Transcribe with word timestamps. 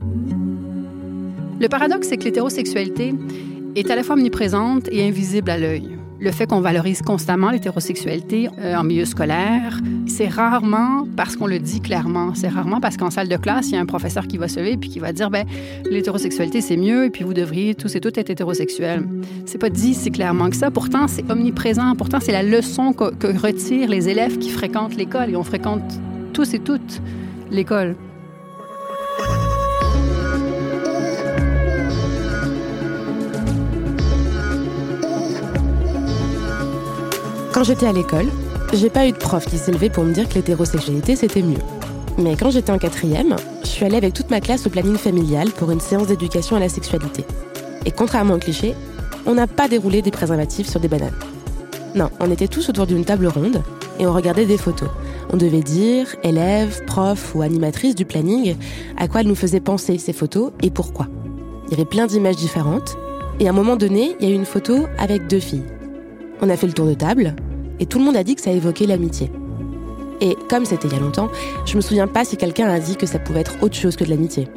Le 0.00 1.68
paradoxe, 1.68 2.08
c'est 2.08 2.16
que 2.16 2.24
l'hétérosexualité 2.24 3.14
est 3.76 3.90
à 3.90 3.96
la 3.96 4.02
fois 4.02 4.14
omniprésente 4.14 4.88
et 4.90 5.06
invisible 5.06 5.50
à 5.50 5.58
l'œil. 5.58 5.96
Le 6.18 6.30
fait 6.30 6.46
qu'on 6.46 6.60
valorise 6.60 7.02
constamment 7.02 7.50
l'hétérosexualité 7.50 8.48
euh, 8.58 8.74
en 8.74 8.84
milieu 8.84 9.04
scolaire, 9.04 9.80
c'est 10.06 10.28
rarement 10.28 11.06
parce 11.14 11.36
qu'on 11.36 11.46
le 11.46 11.58
dit 11.58 11.82
clairement. 11.82 12.34
C'est 12.34 12.48
rarement 12.48 12.80
parce 12.80 12.96
qu'en 12.96 13.10
salle 13.10 13.28
de 13.28 13.36
classe, 13.36 13.68
il 13.68 13.74
y 13.74 13.76
a 13.76 13.80
un 13.80 13.86
professeur 13.86 14.26
qui 14.26 14.38
va 14.38 14.48
se 14.48 14.58
lever 14.58 14.72
et 14.72 14.78
qui 14.78 14.98
va 14.98 15.12
dire 15.12 15.30
ben 15.30 15.46
l'hétérosexualité 15.90 16.62
c'est 16.62 16.78
mieux 16.78 17.04
et 17.04 17.10
puis 17.10 17.22
vous 17.22 17.34
devriez 17.34 17.74
tous 17.74 17.94
et 17.96 18.00
toutes 18.00 18.16
être 18.16 18.30
hétérosexuels. 18.30 19.06
C'est 19.44 19.58
pas 19.58 19.68
dit 19.68 19.92
si 19.92 20.10
clairement 20.10 20.48
que 20.48 20.56
ça. 20.56 20.70
Pourtant, 20.70 21.06
c'est 21.06 21.30
omniprésent. 21.30 21.94
Pourtant, 21.96 22.18
c'est 22.20 22.32
la 22.32 22.42
leçon 22.42 22.94
que, 22.94 23.14
que 23.14 23.26
retirent 23.26 23.90
les 23.90 24.08
élèves 24.08 24.38
qui 24.38 24.48
fréquentent 24.48 24.96
l'école 24.96 25.30
et 25.30 25.36
on 25.36 25.44
fréquente 25.44 26.00
tous 26.32 26.54
et 26.54 26.60
toutes 26.60 27.02
l'école. 27.50 27.94
Quand 37.56 37.64
j'étais 37.64 37.86
à 37.86 37.92
l'école, 37.92 38.26
j'ai 38.74 38.90
pas 38.90 39.08
eu 39.08 39.12
de 39.12 39.16
prof 39.16 39.46
qui 39.46 39.56
s'est 39.56 39.72
pour 39.88 40.04
me 40.04 40.12
dire 40.12 40.28
que 40.28 40.34
l'hétérosexualité 40.34 41.16
c'était 41.16 41.40
mieux. 41.40 41.56
Mais 42.18 42.36
quand 42.36 42.50
j'étais 42.50 42.70
en 42.70 42.76
quatrième, 42.76 43.34
je 43.62 43.68
suis 43.68 43.82
allée 43.82 43.96
avec 43.96 44.12
toute 44.12 44.30
ma 44.30 44.42
classe 44.42 44.66
au 44.66 44.68
planning 44.68 44.98
familial 44.98 45.48
pour 45.52 45.70
une 45.70 45.80
séance 45.80 46.08
d'éducation 46.08 46.56
à 46.56 46.60
la 46.60 46.68
sexualité. 46.68 47.24
Et 47.86 47.92
contrairement 47.92 48.34
au 48.34 48.38
cliché, 48.38 48.74
on 49.24 49.32
n'a 49.32 49.46
pas 49.46 49.68
déroulé 49.68 50.02
des 50.02 50.10
préservatifs 50.10 50.68
sur 50.68 50.80
des 50.80 50.88
bananes. 50.88 51.14
Non, 51.94 52.10
on 52.20 52.30
était 52.30 52.46
tous 52.46 52.68
autour 52.68 52.86
d'une 52.86 53.06
table 53.06 53.26
ronde 53.26 53.62
et 53.98 54.06
on 54.06 54.12
regardait 54.12 54.44
des 54.44 54.58
photos. 54.58 54.90
On 55.32 55.38
devait 55.38 55.62
dire, 55.62 56.14
élèves, 56.24 56.84
profs 56.84 57.34
ou 57.34 57.40
animatrices 57.40 57.94
du 57.94 58.04
planning, 58.04 58.54
à 58.98 59.08
quoi 59.08 59.22
elles 59.22 59.28
nous 59.28 59.34
faisaient 59.34 59.60
penser 59.60 59.96
ces 59.96 60.12
photos 60.12 60.52
et 60.62 60.68
pourquoi. 60.68 61.06
Il 61.68 61.70
y 61.70 61.74
avait 61.74 61.86
plein 61.86 62.06
d'images 62.06 62.36
différentes 62.36 62.98
et 63.40 63.46
à 63.46 63.50
un 63.50 63.54
moment 63.54 63.76
donné, 63.76 64.14
il 64.20 64.28
y 64.28 64.30
a 64.30 64.34
eu 64.34 64.36
une 64.36 64.44
photo 64.44 64.88
avec 64.98 65.26
deux 65.26 65.40
filles. 65.40 65.64
On 66.42 66.50
a 66.50 66.56
fait 66.58 66.66
le 66.66 66.74
tour 66.74 66.84
de 66.84 66.92
table 66.92 67.34
et 67.80 67.86
tout 67.86 67.98
le 67.98 68.04
monde 68.04 68.16
a 68.16 68.24
dit 68.24 68.34
que 68.34 68.42
ça 68.42 68.50
évoquait 68.50 68.86
l'amitié. 68.86 69.30
Et 70.20 70.36
comme 70.48 70.64
c'était 70.64 70.88
il 70.88 70.94
y 70.94 70.96
a 70.96 71.00
longtemps, 71.00 71.28
je 71.66 71.76
me 71.76 71.80
souviens 71.80 72.06
pas 72.06 72.24
si 72.24 72.36
quelqu'un 72.36 72.68
a 72.68 72.78
dit 72.78 72.96
que 72.96 73.06
ça 73.06 73.18
pouvait 73.18 73.40
être 73.40 73.56
autre 73.62 73.74
chose 73.74 73.96
que 73.96 74.04
de 74.04 74.10
l'amitié. 74.10 74.48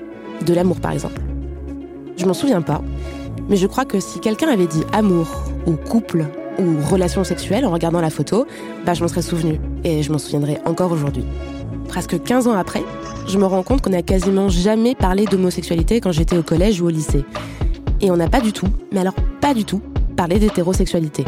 De 0.46 0.54
l'amour 0.54 0.80
par 0.80 0.92
exemple. 0.92 1.22
Je 2.18 2.26
m'en 2.26 2.34
souviens 2.34 2.62
pas, 2.62 2.82
mais 3.50 3.56
je 3.56 3.68
crois 3.68 3.86
que 3.86 4.00
si 4.00 4.20
quelqu'un 4.20 4.48
avait 4.48 4.68
dit 4.68 4.84
amour, 4.94 5.28
ou 5.66 5.74
couple, 5.74 6.26
ou 6.60 6.76
relation 6.90 7.24
sexuelle 7.24 7.66
en 7.66 7.72
regardant 7.72 8.02
la 8.02 8.10
photo, 8.10 8.46
bah 8.86 8.94
je 8.94 9.02
m'en 9.02 9.08
serais 9.08 9.22
souvenu, 9.22 9.60
et 9.84 10.04
je 10.04 10.12
m'en 10.12 10.18
souviendrai 10.18 10.58
encore 10.66 10.92
aujourd'hui. 10.92 11.24
Presque 11.88 12.22
15 12.22 12.48
ans 12.48 12.54
après, 12.54 12.84
je 13.28 13.38
me 13.38 13.46
rends 13.46 13.64
compte 13.64 13.82
qu'on 13.82 13.90
n'a 13.90 14.02
quasiment 14.02 14.50
jamais 14.50 14.96
parlé 14.96 15.26
d'homosexualité 15.26 16.02
quand 16.02 16.12
j'étais 16.12 16.38
au 16.38 16.44
collège 16.44 16.82
ou 16.82 16.88
au 16.88 16.90
lycée. 16.90 17.24
Et 18.02 18.12
on 18.12 18.18
n'a 18.18 18.30
pas 18.30 18.42
du 18.42 18.54
tout, 18.54 18.68
mais 18.92 19.00
alors 19.00 19.16
pas 19.42 19.54
du 19.54 19.66
tout, 19.66 19.82
parlé 20.20 20.38
d'hétérosexualité. 20.38 21.24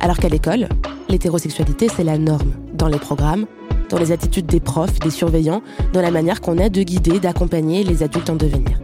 Alors 0.00 0.18
qu'à 0.18 0.28
l'école, 0.28 0.68
l'hétérosexualité, 1.08 1.88
c'est 1.88 2.04
la 2.04 2.16
norme 2.16 2.52
dans 2.74 2.86
les 2.86 3.00
programmes, 3.00 3.44
dans 3.90 3.98
les 3.98 4.12
attitudes 4.12 4.46
des 4.46 4.60
profs, 4.60 5.00
des 5.00 5.10
surveillants, 5.10 5.62
dans 5.92 6.00
la 6.00 6.12
manière 6.12 6.40
qu'on 6.40 6.56
a 6.58 6.68
de 6.68 6.80
guider, 6.84 7.18
d'accompagner 7.18 7.82
les 7.82 8.04
adultes 8.04 8.30
en 8.30 8.36
devenir. 8.36 8.78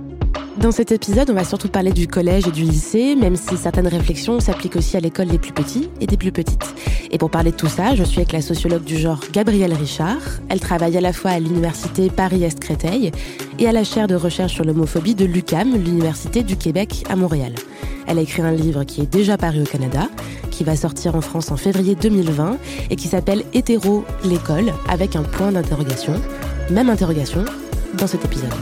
Dans 0.56 0.72
cet 0.72 0.90
épisode, 0.90 1.30
on 1.30 1.34
va 1.34 1.44
surtout 1.44 1.68
parler 1.68 1.92
du 1.92 2.08
collège 2.08 2.48
et 2.48 2.50
du 2.50 2.62
lycée, 2.62 3.14
même 3.14 3.36
si 3.36 3.56
certaines 3.56 3.86
réflexions 3.86 4.40
s'appliquent 4.40 4.74
aussi 4.74 4.96
à 4.96 5.00
l'école 5.00 5.28
des 5.28 5.38
plus 5.38 5.52
petits 5.52 5.88
et 6.00 6.08
des 6.08 6.16
plus 6.16 6.32
petites. 6.32 6.74
Et 7.12 7.18
pour 7.18 7.30
parler 7.30 7.52
de 7.52 7.56
tout 7.56 7.68
ça, 7.68 7.94
je 7.94 8.02
suis 8.02 8.18
avec 8.18 8.32
la 8.32 8.42
sociologue 8.42 8.82
du 8.82 8.98
genre 8.98 9.20
Gabrielle 9.32 9.74
Richard. 9.74 10.18
Elle 10.48 10.58
travaille 10.58 10.96
à 10.96 11.00
la 11.00 11.12
fois 11.12 11.30
à 11.30 11.38
l'université 11.38 12.10
Paris-Est 12.10 12.58
Créteil 12.58 13.12
et 13.60 13.68
à 13.68 13.72
la 13.72 13.84
chaire 13.84 14.08
de 14.08 14.16
recherche 14.16 14.54
sur 14.54 14.64
l'homophobie 14.64 15.14
de 15.14 15.24
l'UCAM, 15.24 15.72
l'université 15.72 16.42
du 16.42 16.56
Québec 16.56 17.04
à 17.08 17.14
Montréal. 17.14 17.54
Elle 18.06 18.18
a 18.18 18.22
écrit 18.22 18.42
un 18.42 18.52
livre 18.52 18.84
qui 18.84 19.00
est 19.00 19.06
déjà 19.06 19.36
paru 19.36 19.62
au 19.62 19.66
Canada, 19.66 20.08
qui 20.50 20.64
va 20.64 20.76
sortir 20.76 21.16
en 21.16 21.20
France 21.20 21.50
en 21.50 21.56
février 21.56 21.94
2020 21.94 22.58
et 22.90 22.96
qui 22.96 23.08
s'appelle 23.08 23.44
Hétéro 23.52 24.04
l'école 24.24 24.72
avec 24.88 25.16
un 25.16 25.22
point 25.22 25.52
d'interrogation. 25.52 26.14
Même 26.70 26.90
interrogation 26.90 27.44
dans 27.94 28.06
cet 28.06 28.24
épisode. 28.24 28.52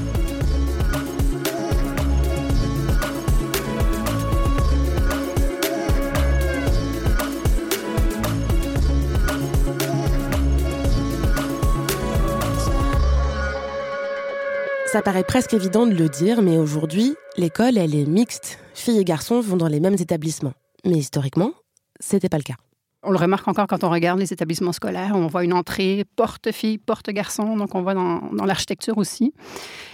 Ça 14.93 15.03
paraît 15.03 15.23
presque 15.23 15.55
évident 15.55 15.87
de 15.87 15.95
le 15.95 16.09
dire, 16.09 16.43
mais 16.43 16.59
aujourd'hui, 16.59 17.15
l'école, 17.37 17.79
elle 17.79 17.95
est 17.95 18.07
mixte. 18.07 18.59
Filles 18.81 19.01
et 19.01 19.05
garçons 19.05 19.43
vont 19.43 19.59
dans 19.59 19.69
les 19.69 19.79
mêmes 19.79 19.99
établissements. 20.01 20.55
Mais 20.87 20.97
historiquement, 20.97 21.53
c'était 22.01 22.31
pas 22.31 22.39
le 22.39 22.45
cas. 22.45 22.55
On 23.03 23.13
le 23.13 23.17
remarque 23.17 23.49
encore 23.49 23.67
quand 23.67 23.83
on 23.83 23.89
regarde 23.89 24.21
les 24.21 24.31
établissements 24.31 24.73
scolaires. 24.73 25.13
On 25.15 25.27
voit 25.27 25.43
une 25.43 25.55
entrée 25.55 26.05
porte-fille, 26.17 26.77
porte-garçon. 26.77 27.57
Donc, 27.57 27.75
on 27.75 27.81
voit 27.81 27.95
dans, 27.95 28.21
l'architecture 28.45 28.99
aussi. 28.99 29.33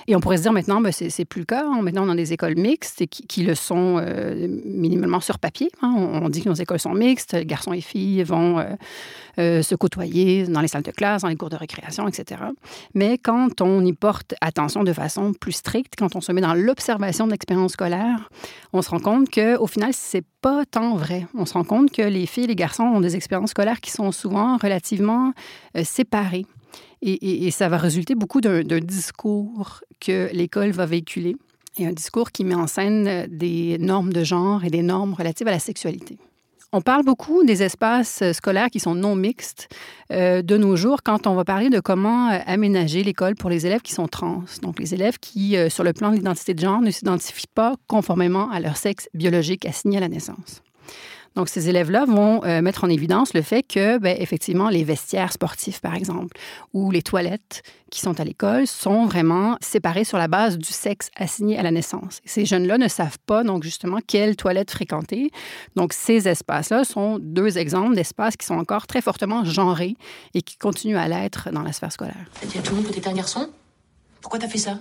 Et 0.09 0.17
on 0.17 0.21
pourrait 0.21 0.39
se 0.39 0.43
dire 0.43 0.53
maintenant, 0.53 0.81
ben, 0.81 0.91
c'est, 0.91 1.25
plus 1.25 1.41
le 1.41 1.47
cas. 1.47 1.65
Maintenant, 1.83 2.05
on 2.05 2.11
a 2.11 2.17
des 2.17 2.33
écoles 2.33 2.57
mixtes 2.57 3.07
qui, 3.07 3.45
le 3.45 3.55
sont 3.55 3.99
euh, 4.01 4.49
minimalement 4.65 5.21
sur 5.21 5.39
papier. 5.39 5.71
Hein. 5.83 5.95
On, 5.97 6.25
on, 6.25 6.29
dit 6.29 6.43
que 6.43 6.49
nos 6.49 6.55
écoles 6.57 6.81
sont 6.81 6.95
mixtes. 6.95 7.37
Garçons 7.45 7.73
et 7.73 7.81
filles 7.81 8.25
vont 8.25 8.59
euh, 8.59 8.65
euh, 9.39 9.61
se 9.61 9.75
côtoyer 9.75 10.45
dans 10.45 10.63
les 10.63 10.69
salles 10.69 10.83
de 10.83 10.91
classe, 10.91 11.21
dans 11.21 11.29
les 11.29 11.37
cours 11.37 11.51
de 11.51 11.57
récréation, 11.57 12.09
etc. 12.09 12.41
Mais 12.95 13.19
quand 13.19 13.61
on 13.61 13.85
y 13.85 13.93
porte 13.93 14.35
attention 14.41 14.83
de 14.83 14.95
façon 14.95 15.35
plus 15.35 15.53
stricte, 15.53 15.93
quand 15.99 16.17
on 16.17 16.23
se 16.23 16.33
met 16.33 16.41
dans 16.41 16.55
l'observation 16.55 17.27
de 17.27 17.33
l'expérience 17.33 17.73
scolaire, 17.73 18.31
on 18.73 18.81
se 18.81 18.89
rend 18.89 18.99
compte 18.99 19.29
qu'au 19.31 19.67
final, 19.67 19.91
c'est 19.93 20.25
pas 20.41 20.65
tant 20.65 20.97
vrai. 20.97 21.27
On 21.35 21.45
se 21.45 21.53
rend 21.53 21.65
compte 21.65 21.91
que 21.91 22.01
les 22.01 22.25
filles 22.25 22.45
et 22.45 22.47
les 22.47 22.57
garçons 22.57 22.96
des 23.01 23.17
expériences 23.17 23.51
scolaires 23.51 23.81
qui 23.81 23.91
sont 23.91 24.13
souvent 24.13 24.57
relativement 24.57 25.33
euh, 25.77 25.85
séparées. 25.85 26.47
Et, 27.03 27.51
ça 27.51 27.69
va 27.69 27.77
résulter 27.77 28.15
beaucoup 28.15 28.41
d'un 28.41 28.81
discours 28.81 29.81
que 30.01 30.29
l'école 30.33 30.71
va 30.71 30.87
véhiculer 30.87 31.37
et 31.79 31.87
un 31.87 31.93
discours 31.93 32.33
qui 32.33 32.43
met 32.43 32.55
en 32.55 32.67
scène 32.67 33.27
des 33.29 33.77
normes 33.79 34.13
de 34.13 34.25
genre 34.25 34.65
et 34.65 34.71
des 34.71 34.83
normes 34.83 35.15
relatives 35.15 35.47
à 35.47 35.53
la 35.53 35.59
sexualité. 35.59 36.19
On 36.73 36.81
parle 36.81 37.05
beaucoup 37.05 37.45
des 37.45 37.63
espaces 37.63 38.23
scolaires 38.33 38.71
qui 38.71 38.81
sont 38.81 38.95
non 38.95 39.15
mixtes 39.15 39.69
euh, 40.13 40.43
de 40.43 40.57
nos 40.57 40.77
jours 40.77 41.03
quand 41.03 41.27
on 41.27 41.35
va 41.35 41.45
parler 41.45 41.71
de 41.71 41.81
comment 41.81 42.29
euh, 42.29 42.39
aménager 42.45 43.03
l'école 43.03 43.37
pour 43.37 43.49
les 43.49 43.67
élèves 43.67 43.83
qui 43.83 43.95
sont 43.95 44.09
trans. 44.09 44.43
Donc, 44.63 44.81
les 44.81 44.93
élèves 44.93 45.19
qui, 45.19 45.57
euh, 45.57 45.71
sur 45.71 45.85
le 45.85 45.93
plan 45.93 46.11
de 46.11 46.17
l'identité 46.17 46.55
de 46.55 46.61
genre, 46.61 46.81
ne 46.81 46.91
s'identifient 46.91 47.47
pas 47.55 47.77
conformément 47.87 48.51
à 48.51 48.59
leur 48.59 48.77
sexe 48.77 49.09
biologique 49.15 49.65
assigné 49.65 49.99
à 49.99 50.01
la 50.01 50.09
naissance. 50.09 50.61
Donc, 51.37 51.51
ces 51.51 51.69
élèves-là 51.69 52.07
vont 52.07 52.43
euh, 52.45 52.63
mettre 52.63 52.83
en 52.85 52.89
évidence 52.89 53.35
le 53.35 53.43
fait 53.43 53.63
que, 53.63 53.99
ben, 53.99 54.17
effectivement, 54.19 54.71
les 54.71 54.85
vestiaires 54.85 55.33
sportifs, 55.33 55.81
par 55.81 55.95
exemple, 55.95 56.37
ou 56.73 56.91
les 56.91 57.03
toilettes 57.03 57.63
qui 57.91 58.01
sont 58.01 58.19
à 58.19 58.25
l'école 58.25 58.67
sont 58.67 59.05
vraiment 59.05 59.57
séparées 59.61 60.05
sur 60.05 60.19
la 60.19 60.29
base 60.29 60.59
du 60.59 60.73
sexe 60.73 61.11
assigné 61.15 61.59
à 61.59 61.63
la 61.63 61.71
naissance. 61.71 62.21
Ces 62.25 62.47
jeunes-là 62.47 62.79
ne 62.79 62.89
savent 62.89 63.19
pas, 63.27 63.45
donc, 63.45 63.63
justement, 63.63 63.99
quelle 64.05 64.35
toilette 64.35 64.71
fréquenter. 64.71 65.31
Donc, 65.77 65.93
ces 65.93 66.27
espaces-là 66.27 66.85
sont 66.85 67.19
deux 67.21 67.59
exemples 67.59 67.95
d'espaces 67.95 68.37
qui 68.37 68.47
sont 68.47 68.57
encore 68.57 68.87
très 68.87 69.03
fortement 69.03 69.45
genrés 69.45 69.97
et 70.35 70.41
qui 70.41 70.57
continuent 70.57 70.97
à 70.97 71.07
l'être 71.07 71.51
dans 71.53 71.63
la 71.63 71.73
sphère 71.73 71.93
scolaire. 71.93 72.27
À 72.43 72.63
tout 72.63 72.71
le 72.71 72.77
monde 72.77 72.89
que 72.89 72.95
t'étais 72.95 73.09
un 73.09 73.15
garçon? 73.15 73.51
Pourquoi 74.23 74.39
t'as 74.39 74.49
fait 74.49 74.59
ça? 74.59 74.79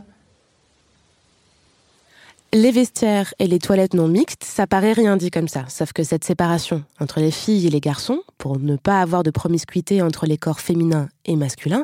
Les 2.55 2.71
vestiaires 2.71 3.33
et 3.37 3.47
les 3.47 3.59
toilettes 3.59 3.93
non 3.93 4.07
mixtes, 4.07 4.45
ça 4.45 4.65
paraît 4.65 4.93
rien 4.93 5.17
dit 5.17 5.29
comme 5.29 5.49
ça, 5.49 5.65
sauf 5.67 5.91
que 5.91 6.03
cette 6.03 6.23
séparation 6.23 6.85
entre 7.01 7.19
les 7.19 7.31
filles 7.31 7.67
et 7.67 7.69
les 7.69 7.81
garçons, 7.81 8.21
pour 8.37 8.59
ne 8.59 8.77
pas 8.77 9.01
avoir 9.01 9.23
de 9.23 9.29
promiscuité 9.29 10.01
entre 10.01 10.25
les 10.25 10.37
corps 10.37 10.61
féminins 10.61 11.09
et 11.25 11.35
masculins, 11.35 11.83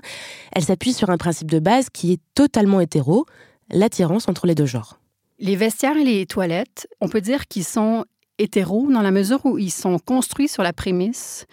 elle 0.54 0.64
s'appuie 0.64 0.94
sur 0.94 1.10
un 1.10 1.18
principe 1.18 1.52
de 1.52 1.60
base 1.60 1.90
qui 1.92 2.14
est 2.14 2.22
totalement 2.36 2.80
hétéro, 2.80 3.26
l'attirance 3.70 4.30
entre 4.30 4.48
les 4.48 4.56
deux 4.56 4.66
genres. 4.66 4.98
Les 5.40 5.58
vestiaires 5.58 5.98
et 5.98 6.06
les 6.06 6.26
toilettes, 6.26 6.88
on 7.02 7.10
peut 7.10 7.22
dire 7.22 7.48
qu'ils 7.48 7.66
sont 7.66 8.06
hétéros 8.38 8.90
dans 8.90 9.02
la 9.02 9.12
mesure 9.12 9.46
où 9.46 9.58
ils 9.58 9.72
sont 9.72 10.00
construits 10.00 10.48
sur 10.48 10.64
la 10.64 10.72
prémisse 10.72 11.48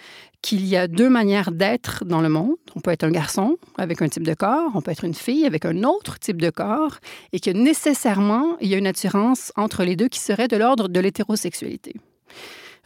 qu'il 0.48 0.64
y 0.64 0.78
a 0.78 0.88
deux 0.88 1.10
manières 1.10 1.52
d'être 1.52 2.06
dans 2.06 2.22
le 2.22 2.30
monde. 2.30 2.56
On 2.74 2.80
peut 2.80 2.90
être 2.90 3.04
un 3.04 3.10
garçon 3.10 3.58
avec 3.76 4.00
un 4.00 4.08
type 4.08 4.22
de 4.22 4.32
corps, 4.32 4.70
on 4.74 4.80
peut 4.80 4.90
être 4.90 5.04
une 5.04 5.12
fille 5.12 5.44
avec 5.44 5.66
un 5.66 5.82
autre 5.82 6.18
type 6.18 6.40
de 6.40 6.48
corps, 6.48 6.96
et 7.34 7.40
que 7.40 7.50
nécessairement, 7.50 8.56
il 8.62 8.68
y 8.68 8.74
a 8.74 8.78
une 8.78 8.86
attirance 8.86 9.52
entre 9.56 9.84
les 9.84 9.94
deux 9.94 10.08
qui 10.08 10.20
serait 10.20 10.48
de 10.48 10.56
l'ordre 10.56 10.88
de 10.88 11.00
l'hétérosexualité. 11.00 11.96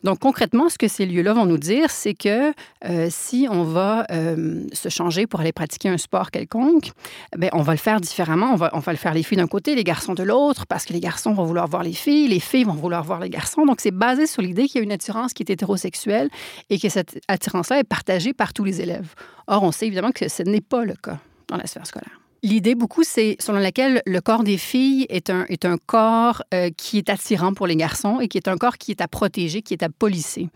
Donc 0.02 0.18
concrètement, 0.18 0.68
ce 0.68 0.78
que 0.78 0.88
ces 0.88 1.06
lieux-là 1.06 1.32
vont 1.32 1.46
nous 1.46 1.58
dire, 1.58 1.90
c'est 1.90 2.14
que 2.14 2.52
euh, 2.84 3.08
si 3.10 3.46
on 3.50 3.62
va 3.62 4.04
euh, 4.10 4.64
se 4.72 4.88
changer 4.88 5.26
pour 5.26 5.40
aller 5.40 5.52
pratiquer 5.52 5.88
un 5.88 5.98
sport 5.98 6.30
quelconque, 6.30 6.90
ben, 7.36 7.50
on 7.52 7.62
va 7.62 7.72
le 7.72 7.78
faire 7.78 8.00
différemment. 8.00 8.52
On 8.52 8.56
va, 8.56 8.70
on 8.72 8.80
va 8.80 8.92
le 8.92 8.98
faire 8.98 9.14
les 9.14 9.22
filles 9.22 9.38
d'un 9.38 9.46
côté, 9.46 9.74
les 9.74 9.84
garçons 9.84 10.14
de 10.14 10.22
l'autre, 10.22 10.66
parce 10.66 10.84
que 10.84 10.92
les 10.92 11.00
garçons 11.00 11.32
vont 11.32 11.44
vouloir 11.44 11.68
voir 11.68 11.82
les 11.82 11.92
filles, 11.92 12.28
les 12.28 12.40
filles 12.40 12.64
vont 12.64 12.72
vouloir 12.72 13.04
voir 13.04 13.20
les 13.20 13.30
garçons. 13.30 13.64
Donc 13.64 13.80
c'est 13.80 13.90
basé 13.90 14.26
sur 14.26 14.42
l'idée 14.42 14.66
qu'il 14.66 14.78
y 14.78 14.80
a 14.80 14.84
une 14.84 14.92
attirance 14.92 15.32
qui 15.32 15.42
est 15.42 15.50
hétérosexuelle 15.50 16.28
et 16.70 16.78
que 16.78 16.88
cette 16.88 17.20
attirance-là 17.28 17.78
est 17.78 17.84
partagée 17.84 18.32
par 18.32 18.52
tous 18.52 18.64
les 18.64 18.80
élèves. 18.80 19.14
Or, 19.46 19.62
on 19.62 19.72
sait 19.72 19.86
évidemment 19.86 20.12
que 20.12 20.28
ce 20.28 20.42
n'est 20.42 20.60
pas 20.60 20.84
le 20.84 20.94
cas 20.94 21.18
dans 21.48 21.56
la 21.56 21.66
sphère 21.66 21.86
scolaire. 21.86 22.21
L'idée 22.44 22.74
beaucoup, 22.74 23.04
c'est 23.04 23.36
selon 23.38 23.60
laquelle 23.60 24.02
le 24.04 24.20
corps 24.20 24.42
des 24.42 24.58
filles 24.58 25.06
est 25.10 25.30
un, 25.30 25.46
est 25.48 25.64
un 25.64 25.76
corps 25.76 26.42
euh, 26.52 26.70
qui 26.76 26.98
est 26.98 27.08
attirant 27.08 27.54
pour 27.54 27.68
les 27.68 27.76
garçons 27.76 28.18
et 28.18 28.26
qui 28.26 28.36
est 28.36 28.48
un 28.48 28.56
corps 28.56 28.78
qui 28.78 28.90
est 28.90 29.00
à 29.00 29.06
protéger, 29.06 29.62
qui 29.62 29.74
est 29.74 29.84
à 29.84 29.88
polisser. 29.88 30.48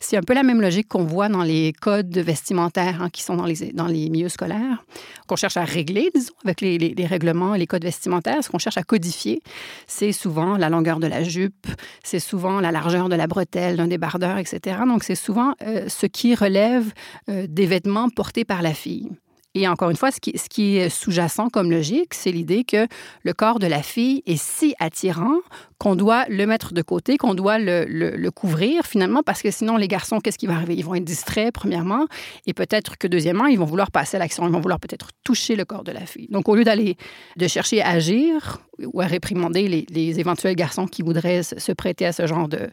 C'est 0.00 0.16
un 0.16 0.22
peu 0.22 0.32
la 0.32 0.42
même 0.42 0.62
logique 0.62 0.88
qu'on 0.88 1.04
voit 1.04 1.28
dans 1.28 1.42
les 1.42 1.74
codes 1.74 2.16
vestimentaires 2.16 3.02
hein, 3.02 3.10
qui 3.10 3.22
sont 3.22 3.36
dans 3.36 3.44
les, 3.44 3.72
dans 3.74 3.86
les 3.86 4.08
milieux 4.08 4.30
scolaires, 4.30 4.86
qu'on 5.26 5.36
cherche 5.36 5.58
à 5.58 5.64
régler, 5.64 6.10
disons, 6.14 6.32
avec 6.44 6.62
les, 6.62 6.78
les, 6.78 7.06
règlements 7.06 7.54
et 7.54 7.58
les 7.58 7.66
codes 7.66 7.84
vestimentaires. 7.84 8.42
Ce 8.42 8.48
qu'on 8.48 8.58
cherche 8.58 8.78
à 8.78 8.82
codifier, 8.82 9.42
c'est 9.86 10.12
souvent 10.12 10.56
la 10.56 10.70
longueur 10.70 10.98
de 10.98 11.06
la 11.06 11.24
jupe, 11.24 11.66
c'est 12.02 12.20
souvent 12.20 12.58
la 12.60 12.72
largeur 12.72 13.10
de 13.10 13.16
la 13.16 13.26
bretelle, 13.26 13.76
d'un 13.76 13.86
débardeur, 13.86 14.38
etc. 14.38 14.78
Donc, 14.86 15.04
c'est 15.04 15.14
souvent 15.14 15.52
euh, 15.62 15.90
ce 15.90 16.06
qui 16.06 16.34
relève 16.34 16.90
euh, 17.28 17.46
des 17.46 17.66
vêtements 17.66 18.08
portés 18.08 18.46
par 18.46 18.62
la 18.62 18.72
fille. 18.72 19.10
Et 19.56 19.68
encore 19.68 19.90
une 19.90 19.96
fois, 19.96 20.10
ce 20.10 20.18
qui, 20.18 20.76
est 20.76 20.88
sous-jacent 20.88 21.48
comme 21.48 21.70
logique, 21.70 22.12
c'est 22.12 22.32
l'idée 22.32 22.64
que 22.64 22.88
le 23.22 23.32
corps 23.32 23.60
de 23.60 23.68
la 23.68 23.82
fille 23.82 24.22
est 24.26 24.40
si 24.40 24.74
attirant 24.80 25.38
qu'on 25.78 25.94
doit 25.94 26.24
le 26.28 26.44
mettre 26.46 26.74
de 26.74 26.82
côté, 26.82 27.18
qu'on 27.18 27.34
doit 27.34 27.60
le, 27.60 28.30
couvrir 28.30 28.84
finalement, 28.84 29.22
parce 29.22 29.42
que 29.42 29.52
sinon, 29.52 29.76
les 29.76 29.86
garçons, 29.86 30.18
qu'est-ce 30.18 30.38
qui 30.38 30.48
va 30.48 30.54
arriver? 30.54 30.74
Ils 30.74 30.84
vont 30.84 30.96
être 30.96 31.04
distraits, 31.04 31.54
premièrement, 31.54 32.06
et 32.46 32.52
peut-être 32.52 32.98
que, 32.98 33.06
deuxièmement, 33.06 33.46
ils 33.46 33.58
vont 33.58 33.64
vouloir 33.64 33.92
passer 33.92 34.16
à 34.16 34.20
l'action, 34.20 34.44
ils 34.48 34.52
vont 34.52 34.60
vouloir 34.60 34.80
peut-être 34.80 35.10
toucher 35.22 35.54
le 35.54 35.64
corps 35.64 35.84
de 35.84 35.92
la 35.92 36.04
fille. 36.04 36.26
Donc, 36.30 36.48
au 36.48 36.56
lieu 36.56 36.64
d'aller, 36.64 36.96
de 37.36 37.46
chercher 37.46 37.80
à 37.80 37.90
agir 37.90 38.58
ou 38.82 39.00
à 39.00 39.06
réprimander 39.06 39.68
les, 39.68 40.18
éventuels 40.18 40.56
garçons 40.56 40.86
qui 40.86 41.02
voudraient 41.02 41.42
se 41.44 41.72
prêter 41.72 42.06
à 42.06 42.12
ce 42.12 42.26
genre 42.26 42.48
de 42.48 42.70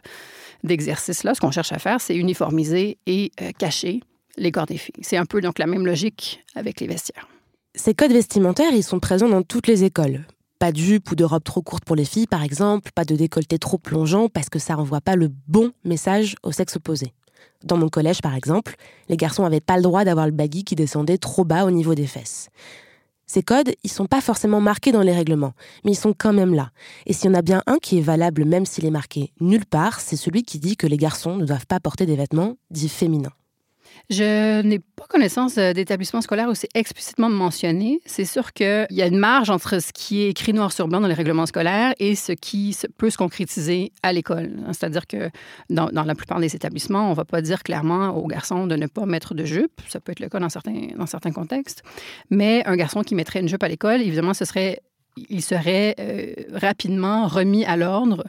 d'exercice-là, 0.64 1.34
ce 1.34 1.40
qu'on 1.40 1.50
cherche 1.50 1.72
à 1.72 1.80
faire, 1.80 2.00
c'est 2.00 2.14
uniformiser 2.14 2.96
et 3.06 3.32
euh, 3.40 3.50
cacher 3.58 4.00
les 4.36 4.52
corps 4.52 4.66
des 4.66 4.76
filles. 4.76 4.94
C'est 5.02 5.16
un 5.16 5.26
peu 5.26 5.40
donc 5.40 5.58
la 5.58 5.66
même 5.66 5.86
logique 5.86 6.44
avec 6.54 6.80
les 6.80 6.86
vestiaires. 6.86 7.28
Ces 7.74 7.94
codes 7.94 8.12
vestimentaires, 8.12 8.72
ils 8.72 8.82
sont 8.82 9.00
présents 9.00 9.28
dans 9.28 9.42
toutes 9.42 9.66
les 9.66 9.84
écoles. 9.84 10.26
Pas 10.58 10.72
de 10.72 10.76
jupe 10.76 11.10
ou 11.10 11.14
de 11.14 11.24
robe 11.24 11.42
trop 11.42 11.62
courte 11.62 11.84
pour 11.84 11.96
les 11.96 12.04
filles, 12.04 12.26
par 12.26 12.42
exemple, 12.42 12.90
pas 12.94 13.04
de 13.04 13.16
décolleté 13.16 13.58
trop 13.58 13.78
plongeant 13.78 14.28
parce 14.28 14.48
que 14.48 14.58
ça 14.58 14.74
renvoie 14.74 15.00
pas 15.00 15.16
le 15.16 15.28
bon 15.48 15.72
message 15.84 16.36
au 16.42 16.52
sexe 16.52 16.76
opposé. 16.76 17.12
Dans 17.64 17.76
mon 17.76 17.88
collège, 17.88 18.20
par 18.20 18.34
exemple, 18.34 18.76
les 19.08 19.16
garçons 19.16 19.42
n'avaient 19.42 19.60
pas 19.60 19.76
le 19.76 19.82
droit 19.82 20.04
d'avoir 20.04 20.26
le 20.26 20.32
baggy 20.32 20.64
qui 20.64 20.74
descendait 20.74 21.18
trop 21.18 21.44
bas 21.44 21.64
au 21.64 21.70
niveau 21.70 21.94
des 21.94 22.06
fesses. 22.06 22.48
Ces 23.26 23.42
codes, 23.42 23.72
ils 23.82 23.90
sont 23.90 24.06
pas 24.06 24.20
forcément 24.20 24.60
marqués 24.60 24.92
dans 24.92 25.00
les 25.00 25.14
règlements, 25.14 25.54
mais 25.84 25.92
ils 25.92 25.96
sont 25.96 26.14
quand 26.16 26.32
même 26.32 26.54
là. 26.54 26.70
Et 27.06 27.12
s'il 27.12 27.30
y 27.30 27.32
en 27.32 27.38
a 27.38 27.42
bien 27.42 27.62
un 27.66 27.78
qui 27.78 27.98
est 27.98 28.02
valable 28.02 28.44
même 28.44 28.66
s'il 28.66 28.84
est 28.84 28.90
marqué 28.90 29.32
nulle 29.40 29.64
part, 29.64 30.00
c'est 30.00 30.16
celui 30.16 30.42
qui 30.42 30.58
dit 30.58 30.76
que 30.76 30.86
les 30.86 30.98
garçons 30.98 31.36
ne 31.36 31.46
doivent 31.46 31.66
pas 31.66 31.80
porter 31.80 32.04
des 32.04 32.16
vêtements 32.16 32.56
dits 32.70 32.90
féminins. 32.90 33.32
Je 34.10 34.62
n'ai 34.62 34.78
pas 34.78 35.06
connaissance 35.08 35.58
euh, 35.58 35.72
d'établissement 35.72 36.20
scolaire 36.20 36.48
où 36.48 36.54
c'est 36.54 36.68
explicitement 36.74 37.28
mentionné. 37.28 38.00
C'est 38.06 38.24
sûr 38.24 38.52
qu'il 38.52 38.86
y 38.90 39.02
a 39.02 39.06
une 39.06 39.18
marge 39.18 39.50
entre 39.50 39.80
ce 39.80 39.92
qui 39.92 40.22
est 40.22 40.30
écrit 40.30 40.52
noir 40.52 40.72
sur 40.72 40.88
blanc 40.88 41.00
dans 41.00 41.08
les 41.08 41.14
règlements 41.14 41.46
scolaires 41.46 41.94
et 41.98 42.14
ce 42.14 42.32
qui 42.32 42.76
peut 42.98 43.10
se 43.10 43.16
concrétiser 43.16 43.92
à 44.02 44.12
l'école. 44.12 44.52
C'est-à-dire 44.68 45.06
que 45.06 45.30
dans, 45.70 45.88
la 45.90 46.14
plupart 46.14 46.40
des 46.40 46.54
établissements, 46.54 47.06
on 47.06 47.10
ne 47.10 47.14
va 47.14 47.24
pas 47.24 47.42
dire 47.42 47.62
clairement 47.62 48.16
aux 48.16 48.26
garçons 48.26 48.66
de 48.66 48.76
ne 48.76 48.86
pas 48.86 49.06
mettre 49.06 49.34
de 49.34 49.44
jupe. 49.44 49.80
Ça 49.88 50.00
peut 50.00 50.12
être 50.12 50.20
le 50.20 50.28
cas 50.28 50.40
dans 50.40 50.48
certains, 50.48 50.88
dans 50.96 51.06
certains 51.06 51.32
contextes. 51.32 51.82
Mais 52.30 52.62
un 52.66 52.76
garçon 52.76 53.02
qui 53.02 53.14
mettrait 53.14 53.40
une 53.40 53.48
jupe 53.48 53.62
à 53.62 53.68
l'école, 53.68 54.00
évidemment, 54.02 54.34
ce 54.34 54.44
serait 54.44 54.80
il 55.16 55.42
serait 55.42 55.94
euh, 55.98 56.34
rapidement 56.52 57.26
remis 57.26 57.64
à 57.64 57.76
l'ordre 57.76 58.24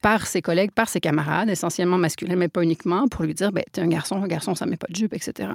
par 0.00 0.26
ses 0.26 0.42
collègues, 0.42 0.70
par 0.70 0.88
ses 0.88 1.00
camarades, 1.00 1.50
essentiellement 1.50 1.98
masculins, 1.98 2.36
mais 2.36 2.48
pas 2.48 2.62
uniquement, 2.62 3.08
pour 3.08 3.24
lui 3.24 3.34
dire, 3.34 3.52
ben, 3.52 3.64
t'es 3.72 3.80
un 3.80 3.88
garçon, 3.88 4.22
un 4.22 4.28
garçon, 4.28 4.54
ça 4.54 4.66
met 4.66 4.76
pas 4.76 4.86
de 4.88 4.96
jupe, 4.96 5.14
etc. 5.14 5.50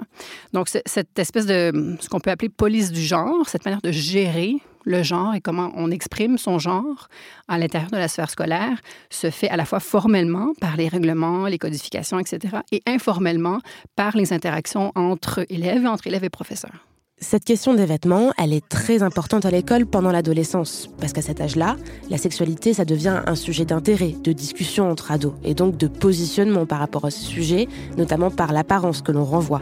Donc, 0.52 0.68
cette 0.68 1.18
espèce 1.18 1.46
de, 1.46 1.96
ce 2.00 2.10
qu'on 2.10 2.20
peut 2.20 2.32
appeler 2.32 2.50
police 2.50 2.92
du 2.92 3.02
genre, 3.02 3.48
cette 3.48 3.66
manière 3.66 3.82
de 3.82 3.92
gérer 3.92 4.58
le 4.86 5.02
genre 5.02 5.34
et 5.34 5.40
comment 5.40 5.72
on 5.76 5.92
exprime 5.92 6.38
son 6.38 6.60
genre 6.60 7.08
à 7.48 7.58
l'intérieur 7.58 7.90
de 7.90 7.98
la 7.98 8.10
sphère 8.10 8.30
scolaire 8.30 8.82
se 9.10 9.30
fait 9.30 9.50
à 9.50 9.56
la 9.56 9.64
fois 9.64 9.80
formellement 9.80 10.52
par 10.60 10.76
les 10.76 10.90
règlements, 10.90 11.48
les 11.48 11.58
codifications, 11.58 12.20
etc., 12.20 12.58
et 12.74 12.82
informellement 12.86 13.60
par 13.96 14.18
les 14.18 14.34
interactions 14.34 14.92
entre 14.96 15.46
élèves, 15.50 15.86
entre 15.86 16.08
élèves 16.08 16.26
et 16.26 16.30
professeurs. 16.30 16.86
Cette 17.24 17.46
question 17.46 17.74
des 17.74 17.86
vêtements, 17.86 18.34
elle 18.38 18.52
est 18.52 18.68
très 18.68 19.02
importante 19.02 19.46
à 19.46 19.50
l'école 19.50 19.86
pendant 19.86 20.12
l'adolescence, 20.12 20.90
parce 21.00 21.14
qu'à 21.14 21.22
cet 21.22 21.40
âge-là, 21.40 21.78
la 22.10 22.18
sexualité, 22.18 22.74
ça 22.74 22.84
devient 22.84 23.22
un 23.26 23.36
sujet 23.36 23.64
d'intérêt, 23.64 24.14
de 24.22 24.34
discussion 24.34 24.92
entre 24.92 25.10
ados, 25.10 25.32
et 25.42 25.54
donc 25.54 25.78
de 25.78 25.88
positionnement 25.88 26.66
par 26.66 26.80
rapport 26.80 27.06
à 27.06 27.12
ce 27.12 27.22
sujet, 27.22 27.70
notamment 27.98 28.30
par 28.30 28.52
l'apparence 28.52 29.02
que 29.02 29.14
l'on 29.14 29.24
renvoie. 29.24 29.62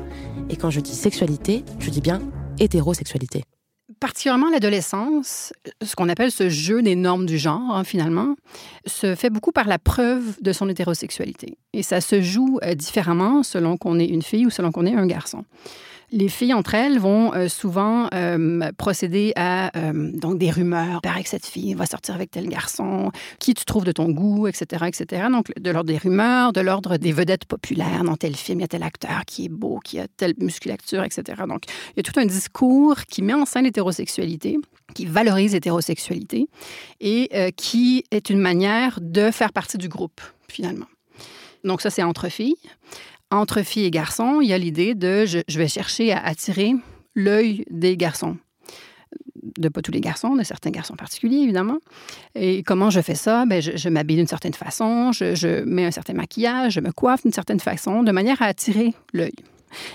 Et 0.49 0.55
quand 0.55 0.71
je 0.71 0.79
dis 0.79 0.95
sexualité, 0.95 1.63
je 1.77 1.91
dis 1.91 2.01
bien 2.01 2.19
hétérosexualité. 2.59 3.43
Particulièrement 3.99 4.49
l'adolescence, 4.49 5.53
ce 5.83 5.95
qu'on 5.95 6.09
appelle 6.09 6.31
ce 6.31 6.49
jeu 6.49 6.81
des 6.81 6.95
normes 6.95 7.27
du 7.27 7.37
genre, 7.37 7.75
hein, 7.75 7.83
finalement, 7.83 8.35
se 8.87 9.13
fait 9.13 9.29
beaucoup 9.29 9.51
par 9.51 9.67
la 9.67 9.77
preuve 9.77 10.41
de 10.41 10.51
son 10.51 10.67
hétérosexualité. 10.67 11.59
Et 11.73 11.83
ça 11.83 12.01
se 12.01 12.23
joue 12.23 12.57
euh, 12.63 12.73
différemment 12.73 13.43
selon 13.43 13.77
qu'on 13.77 13.99
est 13.99 14.07
une 14.07 14.23
fille 14.23 14.47
ou 14.47 14.49
selon 14.49 14.71
qu'on 14.71 14.87
est 14.87 14.95
un 14.95 15.05
garçon 15.05 15.45
les 16.11 16.27
filles 16.27 16.53
entre 16.53 16.75
elles 16.75 16.99
vont 16.99 17.33
euh, 17.33 17.47
souvent 17.47 18.07
euh, 18.13 18.71
procéder 18.77 19.31
à 19.35 19.75
euh, 19.77 20.11
donc 20.13 20.37
des 20.37 20.51
rumeurs. 20.51 20.99
Il 21.03 21.07
paraît 21.07 21.23
que 21.23 21.29
cette 21.29 21.45
fille 21.45 21.73
va 21.73 21.85
sortir 21.85 22.15
avec 22.15 22.31
tel 22.31 22.47
garçon, 22.47 23.11
qui 23.39 23.53
tu 23.53 23.63
trouves 23.65 23.85
de 23.85 23.91
ton 23.91 24.09
goût, 24.09 24.47
etc., 24.47 24.85
etc. 24.87 25.27
Donc 25.31 25.51
de 25.57 25.71
l'ordre 25.71 25.87
des 25.87 25.97
rumeurs, 25.97 26.51
de 26.51 26.61
l'ordre 26.61 26.97
des 26.97 27.11
vedettes 27.11 27.45
populaires. 27.45 28.03
Dans 28.03 28.17
tel 28.17 28.35
film, 28.35 28.59
il 28.59 28.63
y 28.63 28.65
a 28.65 28.67
tel 28.67 28.83
acteur 28.83 29.23
qui 29.25 29.45
est 29.45 29.49
beau, 29.49 29.79
qui 29.83 29.99
a 29.99 30.07
telle 30.07 30.33
musculature, 30.37 31.03
etc. 31.03 31.43
Donc 31.47 31.63
il 31.95 31.97
y 31.97 31.99
a 32.01 32.03
tout 32.03 32.19
un 32.19 32.25
discours 32.25 32.97
qui 33.05 33.21
met 33.21 33.33
en 33.33 33.45
scène 33.45 33.63
l'hétérosexualité 33.63 34.57
qui 34.93 35.05
valorise 35.05 35.53
l'hétérosexualité 35.53 36.49
et 36.99 37.53
qui 37.55 38.03
est 38.11 38.29
une 38.29 38.39
manière 38.39 38.99
de 39.01 39.31
faire 39.31 39.53
partie 39.53 39.77
du 39.77 39.87
groupe, 39.87 40.19
finalement. 40.49 40.87
Donc 41.63 41.81
ça, 41.81 41.89
c'est 41.89 42.03
entre 42.03 42.29
filles 42.29 42.55
entre 43.31 43.63
filles 43.63 43.85
et 43.85 43.91
garçons, 43.91 44.39
il 44.41 44.49
y 44.49 44.53
a 44.53 44.57
l'idée 44.57 44.93
de 44.93 45.25
je, 45.25 45.57
vais 45.57 45.67
chercher 45.67 46.11
à 46.11 46.23
attirer 46.23 46.73
l'œil 47.15 47.65
des 47.69 47.97
garçons. 47.97 48.37
De 49.57 49.69
pas 49.69 49.81
tous 49.81 49.91
les 49.91 50.01
garçons, 50.01 50.35
de 50.35 50.43
certains 50.43 50.69
garçons 50.69 50.95
particuliers, 50.95 51.37
évidemment. 51.37 51.79
Et 52.35 52.63
comment 52.63 52.89
je 52.89 53.01
fais 53.01 53.15
ça? 53.15 53.45
Bien, 53.45 53.59
je, 53.59 53.89
m'habille 53.89 54.17
d'une 54.17 54.27
certaine 54.27 54.53
façon, 54.53 55.11
je, 55.11 55.63
mets 55.63 55.85
un 55.85 55.91
certain 55.91 56.13
maquillage, 56.13 56.73
je 56.73 56.79
me 56.79 56.91
coiffe 56.91 57.23
d'une 57.23 57.33
certaine 57.33 57.59
façon, 57.59 58.03
de 58.03 58.11
manière 58.11 58.41
à 58.41 58.45
attirer 58.45 58.93
l'œil. 59.13 59.33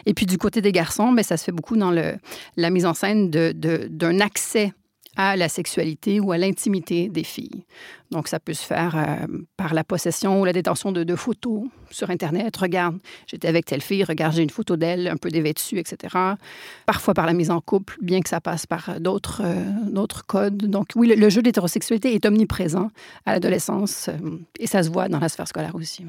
Et 0.06 0.14
puis 0.14 0.26
du 0.26 0.38
côté 0.38 0.62
des 0.62 0.72
garçons, 0.72 1.12
bien, 1.12 1.22
ça 1.22 1.36
se 1.36 1.44
fait 1.44 1.52
beaucoup 1.52 1.76
dans 1.76 1.90
le, 1.90 2.14
la 2.56 2.70
mise 2.70 2.86
en 2.86 2.94
scène 2.94 3.30
d'un 3.30 3.52
de, 3.52 4.20
accès 4.20 4.72
à 5.16 5.36
la 5.36 5.48
sexualité 5.48 6.20
ou 6.20 6.32
à 6.32 6.38
l'intimité 6.38 7.08
des 7.08 7.24
filles. 7.24 7.64
Donc, 8.10 8.28
ça 8.28 8.38
peut 8.38 8.54
se 8.54 8.64
faire 8.64 8.96
euh, 8.96 9.26
par 9.56 9.74
la 9.74 9.82
possession 9.82 10.40
ou 10.40 10.44
la 10.44 10.52
détention 10.52 10.92
de, 10.92 11.16
photos 11.16 11.64
sur 11.90 12.10
Internet. 12.10 12.56
Regarde, 12.56 12.98
j'étais 13.26 13.48
avec 13.48 13.64
telle 13.64 13.80
fille, 13.80 14.04
regarde, 14.04 14.34
j'ai 14.34 14.42
une 14.42 14.50
photo 14.50 14.76
d'elle, 14.76 15.08
un 15.08 15.16
peu 15.16 15.30
dévêtue, 15.30 15.78
etc. 15.78 16.14
Parfois 16.84 17.14
par 17.14 17.26
la 17.26 17.32
mise 17.32 17.50
en 17.50 17.60
couple, 17.60 17.96
bien 18.00 18.20
que 18.20 18.28
ça 18.28 18.40
passe 18.40 18.66
par 18.66 19.00
d'autres 19.00 19.42
euh, 19.44 20.06
codes. 20.26 20.66
Donc, 20.66 20.88
oui, 20.94 21.12
le, 21.16 21.30
jeu 21.30 21.42
d'hétérosexualité 21.42 22.14
est 22.14 22.24
omniprésent 22.26 22.90
à 23.24 23.32
l'adolescence 23.32 24.08
euh, 24.08 24.38
et 24.60 24.66
ça 24.66 24.82
se 24.82 24.90
voit 24.90 25.08
dans 25.08 25.18
la 25.18 25.28
sphère 25.28 25.48
scolaire 25.48 25.74
aussi. 25.74 26.04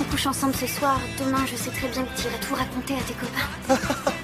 On 0.00 0.10
couche 0.10 0.26
ensemble 0.26 0.54
ce 0.54 0.66
soir. 0.66 1.00
Demain, 1.24 1.44
je 1.46 1.56
sais 1.56 1.70
très 1.70 1.88
bien 1.88 2.02
que 2.02 2.20
tu 2.20 2.26
iras 2.26 2.38
tout 2.38 2.54
raconter 2.54 2.94
à 2.94 3.02
tes 3.02 3.14
copains. 3.14 4.12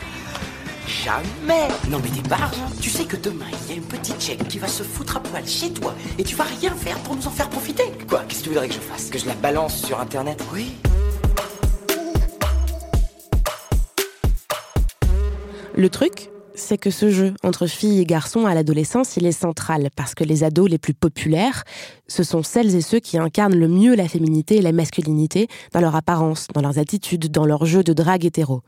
Jamais. 1.05 1.69
Non 1.89 2.01
mais 2.03 2.29
barges 2.29 2.57
Tu 2.81 2.91
sais 2.91 3.05
que 3.05 3.17
demain, 3.17 3.47
il 3.63 3.69
y 3.69 3.73
a 3.73 3.77
une 3.77 3.87
petite 3.87 4.21
tchèque 4.21 4.49
qui 4.49 4.59
va 4.59 4.67
se 4.67 4.83
foutre 4.83 5.19
à 5.19 5.21
poil 5.21 5.47
chez 5.47 5.71
toi 5.71 5.95
et 6.19 6.25
tu 6.25 6.35
vas 6.35 6.45
rien 6.45 6.75
faire 6.75 6.99
pour 6.99 7.15
nous 7.15 7.27
en 7.27 7.31
faire 7.31 7.49
profiter. 7.49 7.85
Quoi? 8.09 8.25
Qu'est-ce 8.27 8.41
que 8.41 8.45
tu 8.45 8.49
voudrais 8.51 8.69
que 8.69 8.75
je 8.75 8.81
fasse? 8.81 9.09
Que 9.09 9.19
je 9.19 9.27
la 9.27 9.35
balance 9.35 9.81
sur 9.85 10.01
Internet? 10.01 10.43
Oui. 10.53 10.73
Le 15.77 15.89
truc, 15.89 16.31
c'est 16.57 16.79
que 16.79 16.91
ce 16.91 17.11
jeu 17.11 17.35
entre 17.45 17.69
filles 17.69 18.01
et 18.01 18.05
garçons 18.05 18.47
à 18.47 18.55
l'adolescence, 18.55 19.17
il 19.17 19.27
est 19.27 19.33
central 19.33 19.91
parce 19.95 20.17
que 20.17 20.25
les 20.25 20.43
ados 20.43 20.69
les 20.69 20.79
plus 20.79 20.95
populaires, 20.95 21.63
ce 22.09 22.25
sont 22.25 22.43
celles 22.43 22.75
et 22.75 22.81
ceux 22.81 22.99
qui 22.99 23.19
incarnent 23.19 23.55
le 23.55 23.69
mieux 23.69 23.95
la 23.95 24.09
féminité 24.09 24.57
et 24.57 24.63
la 24.63 24.73
masculinité 24.73 25.47
dans 25.73 25.81
leur 25.81 25.95
apparence, 25.95 26.49
dans 26.53 26.63
leurs 26.63 26.79
attitudes, 26.79 27.31
dans 27.31 27.47
leur 27.47 27.65
jeu 27.67 27.85
de 27.85 27.93
drague 27.93 28.25
hétéro. 28.25 28.63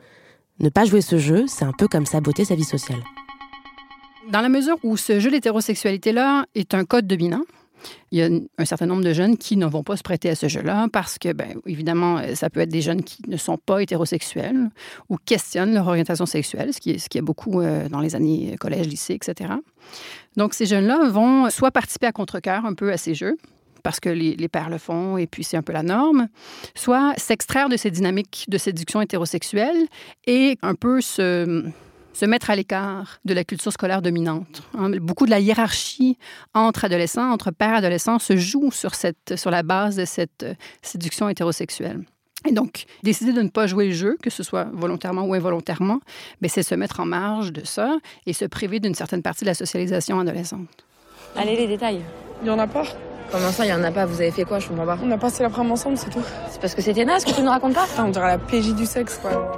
Ne 0.60 0.68
pas 0.68 0.84
jouer 0.84 1.00
ce 1.00 1.16
jeu, 1.16 1.46
c'est 1.46 1.64
un 1.64 1.72
peu 1.72 1.88
comme 1.88 2.04
saboter 2.04 2.44
sa 2.44 2.54
vie 2.54 2.64
sociale. 2.64 3.00
Dans 4.30 4.42
la 4.42 4.50
mesure 4.50 4.76
où 4.82 4.98
ce 4.98 5.18
jeu 5.18 5.30
d'hétérosexualité-là 5.30 6.44
est 6.54 6.74
un 6.74 6.84
code 6.84 7.06
dominant, 7.06 7.42
il 8.12 8.18
y 8.18 8.22
a 8.22 8.28
un 8.58 8.64
certain 8.66 8.84
nombre 8.84 9.02
de 9.02 9.14
jeunes 9.14 9.38
qui 9.38 9.56
ne 9.56 9.64
vont 9.64 9.82
pas 9.82 9.96
se 9.96 10.02
prêter 10.02 10.28
à 10.28 10.34
ce 10.34 10.48
jeu-là 10.48 10.88
parce 10.92 11.18
que, 11.18 11.32
bien, 11.32 11.54
évidemment, 11.64 12.20
ça 12.34 12.50
peut 12.50 12.60
être 12.60 12.68
des 12.68 12.82
jeunes 12.82 13.02
qui 13.02 13.22
ne 13.26 13.38
sont 13.38 13.56
pas 13.56 13.82
hétérosexuels 13.82 14.68
ou 15.08 15.16
questionnent 15.16 15.72
leur 15.72 15.88
orientation 15.88 16.26
sexuelle, 16.26 16.74
ce 16.74 16.80
qui 16.80 16.90
est, 16.90 16.98
ce 16.98 17.08
qui 17.08 17.16
est 17.16 17.22
beaucoup 17.22 17.62
euh, 17.62 17.88
dans 17.88 18.00
les 18.00 18.14
années 18.14 18.54
collège, 18.60 18.86
lycée, 18.86 19.14
etc. 19.14 19.54
Donc, 20.36 20.52
ces 20.52 20.66
jeunes-là 20.66 21.08
vont 21.08 21.48
soit 21.48 21.70
participer 21.70 22.06
à 22.06 22.12
contre-cœur 22.12 22.66
un 22.66 22.74
peu 22.74 22.92
à 22.92 22.98
ces 22.98 23.14
jeux, 23.14 23.38
parce 23.82 24.00
que 24.00 24.08
les, 24.08 24.36
les, 24.36 24.48
pères 24.48 24.70
le 24.70 24.78
font 24.78 25.16
et 25.16 25.26
puis 25.26 25.44
c'est 25.44 25.56
un 25.56 25.62
peu 25.62 25.72
la 25.72 25.82
norme, 25.82 26.28
soit 26.74 27.14
s'extraire 27.16 27.68
de 27.68 27.76
ces 27.76 27.90
dynamiques 27.90 28.46
de 28.48 28.58
séduction 28.58 29.00
hétérosexuelle 29.00 29.86
et 30.26 30.58
un 30.62 30.74
peu 30.74 31.00
se 31.00 31.64
se 32.12 32.26
mettre 32.26 32.50
à 32.50 32.56
l'écart 32.56 33.18
de 33.24 33.34
la 33.34 33.44
culture 33.44 33.72
scolaire 33.72 34.02
dominante. 34.02 34.62
Hein. 34.76 34.90
Beaucoup 35.00 35.26
de 35.26 35.30
la 35.30 35.40
hiérarchie 35.40 36.18
entre 36.54 36.84
adolescents, 36.84 37.30
entre 37.30 37.50
pères 37.50 37.74
adolescents, 37.74 38.18
se 38.18 38.36
joue 38.36 38.70
sur, 38.70 38.94
cette, 38.94 39.36
sur 39.36 39.50
la 39.50 39.62
base 39.62 39.96
de 39.96 40.04
cette 40.04 40.42
euh, 40.42 40.54
séduction 40.82 41.28
hétérosexuelle. 41.28 42.04
Et 42.48 42.52
donc, 42.52 42.84
décider 43.02 43.32
de 43.32 43.42
ne 43.42 43.48
pas 43.48 43.66
jouer 43.66 43.86
le 43.86 43.92
jeu, 43.92 44.16
que 44.22 44.30
ce 44.30 44.42
soit 44.42 44.68
volontairement 44.72 45.24
ou 45.24 45.34
involontairement, 45.34 46.00
ben, 46.40 46.48
c'est 46.48 46.62
se 46.62 46.74
mettre 46.74 47.00
en 47.00 47.06
marge 47.06 47.52
de 47.52 47.64
ça 47.64 47.98
et 48.26 48.32
se 48.32 48.46
priver 48.46 48.80
d'une 48.80 48.94
certaine 48.94 49.22
partie 49.22 49.44
de 49.44 49.50
la 49.50 49.54
socialisation 49.54 50.18
adolescente. 50.20 50.86
Allez, 51.36 51.54
les 51.56 51.66
détails. 51.66 52.00
Il 52.42 52.48
y 52.48 52.50
en 52.50 52.58
a 52.58 52.66
pas. 52.66 52.84
Comment 53.30 53.52
ça, 53.52 53.64
il 53.64 53.68
y 53.68 53.72
en 53.72 53.84
a 53.84 53.92
pas 53.92 54.06
Vous 54.06 54.20
avez 54.20 54.32
fait 54.32 54.44
quoi 54.44 54.58
Je 54.58 54.68
comprends 54.68 54.86
pas. 54.86 54.98
On 55.02 55.10
a 55.10 55.18
passé 55.18 55.42
l'après-midi 55.44 55.72
ensemble, 55.72 55.96
c'est 55.96 56.10
tout. 56.10 56.22
C'est 56.50 56.60
parce 56.60 56.74
que 56.74 56.82
c'était 56.82 57.04
naze 57.04 57.24
que 57.24 57.30
tu 57.30 57.42
ne 57.42 57.48
racontes 57.48 57.74
pas? 57.74 57.86
On 57.98 58.08
dirait 58.08 58.26
la 58.26 58.38
PJ 58.38 58.74
du 58.74 58.86
sexe, 58.86 59.18
quoi. 59.18 59.52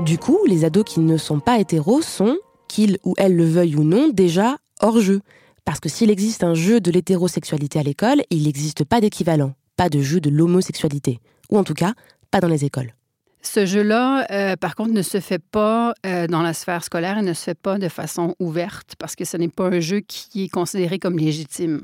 Du 0.00 0.18
coup, 0.18 0.38
les 0.46 0.64
ados 0.64 0.84
qui 0.84 1.00
ne 1.00 1.16
sont 1.16 1.40
pas 1.40 1.58
hétéros 1.58 2.02
sont, 2.02 2.36
qu'ils 2.68 2.98
ou 3.02 3.14
elles 3.16 3.34
le 3.34 3.44
veuillent 3.44 3.76
ou 3.76 3.84
non, 3.84 4.10
déjà 4.12 4.58
hors 4.80 5.00
jeu. 5.00 5.20
Parce 5.64 5.80
que 5.80 5.88
s'il 5.88 6.10
existe 6.10 6.44
un 6.44 6.54
jeu 6.54 6.80
de 6.80 6.90
l'hétérosexualité 6.90 7.78
à 7.78 7.82
l'école, 7.82 8.22
il 8.30 8.44
n'existe 8.44 8.84
pas 8.84 9.00
d'équivalent, 9.00 9.54
pas 9.76 9.88
de 9.88 10.00
jeu 10.00 10.20
de 10.20 10.30
l'homosexualité. 10.30 11.20
Ou 11.50 11.58
en 11.58 11.64
tout 11.64 11.74
cas, 11.74 11.94
pas 12.30 12.40
dans 12.40 12.48
les 12.48 12.64
écoles. 12.64 12.92
Ce 13.50 13.64
jeu-là, 13.64 14.26
euh, 14.30 14.56
par 14.56 14.74
contre, 14.74 14.92
ne 14.92 15.00
se 15.00 15.20
fait 15.20 15.38
pas 15.38 15.94
euh, 16.04 16.26
dans 16.26 16.42
la 16.42 16.52
sphère 16.52 16.84
scolaire 16.84 17.16
et 17.16 17.22
ne 17.22 17.32
se 17.32 17.44
fait 17.44 17.58
pas 17.58 17.78
de 17.78 17.88
façon 17.88 18.34
ouverte 18.40 18.92
parce 18.98 19.16
que 19.16 19.24
ce 19.24 19.38
n'est 19.38 19.48
pas 19.48 19.68
un 19.68 19.80
jeu 19.80 20.00
qui 20.00 20.44
est 20.44 20.48
considéré 20.50 20.98
comme 20.98 21.18
légitime. 21.18 21.80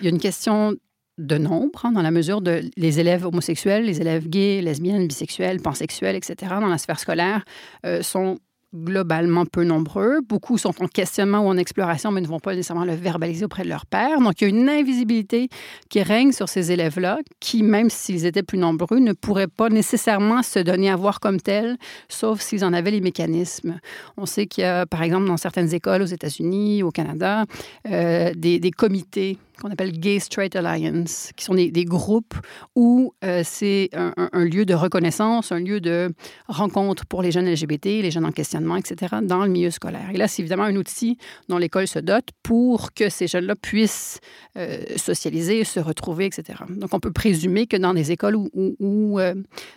Il 0.00 0.04
y 0.04 0.06
a 0.06 0.10
une 0.10 0.20
question 0.20 0.76
de 1.18 1.36
nombre, 1.36 1.86
hein, 1.86 1.90
dans 1.90 2.02
la 2.02 2.12
mesure 2.12 2.40
de 2.40 2.60
les 2.76 3.00
élèves 3.00 3.26
homosexuels, 3.26 3.84
les 3.84 4.00
élèves 4.00 4.28
gays, 4.28 4.62
lesbiennes, 4.62 5.08
bisexuels, 5.08 5.60
pansexuels, 5.60 6.14
etc., 6.14 6.54
dans 6.60 6.68
la 6.68 6.78
sphère 6.78 7.00
scolaire, 7.00 7.44
euh, 7.84 8.00
sont 8.00 8.38
globalement 8.74 9.46
peu 9.46 9.64
nombreux. 9.64 10.20
Beaucoup 10.20 10.58
sont 10.58 10.74
en 10.82 10.88
questionnement 10.88 11.40
ou 11.40 11.48
en 11.48 11.56
exploration, 11.56 12.10
mais 12.10 12.20
ne 12.20 12.26
vont 12.26 12.40
pas 12.40 12.54
nécessairement 12.54 12.84
le 12.84 12.94
verbaliser 12.94 13.44
auprès 13.44 13.62
de 13.62 13.68
leur 13.68 13.86
père. 13.86 14.20
Donc, 14.20 14.40
il 14.40 14.44
y 14.44 14.46
a 14.46 14.50
une 14.50 14.68
invisibilité 14.68 15.48
qui 15.88 16.02
règne 16.02 16.32
sur 16.32 16.48
ces 16.48 16.70
élèves-là, 16.72 17.18
qui, 17.40 17.62
même 17.62 17.90
s'ils 17.90 18.26
étaient 18.26 18.42
plus 18.42 18.58
nombreux, 18.58 18.98
ne 18.98 19.12
pourraient 19.12 19.48
pas 19.48 19.68
nécessairement 19.68 20.42
se 20.42 20.58
donner 20.58 20.90
à 20.90 20.96
voir 20.96 21.20
comme 21.20 21.40
tels, 21.40 21.76
sauf 22.08 22.40
s'ils 22.40 22.64
en 22.64 22.72
avaient 22.72 22.90
les 22.90 23.00
mécanismes. 23.00 23.80
On 24.16 24.26
sait 24.26 24.46
qu'il 24.46 24.62
y 24.62 24.66
a, 24.66 24.86
par 24.86 25.02
exemple, 25.02 25.26
dans 25.26 25.36
certaines 25.36 25.72
écoles 25.74 26.02
aux 26.02 26.06
États-Unis, 26.06 26.82
au 26.82 26.90
Canada, 26.90 27.44
euh, 27.90 28.32
des, 28.36 28.58
des 28.58 28.70
comités 28.70 29.38
qu'on 29.60 29.70
appelle 29.70 29.92
Gay 29.92 30.18
Straight 30.18 30.54
Alliance, 30.56 31.32
qui 31.36 31.44
sont 31.44 31.54
des, 31.54 31.84
groupes 31.84 32.34
où 32.74 33.14
euh, 33.24 33.42
c'est 33.44 33.90
un, 33.92 34.44
lieu 34.44 34.64
de 34.64 34.74
reconnaissance, 34.74 35.52
un 35.52 35.60
lieu 35.60 35.80
de 35.80 36.12
rencontre 36.48 37.06
pour 37.06 37.22
les 37.22 37.30
jeunes 37.30 37.50
LGBT, 37.50 37.86
les 38.02 38.10
jeunes 38.10 38.26
en 38.26 38.32
questionnement, 38.32 38.76
etc., 38.76 39.16
dans 39.22 39.44
le 39.44 39.50
milieu 39.50 39.70
scolaire. 39.70 40.10
Et 40.12 40.16
là, 40.16 40.28
c'est 40.28 40.42
évidemment 40.42 40.64
un 40.64 40.76
outil 40.76 41.18
dont 41.48 41.58
l'école 41.58 41.86
se 41.86 41.98
dote 41.98 42.28
pour 42.42 42.92
que 42.92 43.08
ces 43.08 43.26
jeunes-là 43.26 43.54
puissent 43.56 44.20
euh, 44.56 44.78
socialiser, 44.96 45.64
se 45.64 45.80
retrouver, 45.80 46.26
etc. 46.26 46.60
Donc, 46.68 46.92
on 46.92 47.00
peut 47.00 47.12
présumer 47.12 47.66
que 47.66 47.76
dans 47.76 47.94
des 47.94 48.12
écoles 48.12 48.36
où, 48.36 48.50
où, 48.54 49.18
euh, 49.18 49.34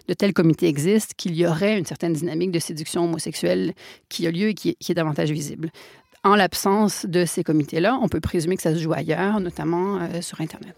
de 0.07 0.13
tels 0.13 0.33
comités 0.33 0.67
existent, 0.67 1.13
qu'il 1.17 1.35
y 1.35 1.45
aurait 1.45 1.77
une 1.77 1.85
certaine 1.85 2.13
dynamique 2.13 2.51
de 2.51 2.59
séduction 2.59 3.05
homosexuelle 3.05 3.73
qui 4.09 4.27
a 4.27 4.31
lieu 4.31 4.49
et 4.49 4.53
qui 4.53 4.69
est 4.69 4.93
davantage 4.93 5.31
visible 5.31 5.71
en 6.23 6.35
l'absence 6.35 7.05
de 7.05 7.25
ces 7.25 7.43
comités-là, 7.43 7.97
on 8.01 8.07
peut 8.07 8.19
présumer 8.19 8.55
que 8.55 8.61
ça 8.61 8.73
se 8.73 8.79
joue 8.79 8.93
ailleurs, 8.93 9.39
notamment 9.39 9.97
euh, 9.97 10.21
sur 10.21 10.41
Internet. 10.41 10.75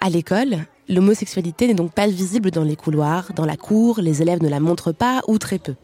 À 0.00 0.10
l'école, 0.10 0.58
l'homosexualité 0.88 1.66
n'est 1.66 1.74
donc 1.74 1.92
pas 1.92 2.06
visible 2.06 2.50
dans 2.50 2.62
les 2.62 2.76
couloirs, 2.76 3.32
dans 3.34 3.46
la 3.46 3.56
cour, 3.56 4.00
les 4.00 4.22
élèves 4.22 4.42
ne 4.42 4.48
la 4.48 4.60
montrent 4.60 4.92
pas 4.92 5.22
ou 5.28 5.38
très 5.38 5.58
peu. 5.58 5.74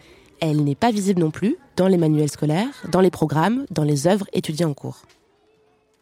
Elle 0.41 0.63
n'est 0.63 0.75
pas 0.75 0.91
visible 0.91 1.21
non 1.21 1.31
plus 1.31 1.57
dans 1.77 1.89
les 1.89 1.97
manuels 1.97 2.31
scolaires, 2.31 2.85
dans 2.91 3.01
les 3.01 3.11
programmes, 3.11 3.67
dans 3.71 3.85
les 3.85 4.07
œuvres 4.07 4.27
étudiées 4.33 4.65
en 4.65 4.75
cours. 4.75 5.03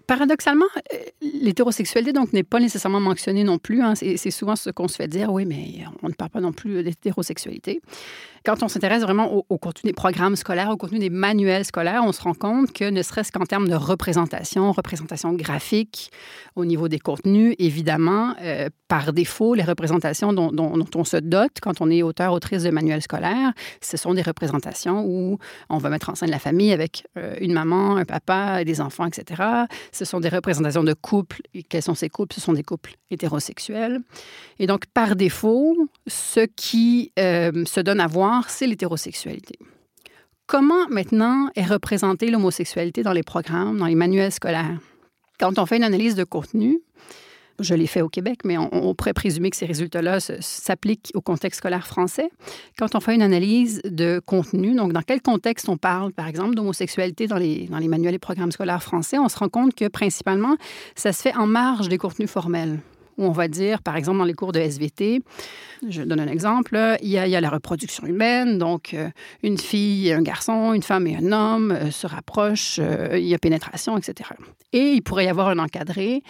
Paradoxalement, 0.06 0.64
euh, 0.94 0.96
l'hétérosexualité 1.20 2.12
donc 2.12 2.32
n'est 2.32 2.42
pas 2.42 2.60
nécessairement 2.60 3.00
mentionnée 3.00 3.44
non 3.44 3.58
plus. 3.58 3.82
Hein. 3.82 3.94
C'est 3.94 4.30
souvent 4.30 4.56
ce 4.56 4.70
qu'on 4.70 4.88
se 4.88 4.96
fait 4.96 5.08
dire, 5.08 5.30
oui, 5.32 5.44
mais 5.44 5.84
on 6.02 6.08
ne 6.08 6.14
parle 6.14 6.30
pas 6.30 6.40
non 6.40 6.52
plus 6.52 6.82
d'hétérosexualité 6.82 7.80
quand 8.44 8.62
on 8.62 8.68
s'intéresse 8.68 9.02
vraiment 9.02 9.44
au, 9.48 9.58
contenu 9.58 9.90
des 9.90 9.94
programmes 9.94 10.36
scolaires, 10.36 10.70
au 10.70 10.76
contenu 10.76 10.98
des 10.98 11.10
manuels 11.10 11.64
scolaires, 11.64 12.02
on 12.04 12.12
se 12.12 12.22
rend 12.22 12.34
compte 12.34 12.72
que 12.72 12.88
ne 12.88 13.02
serait-ce 13.02 13.32
qu'en 13.32 13.44
termes 13.44 13.68
de 13.68 13.74
représentation, 13.74 14.72
représentation 14.72 15.32
graphique, 15.32 16.10
au 16.56 16.64
niveau 16.64 16.88
des 16.88 16.98
contenus, 16.98 17.54
évidemment, 17.58 18.34
euh, 18.42 18.68
par 18.88 19.12
défaut, 19.12 19.54
les 19.54 19.62
représentations 19.62 20.32
dont, 20.32 20.50
on 20.94 21.04
se 21.04 21.16
dote 21.16 21.58
quand 21.62 21.80
on 21.80 21.90
est 21.90 22.02
auteur, 22.02 22.32
autrice 22.32 22.62
de 22.62 22.70
manuels 22.70 23.02
scolaires, 23.02 23.52
ce 23.80 23.96
sont 23.96 24.14
des 24.14 24.22
représentations 24.22 25.04
où 25.04 25.38
on 25.68 25.78
va 25.78 25.90
mettre 25.90 26.10
en 26.10 26.14
scène 26.14 26.30
la 26.30 26.38
famille 26.38 26.72
avec 26.72 27.06
euh, 27.16 27.36
une 27.40 27.52
maman, 27.52 27.96
un 27.96 28.04
papa, 28.04 28.64
des 28.64 28.80
enfants, 28.80 29.06
etc. 29.06 29.42
Ce 29.92 30.04
sont 30.04 30.20
des 30.20 30.28
représentations 30.28 30.84
de 30.84 30.94
couples. 30.94 31.40
Et 31.54 31.62
quels 31.62 31.82
sont 31.82 31.94
ces 31.94 32.08
couples? 32.08 32.34
Ce 32.34 32.40
sont 32.40 32.52
des 32.52 32.62
couples 32.62 32.94
hétérosexuels. 33.10 34.00
Et 34.58 34.66
donc, 34.66 34.86
par 34.86 35.16
défaut, 35.16 35.76
ce 36.06 36.40
qui 36.40 37.12
euh, 37.18 37.64
se 37.64 37.80
donne 37.80 38.00
à 38.00 38.06
voir, 38.06 38.27
c'est 38.48 38.66
l'hétérosexualité. 38.66 39.58
Comment 40.46 40.88
maintenant 40.88 41.50
est 41.56 41.64
représentée 41.64 42.30
l'homosexualité 42.30 43.02
dans 43.02 43.12
les 43.12 43.22
programmes, 43.22 43.78
dans 43.78 43.86
les 43.86 43.94
manuels 43.94 44.32
scolaires? 44.32 44.78
Quand 45.38 45.58
on 45.58 45.66
fait 45.66 45.76
une 45.76 45.84
analyse 45.84 46.14
de 46.14 46.24
contenu, 46.24 46.80
je 47.60 47.74
l'ai 47.74 47.86
fait 47.86 48.02
au 48.02 48.08
Québec, 48.08 48.40
mais 48.44 48.56
on, 48.56 48.94
pourrait 48.94 49.12
présumer 49.12 49.50
que 49.50 49.56
ces 49.56 49.66
résultats-là 49.66 50.20
s'appliquent 50.20 51.10
au 51.14 51.20
contexte 51.20 51.58
scolaire 51.58 51.86
français. 51.86 52.30
Quand 52.78 52.94
on 52.94 53.00
fait 53.00 53.14
une 53.14 53.22
analyse 53.22 53.82
de 53.84 54.20
contenu, 54.24 54.74
donc 54.74 54.92
dans 54.92 55.02
quel 55.02 55.20
contexte 55.20 55.68
on 55.68 55.76
parle, 55.76 56.12
par 56.12 56.28
exemple, 56.28 56.54
d'homosexualité 56.54 57.26
dans 57.26 57.36
les, 57.36 57.66
dans 57.66 57.78
les 57.78 57.88
manuels 57.88 58.14
et 58.14 58.18
programmes 58.18 58.52
scolaires 58.52 58.82
français, 58.82 59.18
on 59.18 59.28
se 59.28 59.38
rend 59.38 59.48
compte 59.48 59.74
que 59.74 59.88
principalement, 59.88 60.56
ça 60.94 61.12
se 61.12 61.22
fait 61.22 61.34
en 61.36 61.46
marge 61.46 61.88
des 61.88 61.98
contenus 61.98 62.30
formels 62.30 62.78
où 63.18 63.24
on 63.24 63.32
va 63.32 63.48
dire, 63.48 63.82
par 63.82 63.96
exemple, 63.96 64.18
dans 64.18 64.24
les 64.24 64.34
cours 64.34 64.52
de 64.52 64.60
SVT, 64.60 65.22
je 65.88 66.02
donne 66.02 66.20
un 66.20 66.28
exemple, 66.28 66.96
il 67.02 67.08
y 67.08 67.18
a, 67.18 67.40
la 67.40 67.50
reproduction 67.50 68.06
humaine, 68.06 68.58
donc 68.58 68.94
euh, 68.94 69.10
une 69.42 69.58
fille 69.58 70.08
et 70.08 70.14
un 70.14 70.22
garçon, 70.22 70.72
une 70.72 70.82
femme 70.82 71.06
et 71.06 71.16
un 71.16 71.32
homme 71.32 71.72
euh, 71.72 71.90
se 71.90 72.06
rapprochent, 72.06 72.78
euh, 72.80 73.18
il 73.18 73.26
y 73.26 73.34
a 73.34 73.38
pénétration, 73.38 73.98
etc. 73.98 74.30
Et 74.72 74.92
il 74.92 75.02
pourrait 75.02 75.26
y 75.26 75.28
avoir 75.28 75.48
un 75.48 75.58
encadré 75.58 76.22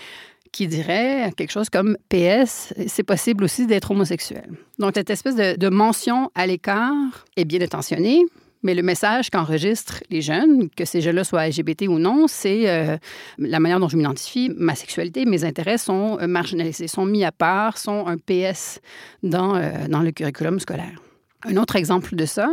qui 0.50 0.66
dirait 0.66 1.30
quelque 1.36 1.50
chose 1.50 1.68
comme 1.68 1.98
PS, 2.08 2.72
c'est 2.86 3.02
possible 3.02 3.44
aussi 3.44 3.66
d'être 3.66 3.90
homosexuel. 3.90 4.50
Donc, 4.78 4.92
cette 4.94 5.10
espèce 5.10 5.36
de, 5.36 5.56
de 5.56 5.68
mention 5.68 6.30
à 6.34 6.46
l'écart 6.46 7.26
est 7.36 7.44
bien 7.44 7.60
intentionnée, 7.60 8.24
mais 8.62 8.74
le 8.74 8.82
message 8.82 9.30
qu'enregistrent 9.30 10.02
les 10.10 10.20
jeunes, 10.20 10.68
que 10.70 10.84
ces 10.84 11.00
jeunes-là 11.00 11.24
soient 11.24 11.46
LGBT 11.46 11.82
ou 11.88 11.98
non, 11.98 12.26
c'est 12.26 12.68
euh, 12.68 12.96
la 13.38 13.60
manière 13.60 13.80
dont 13.80 13.88
je 13.88 13.96
m'identifie, 13.96 14.50
ma 14.56 14.74
sexualité, 14.74 15.24
mes 15.24 15.44
intérêts 15.44 15.78
sont 15.78 16.18
euh, 16.20 16.26
marginalisés, 16.26 16.88
sont 16.88 17.04
mis 17.04 17.24
à 17.24 17.32
part, 17.32 17.78
sont 17.78 18.06
un 18.06 18.16
PS 18.16 18.80
dans, 19.22 19.54
euh, 19.54 19.70
dans 19.88 20.00
le 20.00 20.10
curriculum 20.10 20.58
scolaire. 20.58 21.00
Un 21.44 21.56
autre 21.56 21.76
exemple 21.76 22.16
de 22.16 22.26
ça, 22.26 22.50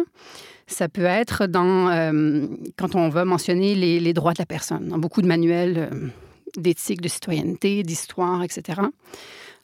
ça 0.67 0.89
peut 0.89 1.05
être 1.05 1.47
dans, 1.47 1.89
quand 2.77 2.95
on 2.95 3.09
va 3.09 3.25
mentionner 3.25 3.75
les, 3.75 3.99
les, 3.99 4.13
droits 4.13 4.33
de 4.33 4.39
la 4.39 4.45
personne, 4.45 4.87
dans 4.87 4.97
beaucoup 4.97 5.21
de 5.21 5.27
manuels 5.27 5.89
d'éthique, 6.57 7.01
de 7.01 7.07
citoyenneté, 7.07 7.83
d'histoire, 7.83 8.43
etc 8.43 8.81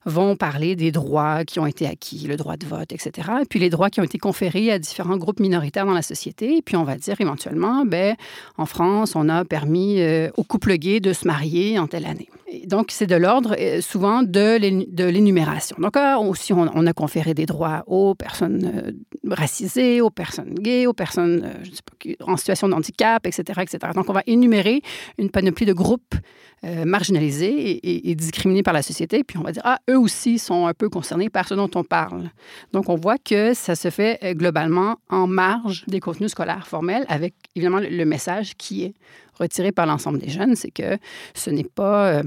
vont 0.05 0.36
parler 0.36 0.75
des 0.75 0.91
droits 0.91 1.46
qui 1.46 1.60
ont 1.60 1.65
été 1.65 1.88
acquis, 1.88 2.27
le 2.27 2.38
droit 2.38 2.58
de 2.58 2.65
vote, 2.65 2.91
etc. 2.91 3.29
Et 3.41 3.46
puis 3.46 3.60
les 3.60 3.70
droits 3.70 3.89
qui 3.89 4.00
ont 4.00 4.03
été 4.03 4.17
conférés 4.17 4.72
à 4.72 4.79
différents 4.79 5.17
groupes 5.17 5.39
minoritaires 5.39 5.86
dans 5.86 5.93
la 5.93 6.01
société. 6.01 6.58
Et 6.58 6.62
puis 6.62 6.75
on 6.75 6.84
va 6.84 6.96
dire 6.96 7.20
éventuellement, 7.20 7.86
ben, 7.86 8.15
en 8.58 8.65
France, 8.65 9.15
on 9.15 9.29
a 9.29 9.46
permis 9.46 10.01
euh, 10.01 10.29
aux 10.38 10.43
couples 10.43 10.75
gays 10.75 11.00
de 11.00 11.13
se 11.13 11.27
marier 11.27 11.77
en 11.77 11.88
telle 11.88 12.05
année. 12.05 12.29
Donc, 12.67 12.88
c'est 12.91 13.08
de 13.08 13.15
l'ordre 13.15 13.55
euh, 13.60 13.81
souvent 13.81 14.24
de 14.24 14.58
l'é- 14.58 14.88
de 14.89 15.05
l'énumération. 15.05 15.77
Donc, 15.79 15.96
euh, 15.96 16.17
aussi, 16.17 16.51
on, 16.53 16.70
on 16.74 16.86
a 16.86 16.93
conféré 16.93 17.34
des 17.34 17.46
droits 17.46 17.84
aux 17.88 18.13
personnes 18.15 18.72
euh, 18.75 18.91
racisées, 19.34 20.01
aux 20.01 20.10
personnes 20.10 20.53
gays, 20.55 20.86
aux 20.86 20.93
personnes 20.93 21.43
euh, 21.46 22.13
en 22.22 22.38
situation 22.38 22.67
de 22.67 22.74
handicap, 22.74 23.25
etc., 23.25 23.62
etc. 23.62 23.93
Donc, 23.96 24.10
on 24.10 24.13
va 24.13 24.24
énumérer 24.27 24.81
une 25.17 25.29
panoplie 25.29 25.65
de 25.65 25.74
groupes 25.74 26.15
euh, 26.63 26.86
marginalisés 26.86 27.79
et, 28.10 28.15
discriminés 28.15 28.63
par 28.63 28.74
la 28.74 28.81
société. 28.81 29.24
Puis, 29.24 29.38
on 29.38 29.43
va 29.43 29.51
dire, 29.51 29.63
ah, 29.65 29.79
eux 29.89 29.98
aussi 29.98 30.38
sont 30.38 30.67
un 30.67 30.74
peu 30.74 30.89
concernés 30.89 31.29
par 31.29 31.48
ce 31.48 31.53
dont 31.55 31.72
on 31.75 31.84
parle. 31.84 32.29
Donc, 32.74 32.89
on 32.89 32.96
voit 32.96 33.17
que 33.17 33.53
ça 33.53 33.75
se 33.75 33.89
fait 33.89 34.20
euh, 34.24 34.34
globalement 34.34 34.98
en 35.10 35.25
marge 35.25 35.86
des 35.88 36.00
contenus 36.00 36.31
scolaires 36.31 36.67
formels 36.67 37.05
avec, 37.08 37.34
évidemment, 37.55 37.79
le 37.79 38.05
message 38.05 38.55
qui 38.58 38.84
est 38.84 38.93
retiré 39.41 39.71
par 39.71 39.86
l'ensemble 39.86 40.19
des 40.19 40.29
jeunes, 40.29 40.55
c'est 40.55 40.71
que 40.71 40.98
ce 41.33 41.50
n'est 41.50 41.63
pas, 41.63 42.13
euh, 42.13 42.24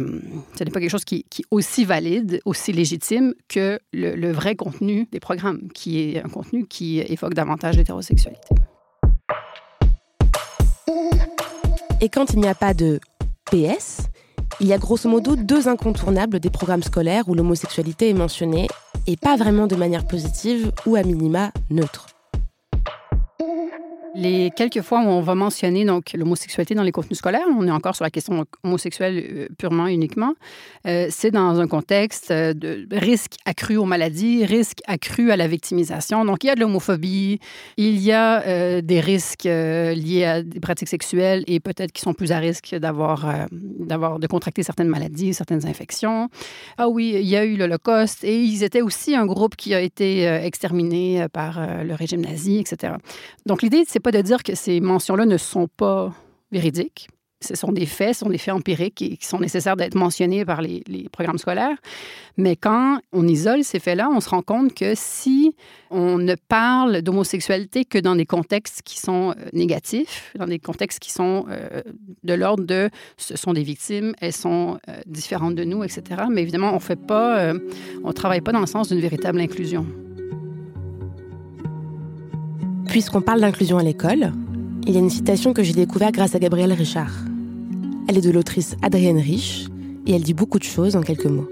pas 0.59 0.80
quelque 0.80 0.90
chose 0.90 1.04
qui, 1.04 1.25
qui 1.30 1.42
est 1.42 1.47
aussi 1.50 1.85
valide, 1.85 2.40
aussi 2.44 2.73
légitime 2.73 3.35
que 3.49 3.78
le, 3.92 4.14
le 4.14 4.33
vrai 4.33 4.56
contenu 4.56 5.09
des 5.12 5.21
programmes, 5.21 5.68
qui 5.73 6.00
est 6.00 6.23
un 6.23 6.28
contenu 6.28 6.66
qui 6.66 7.00
évoque 7.00 7.35
davantage 7.35 7.76
l'hétérosexualité. 7.76 8.54
Et 12.00 12.09
quand 12.09 12.35
il 12.35 12.40
n'y 12.40 12.49
a 12.49 12.54
pas 12.54 12.75
de 12.75 13.00
PS, 13.47 14.02
il 14.61 14.66
y 14.66 14.73
a 14.73 14.78
grosso 14.78 15.09
modo 15.09 15.37
deux 15.37 15.68
incontournables 15.68 16.38
des 16.38 16.50
programmes 16.50 16.83
scolaires 16.83 17.28
où 17.28 17.35
l'homosexualité 17.35 18.11
est 18.11 18.14
mentionnée, 18.14 18.68
et 19.06 19.16
pas 19.16 19.37
vraiment 19.37 19.66
de 19.66 19.76
manière 19.76 20.06
positive 20.06 20.71
ou 20.87 20.97
à 20.97 21.02
minima 21.02 21.50
neutre. 21.71 22.13
Les 24.16 24.52
quelques 24.54 24.80
fois 24.80 25.00
où 25.00 25.09
on 25.09 25.23
va 25.23 25.35
mentionner 25.35 25.85
donc 25.85 26.12
l'homosexualité 26.14 26.76
dans 26.76 26.85
les 26.85 26.92
contenus 26.92 27.18
scolaires, 27.18 27.47
on 27.59 27.66
est 27.66 27.71
encore 27.73 27.97
sur 27.97 28.04
la 28.04 28.11
question 28.11 28.44
homosexuelle 28.62 29.25
euh, 29.33 29.49
purement 29.59 29.88
uniquement, 29.88 30.35
euh, 30.87 31.09
c'est 31.11 31.33
dans 31.33 31.59
un 31.59 31.66
contexte 31.66 32.30
euh, 32.30 32.54
de 32.54 32.87
risque 32.92 33.33
accru 33.44 33.76
aux 33.76 33.87
maladies, 33.87 34.44
risque 34.44 34.78
accru 34.87 35.33
à 35.33 35.37
la 35.37 35.49
victimisation. 35.49 36.25
Donc 36.25 36.44
il 36.44 36.47
y 36.47 36.50
a 36.50 36.54
de 36.54 36.61
l'homophobie, 36.61 37.40
il 37.76 37.99
y 38.00 38.12
a 38.12 38.80
des 38.83 39.00
risques 39.00 39.44
liés 39.44 40.25
à 40.25 40.42
des 40.42 40.61
pratiques 40.61 40.88
sexuelles 40.88 41.42
et 41.49 41.59
peut-être 41.59 41.90
qui 41.90 42.02
sont 42.02 42.14
plus 42.14 42.30
à 42.30 42.38
risque 42.38 42.75
d'avoir 42.76 43.49
d'avoir 43.50 44.18
de 44.21 44.26
contracter 44.26 44.62
certaines 44.62 44.88
maladies, 44.88 45.35
certaines 45.35 45.66
infections. 45.66 46.28
Ah 46.78 46.88
oui, 46.88 47.16
il 47.16 47.26
y 47.26 47.37
a 47.37 47.44
eu 47.44 47.56
l'Holocauste 47.56 48.23
et 48.23 48.40
ils 48.40 48.62
étaient 48.62 48.83
aussi 48.83 49.16
un 49.16 49.26
groupe 49.26 49.56
qui 49.56 49.75
a 49.75 49.80
été 49.80 50.25
exterminé 50.25 51.26
par 51.33 51.85
le 51.85 51.94
régime 51.94 52.21
nazi, 52.21 52.59
etc. 52.59 52.94
Donc, 53.47 53.62
l'idée, 53.62 53.85
c'est 53.87 54.04
pas 54.05 54.13
de 54.13 54.21
dire 54.21 54.43
que 54.43 54.55
ces 54.55 54.81
mentions-là 54.81 55.25
ne 55.25 55.39
sont 55.39 55.67
pas 55.67 56.13
véridiques. 56.53 57.09
Ce 57.41 57.57
sont 57.57 57.73
des 57.73 57.87
faits, 57.87 58.15
ce 58.15 58.21
sont 58.21 58.31
des 58.31 58.39
faits 58.39 58.55
empiriques 58.55 58.95
qui 58.95 59.19
sont 59.21 59.39
nécessaires 59.39 59.77
d'être 59.77 59.97
mentionnés 59.97 60.45
par 60.45 60.63
les, 60.63 60.83
les 60.87 61.09
programmes 61.11 61.39
scolaires. 61.39 61.77
Mais 62.37 62.57
quand 62.57 63.01
on 63.13 63.27
isole 63.27 63.65
ces 63.65 63.81
faits-là, 63.81 64.09
on 64.11 64.21
se 64.21 64.29
rend 64.29 64.43
compte 64.43 64.73
que 64.75 64.93
si 64.95 65.55
on 65.91 66.19
ne 66.19 66.35
parle 66.35 67.03
d'homosexualité 67.03 67.85
que 67.85 67.99
dans 67.99 68.17
des 68.17 68.25
contextes 68.25 68.83
qui 68.83 68.99
sont 68.99 69.31
euh, 69.31 69.49
négatifs, 69.53 70.33
dans 70.39 70.47
des 70.47 70.59
contextes 70.59 71.01
qui 71.01 71.13
sont 71.13 71.47
euh, 71.49 71.83
de 72.23 72.35
l'ordre 72.35 72.65
de 72.65 72.91
ce 73.17 73.37
sont 73.37 73.53
des 73.53 73.63
victimes, 73.63 74.15
elles 74.21 74.33
sont 74.33 74.79
euh, 74.89 75.01
différentes 75.07 75.55
de 75.55 75.65
nous, 75.65 75.85
etc. 75.85 76.23
Mais 76.31 76.43
évidemment, 76.43 76.75
on 76.75 76.81
fait 76.81 76.97
pas, 76.97 77.41
euh, 77.41 77.59
on 78.05 78.13
travaille 78.13 78.41
pas 78.41 78.53
dans 78.53 78.61
le 78.61 78.67
sens 78.67 78.89
d'une 78.89 79.01
véritable 79.01 79.41
inclusion. 79.41 79.87
Puisqu'on 82.87 83.21
parle 83.21 83.41
d'inclusion 83.41 83.79
à 83.79 83.83
l'école, 83.83 84.33
il 84.87 84.93
y 84.93 84.97
a 84.97 85.00
une 85.00 85.11
citation 85.11 85.53
que 85.53 85.62
j'ai 85.62 85.73
découverte 85.73 86.14
grâce 86.14 86.35
à 86.35 86.38
Gabrielle 86.38 86.73
Richard. 86.73 87.12
Elle 88.09 88.19
est 88.19 88.26
de 88.26 88.31
l'autrice 88.31 88.76
Adrienne 88.83 89.19
Rich 89.19 89.67
et 90.07 90.14
elle 90.14 90.23
dit 90.23 90.35
beaucoup 90.35 90.59
de 90.59 90.64
choses 90.64 90.95
en 90.95 91.00
quelques 91.00 91.26
mots. 91.26 91.49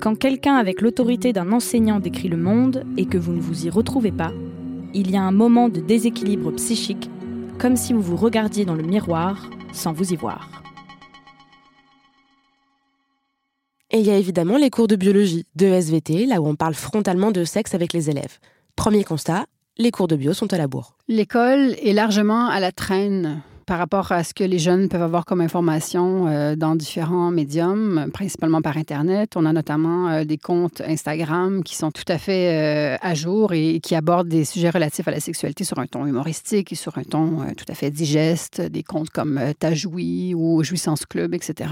Quand 0.00 0.14
quelqu'un 0.14 0.54
avec 0.54 0.80
l'autorité 0.80 1.32
d'un 1.32 1.52
enseignant 1.52 1.98
décrit 1.98 2.28
le 2.28 2.36
monde 2.36 2.84
et 2.96 3.06
que 3.06 3.18
vous 3.18 3.32
ne 3.32 3.40
vous 3.40 3.66
y 3.66 3.70
retrouvez 3.70 4.12
pas, 4.12 4.32
il 4.94 5.10
y 5.10 5.16
a 5.16 5.22
un 5.22 5.32
moment 5.32 5.68
de 5.68 5.80
déséquilibre 5.80 6.52
psychique, 6.52 7.10
comme 7.58 7.76
si 7.76 7.92
vous 7.92 8.02
vous 8.02 8.16
regardiez 8.16 8.64
dans 8.64 8.76
le 8.76 8.84
miroir 8.84 9.50
sans 9.72 9.92
vous 9.92 10.12
y 10.12 10.16
voir. 10.16 10.62
Et 13.90 13.98
il 13.98 14.06
y 14.06 14.10
a 14.10 14.16
évidemment 14.16 14.58
les 14.58 14.70
cours 14.70 14.86
de 14.86 14.96
biologie, 14.96 15.46
de 15.56 15.66
SVT, 15.66 16.26
là 16.26 16.40
où 16.40 16.46
on 16.46 16.56
parle 16.56 16.74
frontalement 16.74 17.32
de 17.32 17.44
sexe 17.44 17.74
avec 17.74 17.92
les 17.92 18.10
élèves. 18.10 18.38
Premier 18.78 19.02
constat, 19.02 19.46
les 19.76 19.90
cours 19.90 20.06
de 20.06 20.14
bio 20.14 20.32
sont 20.32 20.52
à 20.52 20.56
la 20.56 20.68
bourre. 20.68 20.94
L'école 21.08 21.74
est 21.82 21.92
largement 21.92 22.46
à 22.46 22.60
la 22.60 22.70
traîne 22.70 23.42
par 23.68 23.76
rapport 23.76 24.12
à 24.12 24.24
ce 24.24 24.32
que 24.32 24.44
les 24.44 24.58
jeunes 24.58 24.88
peuvent 24.88 25.02
avoir 25.02 25.26
comme 25.26 25.42
information 25.42 26.26
euh, 26.26 26.56
dans 26.56 26.74
différents 26.74 27.30
médiums, 27.30 28.08
principalement 28.14 28.62
par 28.62 28.78
Internet. 28.78 29.36
On 29.36 29.44
a 29.44 29.52
notamment 29.52 30.08
euh, 30.08 30.24
des 30.24 30.38
comptes 30.38 30.80
Instagram 30.80 31.62
qui 31.62 31.76
sont 31.76 31.90
tout 31.90 32.06
à 32.08 32.16
fait 32.16 32.48
euh, 32.48 32.96
à 33.02 33.14
jour 33.14 33.52
et 33.52 33.80
qui 33.80 33.94
abordent 33.94 34.28
des 34.28 34.46
sujets 34.46 34.70
relatifs 34.70 35.06
à 35.06 35.10
la 35.10 35.20
sexualité 35.20 35.64
sur 35.64 35.78
un 35.80 35.86
ton 35.86 36.06
humoristique 36.06 36.72
et 36.72 36.76
sur 36.76 36.96
un 36.96 37.02
ton 37.02 37.40
tout 37.58 37.66
à 37.68 37.74
fait 37.74 37.90
digeste, 37.90 38.62
des 38.62 38.82
comptes 38.82 39.10
comme 39.10 39.38
Tajoui 39.58 40.32
ou 40.34 40.64
Jouissance 40.64 41.04
Club, 41.04 41.34
etc. 41.34 41.68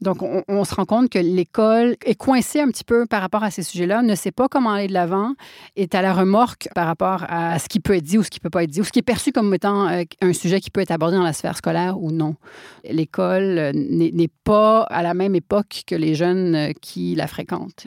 Donc, 0.00 0.22
on, 0.22 0.42
on 0.48 0.64
se 0.64 0.74
rend 0.74 0.86
compte 0.86 1.10
que 1.10 1.18
l'école 1.18 1.96
est 2.04 2.16
coincée 2.16 2.60
un 2.60 2.68
petit 2.68 2.84
peu 2.84 3.06
par 3.06 3.20
rapport 3.20 3.44
à 3.44 3.50
ces 3.50 3.62
sujets-là, 3.62 4.02
ne 4.02 4.14
sait 4.14 4.32
pas 4.32 4.48
comment 4.48 4.70
aller 4.70 4.88
de 4.88 4.92
l'avant, 4.94 5.34
est 5.76 5.94
à 5.94 6.02
la 6.02 6.12
remorque 6.12 6.68
par 6.74 6.86
rapport 6.86 7.24
à 7.28 7.58
ce 7.58 7.68
qui 7.68 7.78
peut 7.78 7.94
être 7.94 8.02
dit 8.02 8.18
ou 8.18 8.24
ce 8.24 8.30
qui 8.30 8.40
peut 8.40 8.50
pas 8.50 8.64
être 8.64 8.70
dit, 8.70 8.80
ou 8.80 8.84
ce 8.84 8.90
qui 8.90 8.98
est 8.98 9.02
perçu 9.02 9.30
comme 9.30 9.52
étant 9.54 9.86
un 9.86 10.32
sujet 10.32 10.60
qui 10.60 10.70
peut 10.70 10.80
être 10.80 10.90
abordé 10.90 11.01
dans 11.10 11.22
la 11.22 11.32
sphère 11.32 11.56
scolaire 11.56 12.00
ou 12.00 12.10
non. 12.10 12.36
L'école 12.84 13.58
euh, 13.58 13.72
n'est 13.74 14.30
pas 14.44 14.82
à 14.82 15.02
la 15.02 15.14
même 15.14 15.34
époque 15.34 15.82
que 15.86 15.94
les 15.94 16.14
jeunes 16.14 16.54
euh, 16.54 16.72
qui 16.80 17.14
la 17.14 17.26
fréquentent. 17.26 17.84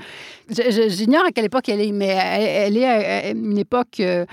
J'ignore 0.49 1.25
à 1.25 1.31
quelle 1.31 1.45
époque 1.45 1.69
elle 1.69 1.81
est, 1.81 1.91
mais 1.91 2.07
elle, 2.07 2.77
est 2.77 2.85
à 2.85 3.27
à 3.27 3.29
une 3.29 3.57
époque 3.57 3.99
euh, 3.99 4.25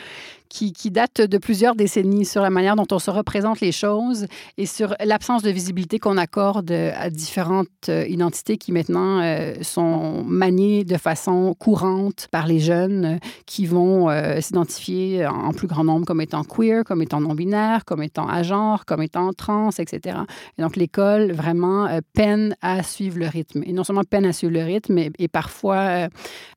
qui, 0.53 0.75
qui 0.75 0.91
date 0.91 1.23
de 1.23 1.39
plusieurs 1.39 1.75
décennies 1.75 2.27
sur 2.27 2.43
la 2.43 2.51
manière 2.51 2.77
dont 2.77 2.87
on 2.93 2.99
se 2.99 3.11
représente 3.11 3.61
les 3.61 3.73
choses 3.73 4.27
et 4.59 4.67
sur 4.67 4.95
l'absence 5.03 5.43
de 5.43 5.51
visibilité 5.51 5.99
qu'on 5.99 6.19
accorde 6.19 6.71
à 6.71 7.09
différentes 7.09 7.69
euh, 7.89 8.05
identités 8.07 8.59
qui 8.59 8.71
maintenant 8.71 9.21
euh, 9.23 9.55
sont 9.63 10.23
maniées 10.25 10.85
de 10.85 10.99
façon 10.99 11.55
courante 11.59 12.29
par 12.31 12.47
les 12.47 12.61
jeunes 12.61 13.05
euh, 13.05 13.17
qui 13.47 13.65
vont 13.65 14.09
s'identifier 14.41 15.27
en 15.27 15.53
plus 15.53 15.67
grand 15.67 15.85
nombre 15.85 16.05
comme 16.05 16.21
étant 16.21 16.45
queer, 16.45 16.85
comme 16.85 17.01
étant 17.01 17.21
non-binaire, 17.21 17.85
comme 17.87 18.03
étant 18.03 18.29
agenre, 18.29 18.85
comme 18.85 19.03
étant 19.03 19.33
trans, 19.33 19.71
etc. 19.71 20.19
Et 20.59 20.63
donc 20.63 20.77
l'école 20.77 21.33
vraiment 21.33 21.89
peine 22.13 22.57
à 22.61 22.83
suivre 22.83 23.19
le 23.19 23.27
rythme. 23.27 23.63
Et 23.65 23.73
non 23.73 23.85
seulement 23.85 24.05
peine 24.05 24.27
à 24.27 24.33
suivre 24.33 24.53
le 24.53 24.63
rythme, 24.63 24.95
mais 24.95 25.11
est 25.19 25.29
parfois 25.29 26.09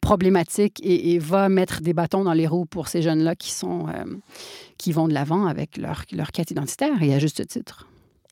problématique 0.02 0.82
et 0.84 1.18
va 1.20 1.50
mettre 1.50 1.82
des 1.82 1.94
bâtons 1.94 2.24
dans 2.24 2.34
les 2.34 2.48
roues 2.48 2.66
pour 2.66 2.88
ces 2.88 3.02
jeunes-là 3.02 3.36
qui 3.36 3.52
sont 3.52 3.85
euh, 3.90 4.06
qui 4.78 4.92
vont 4.92 5.08
de 5.08 5.14
l'avant 5.14 5.46
avec 5.46 5.78
leur, 5.78 6.04
leur 6.12 6.32
quête 6.32 6.52
identitaire, 6.52 7.02
et 7.02 7.14
à 7.14 7.20
juste 7.20 7.46
titre. 7.48 7.88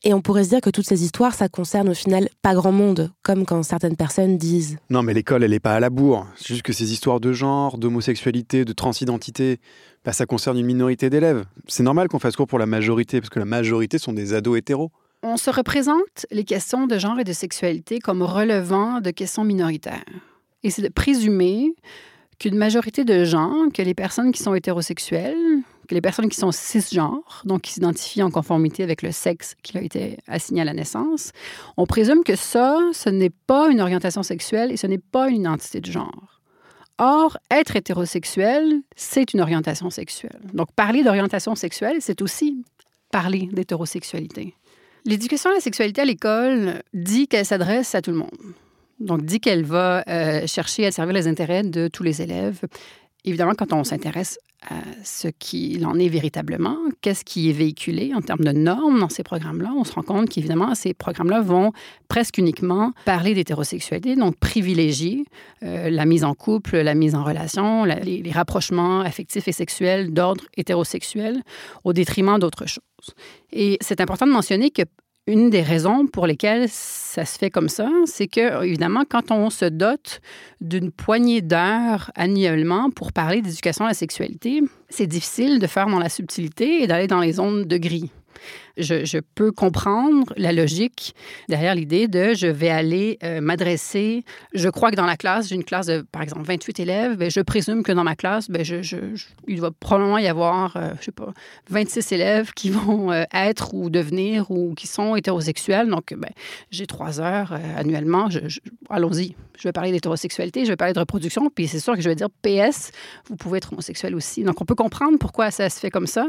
Et 0.06 0.14
on 0.14 0.22
pourrait 0.22 0.44
se 0.44 0.50
dire 0.50 0.60
que 0.60 0.70
toutes 0.70 0.86
ces 0.86 1.06
histoires, 1.06 1.34
ça 1.34 1.48
concerne 1.48 1.88
au 1.88 1.94
final 1.94 2.28
pas 2.42 2.54
grand 2.54 2.74
monde, 2.74 3.12
comme 3.22 3.46
quand 3.46 3.64
certaines 3.64 3.96
personnes 3.96 4.38
disent 4.38 4.78
Non, 4.90 5.02
mais 5.02 5.14
l'école, 5.14 5.44
elle 5.44 5.52
n'est 5.52 5.62
pas 5.62 5.76
à 5.76 5.80
la 5.80 5.90
bourre. 5.90 6.28
C'est 6.36 6.50
juste 6.50 6.62
que 6.62 6.74
ces 6.74 6.92
histoires 6.92 7.22
de 7.22 7.32
genre, 7.32 7.78
d'homosexualité, 7.78 8.66
de 8.66 8.74
transidentité, 8.74 9.60
bah, 10.04 10.12
ça 10.12 10.26
concerne 10.26 10.58
une 10.58 10.66
minorité 10.66 11.10
d'élèves. 11.10 11.46
C'est 11.68 11.84
normal 11.84 12.10
qu'on 12.10 12.20
fasse 12.20 12.36
cours 12.36 12.48
pour 12.48 12.60
la 12.60 12.66
majorité, 12.66 13.22
parce 13.22 13.30
que 13.30 13.40
la 13.40 13.46
majorité 13.46 13.98
sont 13.98 14.12
des 14.12 14.34
ados 14.34 14.58
hétéros. 14.58 14.92
On 15.22 15.38
se 15.38 15.50
représente 15.50 16.26
les 16.32 16.44
questions 16.44 16.86
de 16.86 16.98
genre 16.98 17.18
et 17.18 17.24
de 17.24 17.32
sexualité 17.32 18.00
comme 18.00 18.24
relevant 18.24 19.00
de 19.00 19.10
questions 19.10 19.46
minoritaires. 19.46 20.04
Et 20.64 20.70
c'est 20.70 20.82
de 20.82 20.90
présumer 20.90 21.74
qu'une 22.44 22.58
majorité 22.58 23.06
de 23.06 23.24
gens, 23.24 23.70
que 23.74 23.82
les 23.82 23.94
personnes 23.94 24.34
qui 24.34 24.44
sont 24.44 24.54
hétérosexuelles, 24.54 25.62
que 25.88 25.96
les 25.96 26.02
personnes 26.02 26.28
qui 26.28 26.38
sont 26.38 26.52
cisgenres, 26.52 27.42
donc 27.46 27.62
qui 27.62 27.72
s'identifient 27.72 28.22
en 28.22 28.32
conformité 28.32 28.84
avec 28.84 29.02
le 29.02 29.14
sexe 29.14 29.56
qui 29.64 29.72
leur 29.72 29.82
a 29.82 29.86
été 29.86 30.18
assigné 30.28 30.62
à 30.62 30.66
la 30.66 30.74
naissance, 30.74 31.32
on 31.78 31.86
présume 31.86 32.22
que 32.26 32.36
ça, 32.36 32.78
ce 32.92 33.10
n'est 33.10 33.30
pas 33.30 33.70
une 33.70 33.80
orientation 33.80 34.24
sexuelle 34.24 34.74
et 34.74 34.78
ce 34.78 34.88
n'est 34.88 34.98
pas 34.98 35.30
une 35.30 35.40
identité 35.40 35.80
de 35.80 35.90
genre. 35.90 36.42
Or, 36.98 37.38
être 37.50 37.78
hétérosexuel, 37.78 38.82
c'est 38.98 39.34
une 39.34 39.40
orientation 39.40 39.90
sexuelle. 39.90 40.42
Donc, 40.54 40.68
parler 40.74 41.02
d'orientation 41.02 41.56
sexuelle, 41.56 42.00
c'est 42.02 42.22
aussi 42.22 42.62
parler 43.10 43.48
d'hétérosexualité. 43.54 44.54
L'éducation 45.06 45.50
à 45.50 45.54
la 45.54 45.60
sexualité 45.62 46.02
à 46.02 46.06
l'école 46.06 46.84
dit 46.94 47.30
qu'elle 47.30 47.46
s'adresse 47.46 47.96
à 47.96 48.02
tout 48.02 48.12
le 48.12 48.18
monde. 48.18 48.54
Donc, 49.04 49.24
dit 49.24 49.40
qu'elle 49.40 49.66
va 49.66 50.04
euh, 50.08 50.48
chercher 50.48 50.86
à 50.86 50.92
servir 50.92 51.14
les 51.14 51.28
intérêts 51.28 51.64
de 51.64 51.88
tous 51.88 52.04
les 52.04 52.22
élèves. 52.22 52.62
Évidemment, 53.26 53.54
quand 53.54 53.74
on 53.74 53.84
s'intéresse 53.84 54.40
à 54.70 54.76
ce 55.04 55.28
qu'il 55.28 55.86
en 55.86 56.00
est 56.00 56.08
véritablement, 56.08 56.78
qu'est-ce 57.02 57.26
qui 57.26 57.50
est 57.50 57.54
véhiculé 57.54 58.14
en 58.16 58.22
termes 58.22 58.46
de 58.46 58.52
normes 58.52 59.00
dans 59.00 59.10
ces 59.10 59.24
programmes-là, 59.24 59.74
on 59.76 59.84
se 59.84 59.92
rend 59.92 60.04
compte 60.04 60.30
qu'évidemment, 60.30 60.74
ces 60.74 60.94
programmes-là 60.94 61.42
vont 61.42 61.74
presque 62.08 62.38
uniquement 62.38 62.94
parler 63.04 63.34
d'hétérosexualité, 63.34 64.16
donc 64.16 64.38
privilégier 64.38 65.26
euh, 65.64 65.90
la 65.90 66.06
mise 66.06 66.24
en 66.24 66.34
couple, 66.34 66.78
la 66.78 66.96
mise 66.96 67.14
en 67.14 67.26
relation, 67.26 67.84
la, 67.84 68.00
les, 68.00 68.22
les 68.22 68.32
rapprochements 68.32 69.02
affectifs 69.02 69.50
et 69.50 69.52
sexuels 69.52 70.14
d'ordre 70.14 70.46
hétérosexuel 70.56 71.42
au 71.84 71.92
détriment 71.92 72.40
d'autres 72.40 72.66
choses. 72.66 73.14
Et 73.52 73.78
c'est 73.82 74.00
important 74.00 74.26
de 74.26 74.32
mentionner 74.32 74.72
que 74.72 74.84
Une 75.26 75.50
des 75.50 75.62
raisons 75.62 76.06
pour 76.06 76.28
lesquelles 76.28 76.68
ça 76.68 77.24
se 77.24 77.38
fait 77.38 77.50
comme 77.50 77.70
ça, 77.70 77.90
c'est 78.06 78.28
que, 78.28 78.66
évidemment, 78.66 79.04
quand 79.10 79.32
on 79.32 79.50
se 79.50 79.64
dote 79.64 80.20
d'une 80.60 80.92
poignée 80.92 81.42
d'heures 81.42 82.12
annuellement 82.16 82.90
pour 82.90 83.14
parler 83.14 83.42
d'éducation 83.42 83.86
à 83.86 83.90
la 83.90 83.94
sexualité, 83.94 84.62
c'est 84.90 85.08
difficile 85.08 85.60
de 85.60 85.68
faire 85.68 85.88
dans 85.88 86.00
la 86.00 86.10
subtilité 86.10 86.84
et 86.84 86.88
d'aller 86.88 87.08
dans 87.08 87.22
les 87.22 87.34
zones 87.34 87.64
de 87.64 87.78
gris 87.78 88.12
je, 88.78 89.20
peux 89.36 89.52
comprendre 89.52 90.34
la 90.38 90.52
logique 90.52 91.16
derrière 91.50 91.76
l'idée 91.76 92.08
de 92.08 92.34
je 92.34 92.48
vais 92.48 92.70
aller 92.70 93.18
euh, 93.24 93.42
m'adresser. 93.42 94.24
Je 94.54 94.70
crois 94.70 94.92
que 94.92 94.96
dans 94.96 95.06
la 95.06 95.18
classe, 95.18 95.50
j'ai 95.50 95.56
une 95.56 95.64
classe 95.64 95.88
de, 95.88 96.06
par 96.12 96.22
exemple, 96.22 96.44
28 96.44 96.80
élèves, 96.80 97.18
bien, 97.18 97.30
je 97.30 97.42
présume 97.42 97.84
que 97.84 97.92
dans 97.92 98.04
ma 98.04 98.16
classe, 98.16 98.50
bien, 98.50 98.64
je, 98.64 98.98
il 99.48 99.62
va 99.62 99.72
probablement 99.72 100.18
y 100.18 100.28
avoir, 100.28 100.76
euh, 100.78 100.90
je 101.00 101.06
sais 101.06 101.12
pas, 101.12 101.34
26 101.70 102.12
élèves 102.12 102.54
qui 102.54 102.70
vont 102.70 103.12
euh, 103.12 103.24
être 103.34 103.74
ou 103.74 103.90
devenir 103.90 104.50
ou 104.52 104.74
qui 104.74 104.88
sont 104.88 105.16
hétérosexuels. 105.16 105.88
Donc, 105.88 106.14
bien, 106.14 106.32
j'ai 106.72 106.88
trois 106.88 107.22
heures 107.22 107.54
annuellement. 107.78 108.30
allons-y. 108.90 109.36
Je 109.58 109.68
vais 109.68 109.72
parler 109.72 109.92
d'hétérosexualité, 109.92 110.66
je 110.66 110.72
vais 110.72 110.76
parler 110.76 110.94
de 110.94 111.00
reproduction, 111.00 111.50
puis 111.54 111.68
c'est 111.68 111.80
sûr 111.80 111.94
que 111.94 112.02
je 112.02 112.10
vais 112.10 112.16
dire 112.16 112.30
PS, 112.42 112.92
vous 113.30 113.36
pouvez 113.36 113.60
être 113.60 113.72
homosexuel 113.72 114.16
aussi. 114.16 114.44
Donc, 114.44 114.60
on 114.62 114.66
peut 114.66 114.76
comprendre 114.76 115.18
pourquoi 115.20 115.52
ça 115.52 115.70
se 115.70 115.80
fait 115.80 115.92
comme 115.92 116.08
ça, 116.08 116.28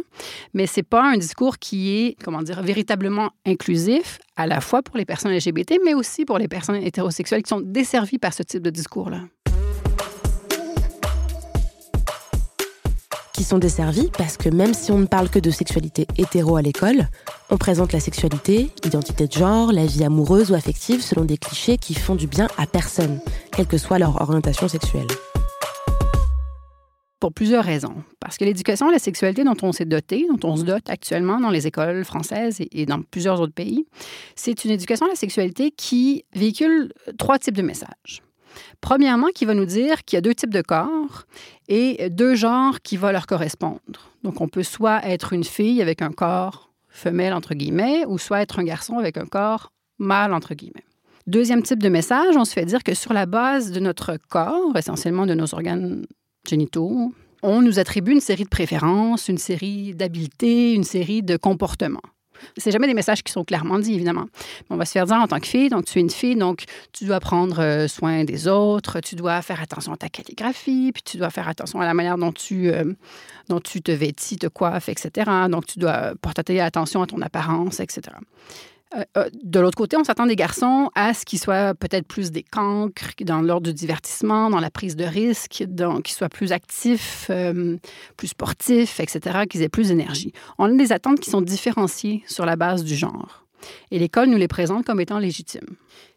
mais 0.52 0.66
c'est 0.66 0.82
pas 0.82 1.02
un 1.02 1.16
discours 1.16 1.58
qui 1.58 1.90
est, 1.90 2.16
comment 2.22 2.33
dire, 2.42 2.62
véritablement 2.62 3.30
inclusif, 3.46 4.18
à 4.36 4.46
la 4.46 4.60
fois 4.60 4.82
pour 4.82 4.96
les 4.96 5.04
personnes 5.04 5.32
LGBT, 5.32 5.78
mais 5.84 5.94
aussi 5.94 6.24
pour 6.24 6.38
les 6.38 6.48
personnes 6.48 6.76
hétérosexuelles 6.76 7.42
qui 7.42 7.48
sont 7.48 7.60
desservies 7.60 8.18
par 8.18 8.32
ce 8.32 8.42
type 8.42 8.62
de 8.62 8.70
discours-là. 8.70 9.20
Qui 13.32 13.42
sont 13.42 13.58
desservies 13.58 14.10
parce 14.16 14.36
que 14.36 14.48
même 14.48 14.74
si 14.74 14.92
on 14.92 14.98
ne 14.98 15.06
parle 15.06 15.28
que 15.28 15.40
de 15.40 15.50
sexualité 15.50 16.06
hétéro 16.16 16.56
à 16.56 16.62
l'école, 16.62 17.08
on 17.50 17.56
présente 17.56 17.92
la 17.92 18.00
sexualité, 18.00 18.70
l'identité 18.84 19.26
de 19.26 19.32
genre, 19.32 19.72
la 19.72 19.86
vie 19.86 20.04
amoureuse 20.04 20.52
ou 20.52 20.54
affective 20.54 21.02
selon 21.02 21.24
des 21.24 21.36
clichés 21.36 21.76
qui 21.76 21.94
font 21.94 22.14
du 22.14 22.26
bien 22.28 22.46
à 22.58 22.66
personne, 22.66 23.20
quelle 23.52 23.66
que 23.66 23.78
soit 23.78 23.98
leur 23.98 24.20
orientation 24.20 24.68
sexuelle 24.68 25.08
pour 27.24 27.32
plusieurs 27.32 27.64
raisons. 27.64 27.94
Parce 28.20 28.36
que 28.36 28.44
l'éducation 28.44 28.88
à 28.88 28.92
la 28.92 28.98
sexualité 28.98 29.44
dont 29.44 29.56
on 29.62 29.72
s'est 29.72 29.86
doté, 29.86 30.26
dont 30.28 30.46
on 30.46 30.56
se 30.56 30.62
dote 30.62 30.90
actuellement 30.90 31.40
dans 31.40 31.48
les 31.48 31.66
écoles 31.66 32.04
françaises 32.04 32.60
et 32.60 32.84
dans 32.84 33.00
plusieurs 33.00 33.40
autres 33.40 33.54
pays, 33.54 33.86
c'est 34.36 34.66
une 34.66 34.70
éducation 34.70 35.06
à 35.06 35.08
la 35.08 35.14
sexualité 35.14 35.70
qui 35.70 36.26
véhicule 36.34 36.92
trois 37.16 37.38
types 37.38 37.56
de 37.56 37.62
messages. 37.62 38.22
Premièrement, 38.82 39.28
qui 39.34 39.46
va 39.46 39.54
nous 39.54 39.64
dire 39.64 40.04
qu'il 40.04 40.18
y 40.18 40.18
a 40.18 40.20
deux 40.20 40.34
types 40.34 40.52
de 40.52 40.60
corps 40.60 41.24
et 41.68 42.10
deux 42.10 42.34
genres 42.34 42.82
qui 42.82 42.98
vont 42.98 43.10
leur 43.10 43.26
correspondre. 43.26 44.10
Donc, 44.22 44.42
on 44.42 44.48
peut 44.48 44.62
soit 44.62 45.02
être 45.06 45.32
une 45.32 45.44
fille 45.44 45.80
avec 45.80 46.02
un 46.02 46.12
corps 46.12 46.74
femelle, 46.90 47.32
entre 47.32 47.54
guillemets, 47.54 48.04
ou 48.04 48.18
soit 48.18 48.42
être 48.42 48.58
un 48.58 48.64
garçon 48.64 48.98
avec 48.98 49.16
un 49.16 49.24
corps 49.24 49.72
mâle, 49.98 50.34
entre 50.34 50.52
guillemets. 50.52 50.84
Deuxième 51.26 51.62
type 51.62 51.82
de 51.82 51.88
message, 51.88 52.36
on 52.36 52.44
se 52.44 52.52
fait 52.52 52.66
dire 52.66 52.84
que 52.84 52.92
sur 52.92 53.14
la 53.14 53.24
base 53.24 53.72
de 53.72 53.80
notre 53.80 54.18
corps, 54.28 54.76
essentiellement 54.76 55.24
de 55.24 55.32
nos 55.32 55.54
organes 55.54 56.04
génitaux, 56.48 57.12
on 57.42 57.60
nous 57.60 57.78
attribue 57.78 58.12
une 58.12 58.20
série 58.20 58.44
de 58.44 58.48
préférences, 58.48 59.28
une 59.28 59.38
série 59.38 59.94
d'habiletés, 59.94 60.72
une 60.72 60.84
série 60.84 61.22
de 61.22 61.36
comportements. 61.36 62.00
C'est 62.56 62.70
jamais 62.70 62.86
des 62.86 62.94
messages 62.94 63.22
qui 63.22 63.32
sont 63.32 63.44
clairement 63.44 63.78
dits, 63.78 63.94
évidemment. 63.94 64.26
On 64.70 64.76
va 64.76 64.84
se 64.84 64.92
faire 64.92 65.06
dire 65.06 65.16
en 65.16 65.26
tant 65.26 65.38
que 65.40 65.46
fille, 65.46 65.68
donc 65.68 65.84
tu 65.84 65.98
es 65.98 66.00
une 66.00 66.10
fille, 66.10 66.36
donc 66.36 66.64
tu 66.92 67.04
dois 67.04 67.20
prendre 67.20 67.60
euh, 67.60 67.88
soin 67.88 68.24
des 68.24 68.48
autres, 68.48 69.00
tu 69.00 69.14
dois 69.14 69.40
faire 69.42 69.62
attention 69.62 69.92
à 69.92 69.96
ta 69.96 70.08
calligraphie, 70.08 70.90
puis 70.92 71.02
tu 71.02 71.16
dois 71.16 71.30
faire 71.30 71.48
attention 71.48 71.80
à 71.80 71.84
la 71.84 71.94
manière 71.94 72.18
dont 72.18 72.32
tu, 72.32 72.70
euh, 72.70 72.92
dont 73.48 73.60
tu 73.60 73.82
te 73.82 73.92
vêtis, 73.92 74.36
te 74.36 74.46
coiffes, 74.46 74.88
etc. 74.88 75.30
Donc 75.50 75.66
tu 75.66 75.78
dois 75.78 76.14
porter 76.20 76.60
attention 76.60 77.02
à 77.02 77.06
ton 77.06 77.20
apparence, 77.22 77.80
etc. 77.80 78.02
Euh, 78.94 79.04
euh, 79.16 79.28
de 79.42 79.60
l'autre 79.60 79.76
côté, 79.76 79.96
on 79.96 80.04
s'attend 80.04 80.26
des 80.26 80.36
garçons 80.36 80.90
à 80.94 81.14
ce 81.14 81.24
qu'ils 81.24 81.38
soient 81.38 81.74
peut-être 81.74 82.06
plus 82.06 82.30
des 82.30 82.42
cancres 82.42 83.10
dans 83.22 83.40
l'ordre 83.40 83.66
du 83.66 83.74
divertissement, 83.74 84.50
dans 84.50 84.60
la 84.60 84.70
prise 84.70 84.96
de 84.96 85.04
risque, 85.04 85.50
qu'ils 85.50 86.14
soient 86.14 86.28
plus 86.28 86.52
actifs, 86.52 87.26
euh, 87.30 87.76
plus 88.16 88.28
sportifs, 88.28 89.00
etc., 89.00 89.46
qu'ils 89.48 89.62
aient 89.62 89.68
plus 89.68 89.88
d'énergie. 89.88 90.32
On 90.58 90.72
a 90.72 90.76
des 90.76 90.92
attentes 90.92 91.20
qui 91.20 91.30
sont 91.30 91.40
différenciées 91.40 92.22
sur 92.26 92.46
la 92.46 92.56
base 92.56 92.84
du 92.84 92.94
genre. 92.94 93.44
Et 93.90 93.98
l'école 93.98 94.28
nous 94.28 94.36
les 94.36 94.48
présente 94.48 94.84
comme 94.84 95.00
étant 95.00 95.18
légitimes. 95.18 95.76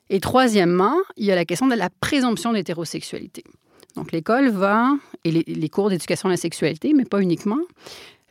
Et 0.09 0.19
troisièmement, 0.19 0.95
il 1.15 1.25
y 1.25 1.31
a 1.31 1.35
la 1.35 1.45
question 1.45 1.67
de 1.67 1.75
la 1.75 1.89
présomption 1.89 2.53
d'hétérosexualité. 2.53 3.43
Donc 3.95 4.11
l'école 4.11 4.49
va, 4.49 4.91
et 5.23 5.31
les, 5.31 5.43
les 5.47 5.69
cours 5.69 5.89
d'éducation 5.89 6.29
à 6.29 6.33
la 6.33 6.37
sexualité, 6.37 6.93
mais 6.93 7.05
pas 7.05 7.21
uniquement, 7.21 7.59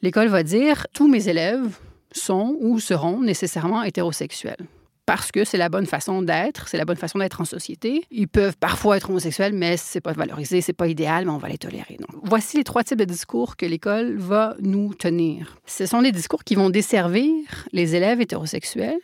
l'école 0.02 0.28
va 0.28 0.42
dire, 0.42 0.87
tous 0.92 1.09
mes 1.09 1.28
élèves 1.28 1.76
sont 2.12 2.57
ou 2.61 2.81
seront 2.81 3.21
nécessairement 3.21 3.83
hétérosexuels 3.83 4.66
parce 5.07 5.31
que 5.31 5.45
c'est 5.45 5.57
la 5.57 5.69
bonne 5.69 5.87
façon 5.87 6.21
d'être, 6.21 6.69
c'est 6.69 6.77
la 6.77 6.85
bonne 6.85 6.97
façon 6.97 7.21
d'être 7.21 7.40
en 7.40 7.45
société. 7.45 8.05
Ils 8.11 8.27
peuvent 8.27 8.57
parfois 8.59 8.97
être 8.97 9.09
homosexuels, 9.09 9.53
mais 9.53 9.77
c'est 9.77 10.01
pas 10.01 10.12
valorisé, 10.12 10.61
c'est 10.61 10.73
pas 10.73 10.88
idéal, 10.88 11.25
mais 11.25 11.31
on 11.31 11.38
va 11.38 11.49
les 11.49 11.59
tolérer. 11.59 11.97
Donc, 12.01 12.21
voici 12.25 12.57
les 12.57 12.64
trois 12.64 12.83
types 12.83 12.99
de 12.99 13.05
discours 13.05 13.57
que 13.57 13.64
l'école 13.64 14.16
va 14.19 14.57
nous 14.61 14.92
tenir. 14.95 15.57
Ce 15.64 15.87
sont 15.87 16.03
des 16.03 16.11
discours 16.11 16.42
qui 16.42 16.57
vont 16.57 16.71
desservir 16.71 17.33
les 17.73 17.95
élèves 17.95 18.21
hétérosexuels 18.21 18.99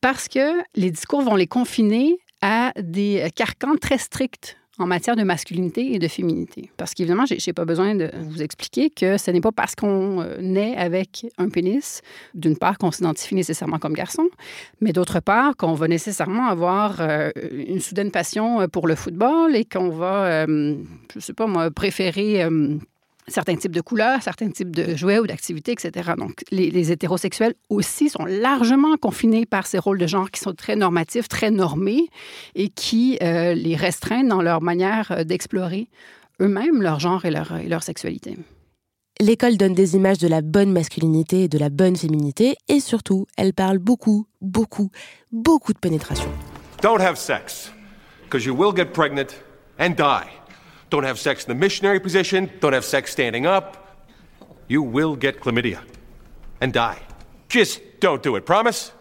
parce 0.00 0.26
que 0.26 0.62
les 0.74 0.90
discours 0.90 1.20
vont 1.20 1.36
les 1.36 1.46
confiner 1.46 2.18
à 2.40 2.72
des 2.80 3.28
carcans 3.34 3.76
très 3.76 3.98
stricts 3.98 4.56
en 4.78 4.86
matière 4.86 5.16
de 5.16 5.22
masculinité 5.22 5.94
et 5.94 5.98
de 5.98 6.08
féminité. 6.08 6.70
Parce 6.76 6.94
qu'évidemment, 6.94 7.24
je 7.26 7.34
n'ai 7.34 7.52
pas 7.52 7.64
besoin 7.64 7.94
de 7.94 8.10
vous 8.28 8.42
expliquer 8.42 8.90
que 8.90 9.16
ce 9.16 9.30
n'est 9.30 9.40
pas 9.40 9.52
parce 9.52 9.74
qu'on 9.74 10.20
euh, 10.20 10.36
naît 10.40 10.76
avec 10.76 11.26
un 11.38 11.48
pénis, 11.48 12.02
d'une 12.34 12.56
part, 12.56 12.78
qu'on 12.78 12.90
s'identifie 12.90 13.34
nécessairement 13.34 13.78
comme 13.78 13.94
garçon, 13.94 14.28
mais 14.80 14.92
d'autre 14.92 15.20
part, 15.20 15.56
qu'on 15.56 15.74
va 15.74 15.88
nécessairement 15.88 16.46
avoir 16.46 17.00
euh, 17.00 17.30
une 17.52 17.80
soudaine 17.80 18.10
passion 18.10 18.60
euh, 18.60 18.66
pour 18.68 18.86
le 18.86 18.94
football 18.94 19.56
et 19.56 19.64
qu'on 19.64 19.90
va, 19.90 20.46
je 20.46 20.52
ne 21.14 21.20
sais 21.20 21.32
pas 21.32 21.46
moi, 21.46 21.70
préférer 21.70 22.46
certains 23.28 23.56
types 23.56 23.72
de 23.72 23.80
couleurs, 23.80 24.22
certains 24.22 24.50
types 24.50 24.74
de 24.74 24.96
jouets 24.96 25.18
ou 25.18 25.26
d'activités, 25.26 25.72
etc. 25.72 26.12
Donc, 26.16 26.42
les, 26.50 26.92
hétérosexuels 26.92 27.54
aussi 27.68 28.08
sont 28.08 28.24
largement 28.24 28.96
confinés 28.96 29.46
par 29.46 29.66
ces 29.66 29.78
rôles 29.78 29.98
de 29.98 30.06
genre 30.06 30.30
qui 30.30 30.40
sont 30.40 30.54
très 30.54 30.76
normatifs, 30.76 31.28
très 31.28 31.50
normés 31.50 32.08
et 32.54 32.68
qui 32.68 33.18
euh, 33.22 33.54
les 33.54 33.76
restreignent 33.76 34.28
dans 34.28 34.42
leur 34.42 34.62
manière 34.62 35.10
euh, 35.10 35.24
d'explorer 35.24 35.88
eux-mêmes 36.40 36.82
leur 36.82 37.00
genre 37.00 37.24
et 37.24 37.30
leur, 37.30 37.56
et 37.56 37.68
leur 37.68 37.82
sexualité. 37.82 38.36
L'école 39.18 39.56
donne 39.56 39.72
des 39.72 39.96
images 39.96 40.18
de 40.18 40.28
la 40.28 40.42
bonne 40.42 40.70
masculinité 40.70 41.44
et 41.44 41.48
de 41.48 41.58
la 41.58 41.70
bonne 41.70 41.96
féminité 41.96 42.56
et 42.68 42.80
surtout, 42.80 43.26
elle 43.38 43.54
parle 43.54 43.78
beaucoup, 43.78 44.26
beaucoup, 44.42 44.90
beaucoup 45.32 45.72
de 45.72 45.78
pénétration. 45.78 46.28
Don't 46.82 47.00
have 47.00 47.16
sex, 47.16 47.72
because 48.24 48.44
you 48.44 48.54
will 48.54 48.74
get 48.76 48.92
pregnant 48.92 49.34
and 49.78 49.96
die. 49.96 50.28
Don't 50.90 51.04
have 51.04 51.18
sex 51.18 51.44
in 51.44 51.48
the 51.48 51.58
missionary 51.58 52.00
position. 52.00 52.50
Don't 52.60 52.72
have 52.72 52.84
sex 52.84 53.10
standing 53.12 53.46
up. 53.46 53.76
You 54.68 54.82
will 54.82 55.16
get 55.16 55.40
chlamydia 55.40 55.80
and 56.60 56.72
die. 56.72 56.98
Just 57.48 57.80
don't 58.00 58.22
do 58.22 58.36
it. 58.36 58.44
Promise? 58.44 58.92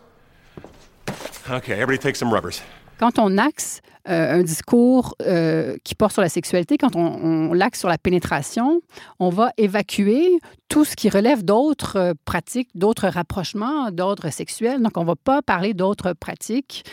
Okay, 1.49 1.73
everybody 1.73 1.97
take 1.97 2.15
some 2.15 2.33
rubbers. 2.33 2.61
Quand 2.97 3.19
on 3.19 3.37
axe 3.37 3.81
euh, 4.07 4.39
un 4.39 4.43
discours 4.43 5.15
euh, 5.21 5.75
qui 5.83 5.95
porte 5.95 6.13
sur 6.13 6.21
la 6.21 6.29
sexualité, 6.29 6.77
quand 6.77 6.95
on, 6.95 7.01
on 7.01 7.53
l'axe 7.53 7.79
sur 7.79 7.89
la 7.89 7.97
pénétration, 7.97 8.81
on 9.19 9.29
va 9.29 9.51
évacuer 9.57 10.39
tout 10.69 10.85
ce 10.85 10.95
qui 10.95 11.09
relève 11.09 11.43
d'autres 11.43 11.97
euh, 11.97 12.13
pratiques, 12.25 12.69
d'autres 12.75 13.07
rapprochements 13.07 13.91
d'ordre 13.91 14.29
sexuel. 14.29 14.81
Donc, 14.81 14.97
on 14.97 15.01
ne 15.01 15.07
va 15.07 15.15
pas 15.15 15.41
parler 15.41 15.73
d'autres 15.73 16.13
pratiques, 16.13 16.83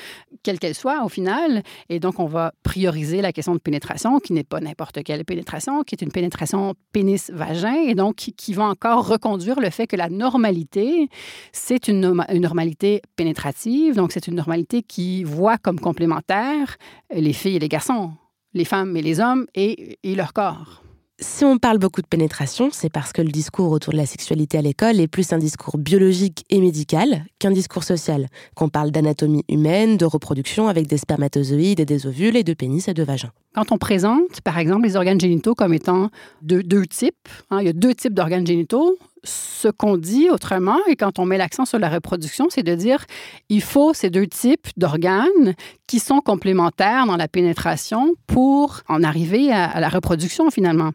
quelles 0.42 0.58
qu'elles 0.58 0.74
soient 0.74 1.04
au 1.04 1.08
final. 1.08 1.62
Et 1.88 1.98
donc, 1.98 2.18
on 2.18 2.26
va 2.26 2.52
prioriser 2.62 3.22
la 3.22 3.32
question 3.32 3.54
de 3.54 3.60
pénétration, 3.60 4.18
qui 4.20 4.32
n'est 4.32 4.44
pas 4.44 4.60
n'importe 4.60 5.02
quelle 5.02 5.24
pénétration, 5.24 5.82
qui 5.82 5.94
est 5.94 6.02
une 6.02 6.12
pénétration 6.12 6.74
pénis-vagin, 6.92 7.74
et 7.86 7.94
donc 7.94 8.16
qui, 8.16 8.52
va 8.52 8.64
encore 8.64 9.08
reconduire 9.08 9.60
le 9.60 9.70
fait 9.70 9.86
que 9.86 9.96
la 9.96 10.10
normalité, 10.10 11.08
c'est 11.52 11.88
une, 11.88 12.00
normalité 12.00 13.00
pénétrative. 13.16 13.94
Donc, 13.94 14.12
c'est 14.12 14.26
une 14.26 14.34
normalité 14.34 14.82
qui 14.82 15.24
voit 15.24 15.56
comme 15.56 15.80
complémentaire 15.80 16.76
les 17.14 17.32
filles 17.32 17.56
et 17.56 17.60
les 17.60 17.68
garçons, 17.68 18.12
les 18.54 18.64
femmes 18.64 18.96
et 18.96 19.02
les 19.02 19.20
hommes 19.20 19.46
et, 19.54 19.98
leur 20.04 20.32
corps. 20.32 20.81
Si 21.22 21.44
on 21.44 21.56
parle 21.56 21.78
beaucoup 21.78 22.02
de 22.02 22.06
pénétration, 22.08 22.70
c'est 22.72 22.90
parce 22.90 23.12
que 23.12 23.22
le 23.22 23.30
discours 23.30 23.70
autour 23.70 23.92
de 23.92 23.96
la 23.96 24.06
sexualité 24.06 24.58
à 24.58 24.62
l'école 24.62 24.98
est 24.98 25.06
plus 25.06 25.32
un 25.32 25.38
discours 25.38 25.78
biologique 25.78 26.44
et 26.50 26.60
médical 26.60 27.24
qu'un 27.38 27.52
discours 27.52 27.84
social, 27.84 28.26
qu'on 28.56 28.68
parle 28.68 28.90
d'anatomie 28.90 29.44
humaine, 29.48 29.96
de 29.96 30.04
reproduction 30.04 30.66
avec 30.66 30.88
des 30.88 30.98
spermatozoïdes 30.98 31.78
et 31.78 31.84
des 31.84 32.08
ovules 32.08 32.36
et 32.36 32.42
de 32.42 32.54
pénis 32.54 32.88
et 32.88 32.94
de 32.94 33.04
vagin. 33.04 33.30
Quand 33.54 33.70
on 33.70 33.78
présente, 33.78 34.40
par 34.42 34.58
exemple, 34.58 34.84
les 34.84 34.96
organes 34.96 35.20
génitaux 35.20 35.54
comme 35.54 35.74
étant 35.74 36.10
de 36.42 36.60
deux 36.60 36.86
types, 36.86 37.28
hein, 37.50 37.58
il 37.60 37.66
y 37.66 37.70
a 37.70 37.72
deux 37.72 37.94
types 37.94 38.14
d'organes 38.14 38.46
génitaux, 38.46 38.98
ce 39.24 39.68
qu'on 39.68 39.96
dit 39.96 40.30
autrement, 40.30 40.78
et 40.88 40.96
quand 40.96 41.18
on 41.18 41.24
met 41.24 41.38
l'accent 41.38 41.64
sur 41.64 41.78
la 41.78 41.88
reproduction, 41.88 42.46
c'est 42.50 42.62
de 42.62 42.74
dire 42.74 43.04
il 43.48 43.62
faut 43.62 43.94
ces 43.94 44.10
deux 44.10 44.26
types 44.26 44.68
d'organes 44.76 45.54
qui 45.86 46.00
sont 46.00 46.20
complémentaires 46.20 47.06
dans 47.06 47.16
la 47.16 47.28
pénétration 47.28 48.14
pour 48.26 48.80
en 48.88 49.02
arriver 49.02 49.52
à, 49.52 49.78
la 49.78 49.88
reproduction 49.88 50.50
finalement. 50.50 50.90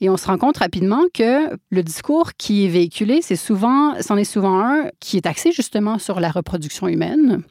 Et 0.00 0.10
on 0.10 0.16
se 0.16 0.26
rend 0.26 0.38
compte 0.38 0.58
rapidement 0.58 1.04
que 1.14 1.56
le 1.70 1.82
discours 1.82 2.32
qui 2.36 2.66
est 2.66 2.68
véhiculé, 2.68 3.20
c'est 3.22 3.36
souvent, 3.36 3.94
c'en 4.02 4.16
est 4.16 4.24
souvent 4.24 4.60
un 4.60 4.88
qui 4.98 5.16
est 5.16 5.26
axé 5.26 5.52
justement 5.52 5.98
sur 5.98 6.20
la 6.20 6.30
reproduction 6.30 6.88
humaine 6.88 7.42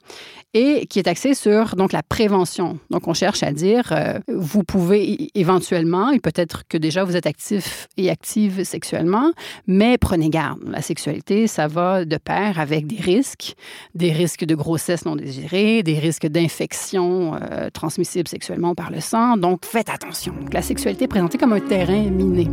et 0.53 0.87
qui 0.87 0.99
est 0.99 1.07
axé 1.07 1.33
sur 1.33 1.75
donc 1.75 1.91
la 1.91 2.01
prévention. 2.01 2.79
Donc 2.89 3.07
on 3.07 3.13
cherche 3.13 3.43
à 3.43 3.51
dire 3.51 3.91
euh, 3.91 4.19
vous 4.27 4.63
pouvez 4.63 5.29
éventuellement 5.35 6.11
et 6.11 6.19
peut-être 6.19 6.63
que 6.67 6.77
déjà 6.77 7.03
vous 7.03 7.15
êtes 7.15 7.27
actif 7.27 7.87
et 7.97 8.09
active 8.09 8.63
sexuellement, 8.63 9.31
mais 9.67 9.97
prenez 9.97 10.29
garde. 10.29 10.59
La 10.67 10.81
sexualité, 10.81 11.47
ça 11.47 11.67
va 11.67 12.05
de 12.05 12.17
pair 12.17 12.59
avec 12.59 12.87
des 12.87 12.99
risques, 12.99 13.55
des 13.93 14.11
risques 14.11 14.45
de 14.45 14.55
grossesse 14.55 15.05
non 15.05 15.15
désirée, 15.15 15.83
des 15.83 15.99
risques 15.99 16.27
d'infection 16.27 17.35
euh, 17.35 17.69
transmissible 17.71 18.27
sexuellement 18.27 18.73
par 18.73 18.89
le 18.89 19.01
sang. 19.01 19.37
Donc 19.37 19.65
faites 19.65 19.89
attention. 19.89 20.33
La 20.51 20.61
sexualité 20.61 21.05
est 21.05 21.09
présentée 21.09 21.37
comme 21.37 21.53
un 21.53 21.59
terrain 21.59 22.09
miné. 22.09 22.47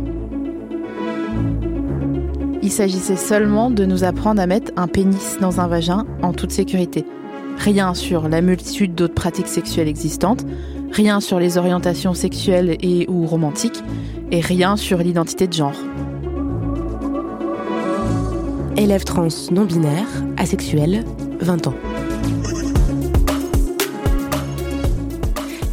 Il 2.61 2.71
s'agissait 2.71 3.15
seulement 3.15 3.71
de 3.71 3.85
nous 3.85 4.03
apprendre 4.03 4.41
à 4.41 4.45
mettre 4.45 4.71
un 4.75 4.87
pénis 4.87 5.37
dans 5.39 5.61
un 5.61 5.67
vagin 5.67 6.05
en 6.21 6.33
toute 6.33 6.51
sécurité. 6.51 7.05
Rien 7.57 7.93
sur 7.93 8.29
la 8.29 8.41
multitude 8.41 8.95
d'autres 8.95 9.13
pratiques 9.13 9.47
sexuelles 9.47 9.87
existantes, 9.87 10.45
rien 10.91 11.19
sur 11.19 11.39
les 11.39 11.57
orientations 11.57 12.13
sexuelles 12.13 12.77
et 12.81 13.05
ou 13.09 13.25
romantiques, 13.25 13.83
et 14.31 14.41
rien 14.41 14.77
sur 14.77 14.99
l'identité 14.99 15.47
de 15.47 15.53
genre. 15.53 15.75
Élève 18.77 19.03
trans 19.03 19.27
non 19.51 19.65
binaire, 19.65 20.07
asexuel, 20.37 21.03
20 21.41 21.67
ans. 21.67 21.73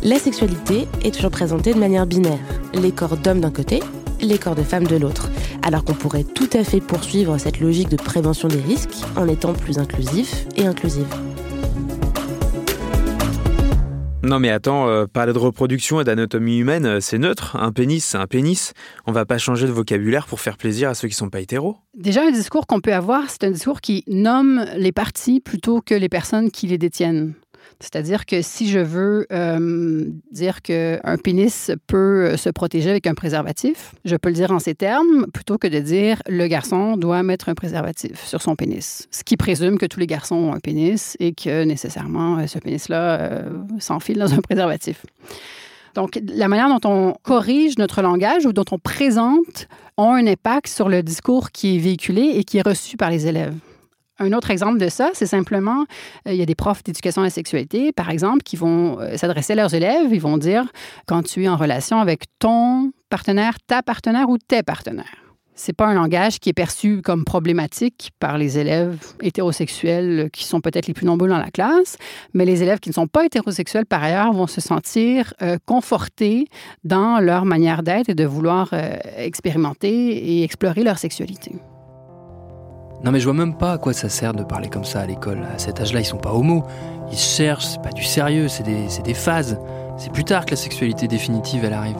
La 0.02 0.18
sexualité 0.18 0.86
est 1.02 1.14
toujours 1.14 1.30
présentée 1.30 1.72
de 1.72 1.78
manière 1.78 2.06
binaire. 2.06 2.38
Les 2.74 2.92
corps 2.92 3.16
d'hommes 3.16 3.40
d'un 3.40 3.50
côté, 3.50 3.80
les 4.20 4.38
corps 4.38 4.54
de 4.54 4.62
femmes 4.62 4.86
de 4.86 4.96
l'autre. 4.96 5.30
Alors 5.62 5.84
qu'on 5.84 5.94
pourrait 5.94 6.24
tout 6.24 6.50
à 6.52 6.64
fait 6.64 6.80
poursuivre 6.80 7.38
cette 7.38 7.60
logique 7.60 7.88
de 7.88 7.96
prévention 7.96 8.48
des 8.48 8.60
risques 8.60 9.02
en 9.16 9.28
étant 9.28 9.54
plus 9.54 9.78
inclusif 9.78 10.46
et 10.56 10.66
inclusive. 10.66 11.06
Non 14.24 14.38
mais 14.38 14.48
attends, 14.48 14.88
euh, 14.88 15.04
parler 15.04 15.34
de 15.34 15.38
reproduction 15.38 16.00
et 16.00 16.04
d'anatomie 16.04 16.56
humaine, 16.56 16.86
euh, 16.86 17.00
c'est 17.00 17.18
neutre. 17.18 17.56
Un 17.56 17.72
pénis, 17.72 18.02
c'est 18.02 18.16
un 18.16 18.26
pénis. 18.26 18.72
On 19.06 19.12
va 19.12 19.26
pas 19.26 19.36
changer 19.36 19.66
de 19.66 19.72
vocabulaire 19.72 20.26
pour 20.26 20.40
faire 20.40 20.56
plaisir 20.56 20.88
à 20.88 20.94
ceux 20.94 21.08
qui 21.08 21.14
sont 21.14 21.28
pas 21.28 21.40
hétéros. 21.40 21.76
Déjà, 21.92 22.22
un 22.22 22.30
discours 22.30 22.66
qu'on 22.66 22.80
peut 22.80 22.94
avoir, 22.94 23.28
c'est 23.28 23.44
un 23.44 23.50
discours 23.50 23.82
qui 23.82 24.02
nomme 24.06 24.64
les 24.76 24.92
parties 24.92 25.40
plutôt 25.40 25.82
que 25.82 25.94
les 25.94 26.08
personnes 26.08 26.50
qui 26.50 26.66
les 26.66 26.78
détiennent. 26.78 27.34
C'est-à-dire 27.84 28.24
que 28.24 28.40
si 28.40 28.70
je 28.70 28.78
veux 28.78 29.26
euh, 29.30 30.06
dire 30.30 30.62
qu'un 30.62 31.18
pénis 31.22 31.70
peut 31.86 32.34
se 32.38 32.48
protéger 32.48 32.88
avec 32.88 33.06
un 33.06 33.12
préservatif, 33.12 33.94
je 34.06 34.16
peux 34.16 34.30
le 34.30 34.34
dire 34.34 34.52
en 34.52 34.58
ces 34.58 34.74
termes 34.74 35.26
plutôt 35.34 35.58
que 35.58 35.68
de 35.68 35.80
dire 35.80 36.22
le 36.26 36.46
garçon 36.46 36.96
doit 36.96 37.22
mettre 37.22 37.50
un 37.50 37.54
préservatif 37.54 38.24
sur 38.24 38.40
son 38.40 38.56
pénis. 38.56 39.06
Ce 39.10 39.22
qui 39.22 39.36
présume 39.36 39.76
que 39.76 39.84
tous 39.84 40.00
les 40.00 40.06
garçons 40.06 40.36
ont 40.36 40.54
un 40.54 40.60
pénis 40.60 41.14
et 41.20 41.34
que 41.34 41.64
nécessairement 41.64 42.46
ce 42.46 42.58
pénis-là 42.58 43.20
euh, 43.20 43.50
s'enfile 43.80 44.18
dans 44.18 44.32
un 44.32 44.40
préservatif. 44.40 45.04
Donc, 45.94 46.18
la 46.26 46.48
manière 46.48 46.68
dont 46.68 46.88
on 46.88 47.14
corrige 47.22 47.76
notre 47.76 48.00
langage 48.00 48.46
ou 48.46 48.54
dont 48.54 48.64
on 48.72 48.78
présente 48.78 49.68
ont 49.98 50.12
un 50.12 50.26
impact 50.26 50.68
sur 50.68 50.88
le 50.88 51.02
discours 51.02 51.50
qui 51.50 51.76
est 51.76 51.78
véhiculé 51.78 52.32
et 52.34 52.44
qui 52.44 52.56
est 52.56 52.66
reçu 52.66 52.96
par 52.96 53.10
les 53.10 53.26
élèves. 53.26 53.54
Un 54.20 54.32
autre 54.32 54.50
exemple 54.52 54.78
de 54.78 54.88
ça, 54.88 55.10
c'est 55.12 55.26
simplement, 55.26 55.86
euh, 56.28 56.32
il 56.32 56.36
y 56.36 56.42
a 56.42 56.46
des 56.46 56.54
profs 56.54 56.84
d'éducation 56.84 57.22
à 57.22 57.24
la 57.24 57.30
sexualité, 57.30 57.92
par 57.92 58.10
exemple, 58.10 58.42
qui 58.44 58.56
vont 58.56 59.00
euh, 59.00 59.16
s'adresser 59.16 59.54
à 59.54 59.56
leurs 59.56 59.74
élèves, 59.74 60.12
ils 60.12 60.20
vont 60.20 60.38
dire, 60.38 60.64
quand 61.06 61.24
tu 61.24 61.44
es 61.44 61.48
en 61.48 61.56
relation 61.56 62.00
avec 62.00 62.24
ton 62.38 62.92
partenaire, 63.10 63.56
ta 63.66 63.82
partenaire 63.82 64.28
ou 64.28 64.38
tes 64.38 64.62
partenaires. 64.62 65.20
C'est 65.56 65.72
pas 65.72 65.86
un 65.86 65.94
langage 65.94 66.40
qui 66.40 66.48
est 66.48 66.54
perçu 66.54 67.00
comme 67.02 67.24
problématique 67.24 68.10
par 68.18 68.38
les 68.38 68.58
élèves 68.58 68.98
hétérosexuels 69.20 70.28
qui 70.32 70.44
sont 70.44 70.60
peut-être 70.60 70.88
les 70.88 70.94
plus 70.94 71.06
nombreux 71.06 71.28
dans 71.28 71.38
la 71.38 71.50
classe, 71.50 71.96
mais 72.34 72.44
les 72.44 72.62
élèves 72.62 72.80
qui 72.80 72.90
ne 72.90 72.94
sont 72.94 73.06
pas 73.06 73.24
hétérosexuels 73.24 73.86
par 73.86 74.02
ailleurs 74.02 74.32
vont 74.32 74.48
se 74.48 74.60
sentir 74.60 75.32
euh, 75.42 75.56
confortés 75.64 76.46
dans 76.82 77.20
leur 77.20 77.44
manière 77.44 77.84
d'être 77.84 78.08
et 78.08 78.14
de 78.14 78.24
vouloir 78.24 78.74
expérimenter 79.16 79.90
et 79.90 80.44
explorer 80.44 80.82
leur 80.82 80.98
sexualité. 80.98 81.52
Non 83.04 83.10
mais 83.10 83.20
je 83.20 83.24
vois 83.24 83.34
même 83.34 83.52
pas 83.52 83.72
à 83.72 83.78
quoi 83.78 83.92
ça 83.92 84.08
sert 84.08 84.32
de 84.32 84.42
parler 84.42 84.68
comme 84.68 84.84
ça 84.84 85.00
à 85.00 85.06
l'école. 85.06 85.40
À 85.54 85.58
cet 85.58 85.78
âge-là, 85.78 86.00
ils 86.00 86.06
sont 86.06 86.16
pas 86.16 86.32
homo. 86.32 86.62
Ils 87.12 87.18
se 87.18 87.36
cherchent, 87.36 87.66
c'est 87.66 87.82
pas 87.82 87.90
du 87.90 88.02
sérieux, 88.02 88.48
c'est 88.48 88.62
des, 88.62 88.86
des 89.04 89.12
phases. 89.12 89.58
C'est 89.98 90.10
plus 90.10 90.24
tard 90.24 90.46
que 90.46 90.52
la 90.52 90.56
sexualité 90.56 91.06
définitive, 91.06 91.66
elle 91.66 91.74
arrive. 91.74 91.98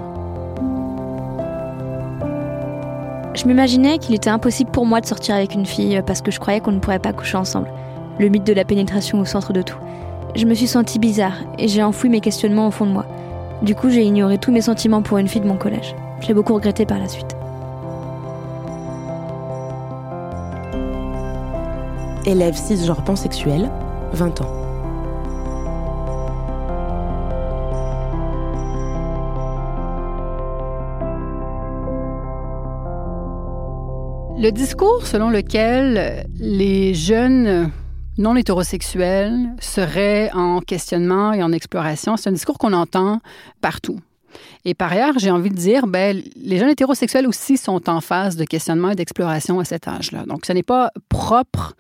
Je 3.35 3.45
m'imaginais 3.47 3.99
qu'il 3.99 4.15
était 4.15 4.31
impossible 4.31 4.71
pour 4.71 4.87
moi 4.87 5.03
de 5.03 5.07
sortir 5.07 5.35
avec 5.35 5.55
une 5.55 5.67
fille 5.67 6.01
parce 6.07 6.23
que 6.23 6.31
je 6.31 6.41
croyais 6.41 6.61
qu'on 6.61 6.73
ne 6.73 6.79
pourrait 6.79 6.99
pas 6.99 7.13
coucher 7.13 7.37
ensemble. 7.37 7.69
Le 8.19 8.29
mythe 8.29 8.45
de 8.45 8.55
la 8.55 8.65
pénétration 8.65 9.21
au 9.21 9.27
centre 9.27 9.53
de 9.53 9.61
tout. 9.61 9.79
Je 10.35 10.47
me 10.47 10.55
suis 10.55 10.69
sentie 10.69 10.99
bizarre 10.99 11.37
et 11.59 11.69
j'ai 11.69 11.83
enfoui 11.83 12.09
mes 12.09 12.21
questionnements 12.21 12.69
au 12.69 12.71
fond 12.71 12.87
de 12.87 12.93
moi. 12.93 13.05
Du 13.61 13.75
coup, 13.75 13.91
j'ai 13.91 14.05
ignoré 14.05 14.39
tous 14.39 14.53
mes 14.53 14.63
sentiments 14.63 15.03
pour 15.03 15.19
une 15.19 15.29
fille 15.29 15.43
de 15.43 15.49
mon 15.49 15.59
collège. 15.59 15.95
Je 16.21 16.29
l'ai 16.29 16.35
beaucoup 16.35 16.55
regretté 16.55 16.87
par 16.87 16.99
la 16.99 17.09
suite. 17.09 17.37
Élève 22.27 22.57
cisgenre 22.57 23.05
pansexuel, 23.05 23.71
20 24.13 24.41
ans. 24.41 24.65
Le 34.39 34.51
discours 34.51 35.07
selon 35.07 35.29
lequel 35.29 36.27
les 36.39 36.95
jeunes 36.95 37.71
non 38.17 38.37
hétérosexuels 38.37 39.55
seraient 39.61 40.31
en 40.33 40.61
questionnement 40.61 41.35
et 41.35 41.43
en 41.43 41.53
exploration, 41.53 42.17
c'est 42.17 42.31
un 42.31 42.33
discours 42.33 42.57
qu'on 42.57 42.73
entend 42.73 43.21
partout. 43.61 44.01
Et 44.65 44.75
par 44.75 44.93
ailleurs, 44.93 45.19
j'ai 45.19 45.31
envie 45.31 45.51
de 45.51 45.57
dire, 45.57 45.87
ben, 45.87 46.23
les 46.37 46.59
jeunes 46.59 46.71
hétérosexuels 46.71 47.27
aussi 47.27 47.57
sont 47.57 47.91
en 47.91 48.01
phase 48.01 48.37
de 48.37 48.45
questionnement 48.45 48.91
et 48.91 48.95
d'exploration 48.95 49.61
à 49.61 49.65
cet 49.65 49.89
âge-là. 49.89 50.25
Donc, 50.27 50.47
ce 50.47 50.53
n'est 50.53 50.63
pas 50.63 50.91
propre 51.09 51.75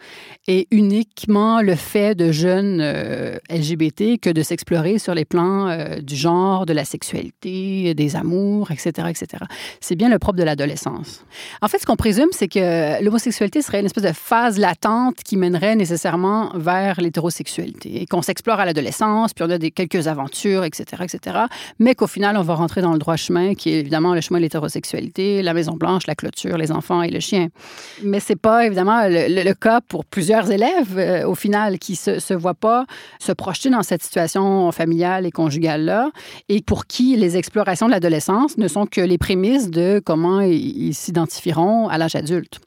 et 0.46 0.68
uniquement 0.70 1.62
le 1.62 1.74
fait 1.74 2.14
de 2.14 2.30
jeunes 2.30 2.80
euh, 2.82 3.38
LGBT 3.48 4.20
que 4.20 4.28
de 4.28 4.42
s'explorer 4.42 4.98
sur 4.98 5.14
les 5.14 5.24
plans 5.24 5.68
euh, 5.68 6.00
du 6.00 6.14
genre, 6.14 6.66
de 6.66 6.74
la 6.74 6.84
sexualité, 6.84 7.94
des 7.94 8.16
amours, 8.16 8.70
etc., 8.70 9.08
etc. 9.08 9.44
C'est 9.80 9.96
bien 9.96 10.10
le 10.10 10.18
propre 10.18 10.38
de 10.38 10.44
l'adolescence. 10.44 11.24
En 11.62 11.68
fait, 11.68 11.78
ce 11.78 11.86
qu'on 11.86 11.96
présume, 11.96 12.28
c'est 12.32 12.48
que 12.48 13.02
l'homosexualité 13.02 13.62
serait 13.62 13.80
une 13.80 13.86
espèce 13.86 14.04
de 14.04 14.12
phase 14.12 14.58
latente 14.58 15.16
qui 15.24 15.38
mènerait 15.38 15.76
nécessairement 15.76 16.50
vers 16.54 17.00
l'hétérosexualité 17.00 18.02
et 18.02 18.06
qu'on 18.06 18.22
s'explore 18.22 18.60
à 18.60 18.66
l'adolescence, 18.66 19.32
puis 19.32 19.44
on 19.46 19.50
a 19.50 19.56
des, 19.56 19.70
quelques 19.70 20.06
aventures, 20.06 20.64
etc., 20.64 21.02
etc., 21.02 21.38
mais 21.78 21.94
qu'au 21.94 22.06
final, 22.06 22.36
on 22.36 22.42
va 22.42 22.54
rentrer 22.54 22.73
dans 22.80 22.92
le 22.92 22.98
droit 22.98 23.16
chemin, 23.16 23.54
qui 23.54 23.70
est 23.70 23.80
évidemment 23.80 24.14
le 24.14 24.20
chemin 24.20 24.38
de 24.38 24.42
l'hétérosexualité, 24.42 25.42
la 25.42 25.54
Maison 25.54 25.72
Blanche, 25.74 26.06
la 26.06 26.14
clôture, 26.14 26.56
les 26.56 26.72
enfants 26.72 27.02
et 27.02 27.10
le 27.10 27.20
chien. 27.20 27.48
Mais 28.02 28.20
c'est 28.20 28.36
pas 28.36 28.66
évidemment 28.66 29.02
le, 29.08 29.52
cas 29.54 29.80
pour 29.80 30.04
plusieurs 30.04 30.50
élèves 30.50 30.98
euh, 30.98 31.26
au 31.26 31.34
final 31.34 31.78
qui 31.78 31.96
se, 31.96 32.18
se 32.18 32.34
voient 32.34 32.54
pas 32.54 32.86
se 33.20 33.32
projeter 33.32 33.70
dans 33.70 33.82
cette 33.82 34.02
situation 34.02 34.70
familiale 34.72 35.26
et 35.26 35.30
conjugale 35.30 35.84
là, 35.84 36.10
et 36.48 36.60
pour 36.60 36.86
qui 36.86 37.16
les 37.16 37.36
explorations 37.36 37.86
de 37.86 37.92
l'adolescence 37.92 38.58
ne 38.58 38.68
sont 38.68 38.86
que 38.86 39.00
les 39.00 39.18
prémices 39.18 39.70
de 39.70 40.00
comment 40.04 40.40
ils 40.40 40.94
s'identifieront 40.94 41.88
à 41.88 41.98
l'âge 41.98 42.14
adulte. 42.14 42.60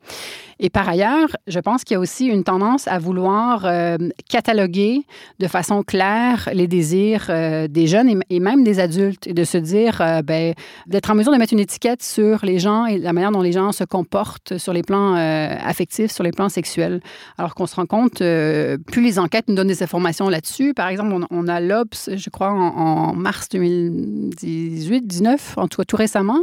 Et 0.59 0.69
par 0.69 0.89
ailleurs, 0.89 1.29
je 1.47 1.59
pense 1.59 1.83
qu'il 1.83 1.95
y 1.95 1.97
a 1.97 1.99
aussi 1.99 2.25
une 2.25 2.43
tendance 2.43 2.87
à 2.87 2.97
vouloir 2.97 3.65
euh, 3.65 3.97
cataloguer 4.29 5.01
de 5.39 5.47
façon 5.47 5.83
claire 5.83 6.49
les 6.53 6.67
désirs 6.67 7.27
euh, 7.29 7.67
des 7.67 7.87
jeunes 7.87 8.21
et, 8.29 8.39
même 8.39 8.63
des 8.63 8.79
adultes 8.79 9.27
et 9.27 9.33
de 9.33 9.43
se 9.43 9.57
dire, 9.57 10.01
euh, 10.01 10.21
ben, 10.21 10.53
d'être 10.87 11.09
en 11.11 11.15
mesure 11.15 11.31
de 11.31 11.37
mettre 11.37 11.53
une 11.53 11.59
étiquette 11.59 12.01
sur 12.01 12.43
les 12.43 12.59
gens 12.59 12.85
et 12.85 12.97
la 12.97 13.13
manière 13.13 13.31
dont 13.31 13.41
les 13.41 13.51
gens 13.51 13.71
se 13.71 13.83
comportent 13.83 14.57
sur 14.57 14.73
les 14.73 14.81
plans 14.81 15.15
euh, 15.15 15.55
affectifs, 15.63 16.11
sur 16.11 16.23
les 16.23 16.31
plans 16.31 16.49
sexuels. 16.49 17.01
Alors 17.37 17.53
qu'on 17.53 17.67
se 17.67 17.75
rend 17.75 17.85
compte, 17.85 18.17
plus 18.17 19.01
les 19.01 19.19
enquêtes 19.19 19.47
nous 19.47 19.55
donnent 19.55 19.67
des 19.67 19.83
informations 19.83 20.29
là-dessus. 20.29 20.73
Par 20.73 20.87
exemple, 20.87 21.25
on, 21.29 21.47
a 21.47 21.59
l'OPS, 21.59 22.09
je 22.15 22.29
crois, 22.29 22.51
en, 22.51 22.75
en 22.75 23.13
mars 23.13 23.47
2018-19, 23.51 25.37
en 25.57 25.67
tout 25.67 25.77
cas 25.77 25.85
tout 25.85 25.95
récemment 25.97 26.39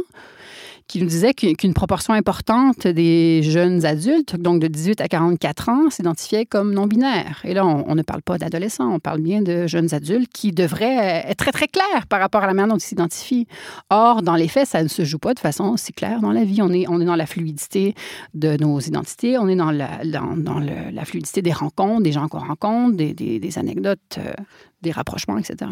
qui 0.87 1.01
nous 1.01 1.07
disait 1.07 1.33
qu'une 1.33 1.73
proportion 1.73 2.13
importante 2.13 2.87
des 2.87 3.41
jeunes 3.43 3.85
adultes, 3.85 4.35
donc 4.35 4.59
de 4.59 4.67
18 4.67 5.01
à 5.01 5.07
44 5.07 5.69
ans, 5.69 5.89
s'identifiaient 5.89 6.45
comme 6.45 6.73
non-binaires. 6.73 7.41
Et 7.43 7.53
là, 7.53 7.65
on, 7.65 7.95
ne 7.95 8.01
parle 8.03 8.21
pas 8.21 8.37
d'adolescents, 8.37 8.93
on 8.93 8.99
parle 8.99 9.21
bien 9.21 9.41
de 9.41 9.65
jeunes 9.65 9.93
adultes 9.93 10.31
qui 10.31 10.51
devraient 10.51 11.23
être 11.27 11.37
très, 11.37 11.51
très 11.51 11.67
clairs 11.67 12.05
par 12.07 12.19
rapport 12.19 12.43
à 12.43 12.47
la 12.47 12.53
manière 12.53 12.73
dont 12.73 12.77
ils 12.77 12.85
s'identifient. 12.85 13.47
Or, 13.89 14.21
dans 14.21 14.35
les 14.35 14.47
faits, 14.47 14.67
ça 14.67 14.83
ne 14.83 14.87
se 14.87 15.03
joue 15.03 15.17
pas 15.17 15.33
de 15.33 15.39
façon 15.39 15.65
aussi 15.65 15.91
claire 15.91 16.21
dans 16.21 16.31
la 16.31 16.43
vie. 16.43 16.61
On 16.61 16.71
est, 16.71 16.87
on 16.87 17.01
est 17.01 17.05
dans 17.05 17.15
la 17.15 17.25
fluidité 17.25 17.95
de 18.35 18.55
nos 18.57 18.79
identités, 18.79 19.39
on 19.39 19.47
est 19.47 19.55
dans 19.55 19.71
la, 19.71 20.03
dans, 20.05 20.59
la 20.59 21.05
fluidité 21.05 21.41
des 21.41 21.53
rencontres, 21.53 22.03
des 22.03 22.11
gens 22.11 22.27
qu'on 22.27 22.39
rencontre, 22.39 22.95
des, 22.95 23.13
des, 23.13 23.57
anecdotes, 23.57 24.19
euh, 24.19 24.33
des 24.81 24.91
rapprochements, 24.91 25.37
etc. 25.37 25.71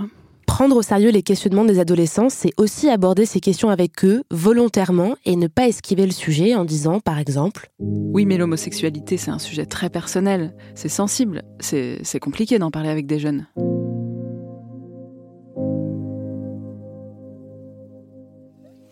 Prendre 0.55 0.77
au 0.77 0.83
sérieux 0.83 1.09
les 1.09 1.23
questionnements 1.23 1.65
des 1.65 1.79
adolescents, 1.79 2.29
c'est 2.29 2.51
aussi 2.57 2.87
aborder 2.87 3.25
ces 3.25 3.39
questions 3.39 3.71
avec 3.71 4.05
eux 4.05 4.21
volontairement 4.29 5.15
et 5.25 5.35
ne 5.35 5.47
pas 5.47 5.67
esquiver 5.67 6.05
le 6.05 6.11
sujet 6.11 6.53
en 6.53 6.63
disant, 6.63 6.99
par 6.99 7.17
exemple 7.17 7.71
Oui, 7.79 8.27
mais 8.27 8.37
l'homosexualité, 8.37 9.17
c'est 9.17 9.31
un 9.31 9.39
sujet 9.39 9.65
très 9.65 9.89
personnel, 9.89 10.53
c'est 10.75 10.89
sensible, 10.89 11.41
c'est 11.59 12.19
compliqué 12.21 12.59
d'en 12.59 12.69
parler 12.69 12.89
avec 12.89 13.07
des 13.07 13.17
jeunes. 13.17 13.47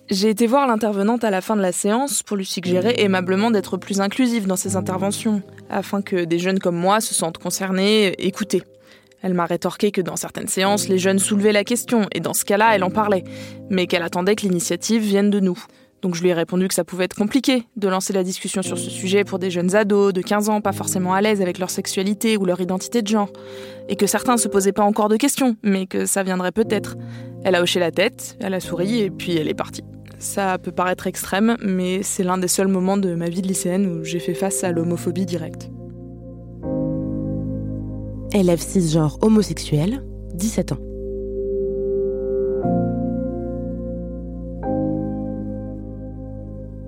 J'ai 0.10 0.30
été 0.32 0.48
voir 0.48 0.66
l'intervenante 0.66 1.24
à 1.24 1.30
la 1.30 1.42
fin 1.42 1.56
de 1.56 1.62
la 1.62 1.72
séance 1.72 2.24
pour 2.24 2.38
lui 2.38 2.46
suggérer 2.46 2.96
aimablement 2.98 3.52
d'être 3.52 3.78
plus 3.78 4.02
inclusive 4.02 4.48
dans 4.48 4.56
ses 4.56 4.78
interventions, 4.78 5.44
afin 5.70 6.02
que 6.02 6.26
des 6.26 6.40
jeunes 6.40 6.58
comme 6.58 6.76
moi 6.76 7.02
se 7.02 7.14
sentent 7.14 7.38
concernés, 7.38 8.16
écoutés. 8.18 8.64
Elle 9.22 9.34
m'a 9.34 9.46
rétorqué 9.46 9.92
que 9.92 10.02
dans 10.02 10.16
certaines 10.16 10.48
séances, 10.48 10.88
les 10.88 10.98
jeunes 10.98 11.20
soulevaient 11.20 11.52
la 11.52 11.64
question, 11.64 12.08
et 12.12 12.20
dans 12.20 12.34
ce 12.34 12.46
cas-là, 12.46 12.76
elle 12.76 12.84
en 12.84 12.90
parlait, 12.90 13.24
mais 13.70 13.88
qu'elle 13.88 14.04
attendait 14.04 14.36
que 14.36 14.44
l'initiative 14.44 15.02
vienne 15.02 15.30
de 15.30 15.40
nous. 15.40 15.64
Donc 16.02 16.16
je 16.16 16.24
lui 16.24 16.30
ai 16.30 16.34
répondu 16.34 16.68
que 16.68 16.74
ça 16.74 16.84
pouvait 16.84 17.06
être 17.06 17.16
compliqué 17.16 17.64
de 17.76 17.88
lancer 17.88 18.12
la 18.12 18.24
discussion 18.24 18.64
sur 18.64 18.78
ce 18.78 18.90
sujet 18.90 19.24
pour 19.24 19.38
des 19.38 19.52
jeunes 19.52 19.76
ados 19.76 20.14
de 20.14 20.22
15 20.22 20.50
ans 20.50 20.62
pas 20.62 20.72
forcément 20.72 21.14
à 21.14 21.22
l'aise 21.22 21.42
avec 21.42 21.60
leur 21.60 21.70
sexualité 21.70 22.38
ou 22.38 22.46
leur 22.46 22.60
identité 22.60 23.04
de 23.04 23.08
genre, 23.08 23.32
et 23.88 23.96
que 23.96 24.08
certains 24.08 24.34
ne 24.34 24.40
se 24.40 24.48
posaient 24.48 24.72
pas 24.72 24.84
encore 24.84 25.10
de 25.10 25.18
questions, 25.18 25.56
mais 25.62 25.86
que 25.86 26.06
ça 26.06 26.24
viendrait 26.24 26.52
peut-être. 26.52 26.98
Elle 27.44 27.56
a 27.56 27.62
hoché 27.62 27.80
la 27.80 27.92
tête, 27.92 28.38
elle 28.40 28.54
a 28.54 28.60
souri, 28.60 29.00
et 29.00 29.12
puis 29.12 29.38
elle 29.38 29.48
est 29.48 29.54
partie. 29.54 29.84
Ça 30.18 30.58
peut 30.60 30.72
paraître 30.72 31.08
extrême, 31.08 31.58
mais 31.64 32.04
c'est 32.04 32.24
l'un 32.24 32.38
des 32.38 32.48
seuls 32.48 32.68
moments 32.68 32.98
de 32.98 33.16
ma 33.16 33.30
vie 33.30 33.42
de 33.42 33.48
lycéenne 33.48 33.88
où 33.88 34.04
j'ai 34.04 34.20
fait 34.20 34.36
face 34.36 34.64
à 34.64 34.72
l'homophobie 34.72 35.26
directe. 35.26 35.70
Élève 38.34 38.62
cisgenre 38.62 39.18
homosexuel, 39.22 40.04
17 40.36 40.72
ans. 40.72 40.78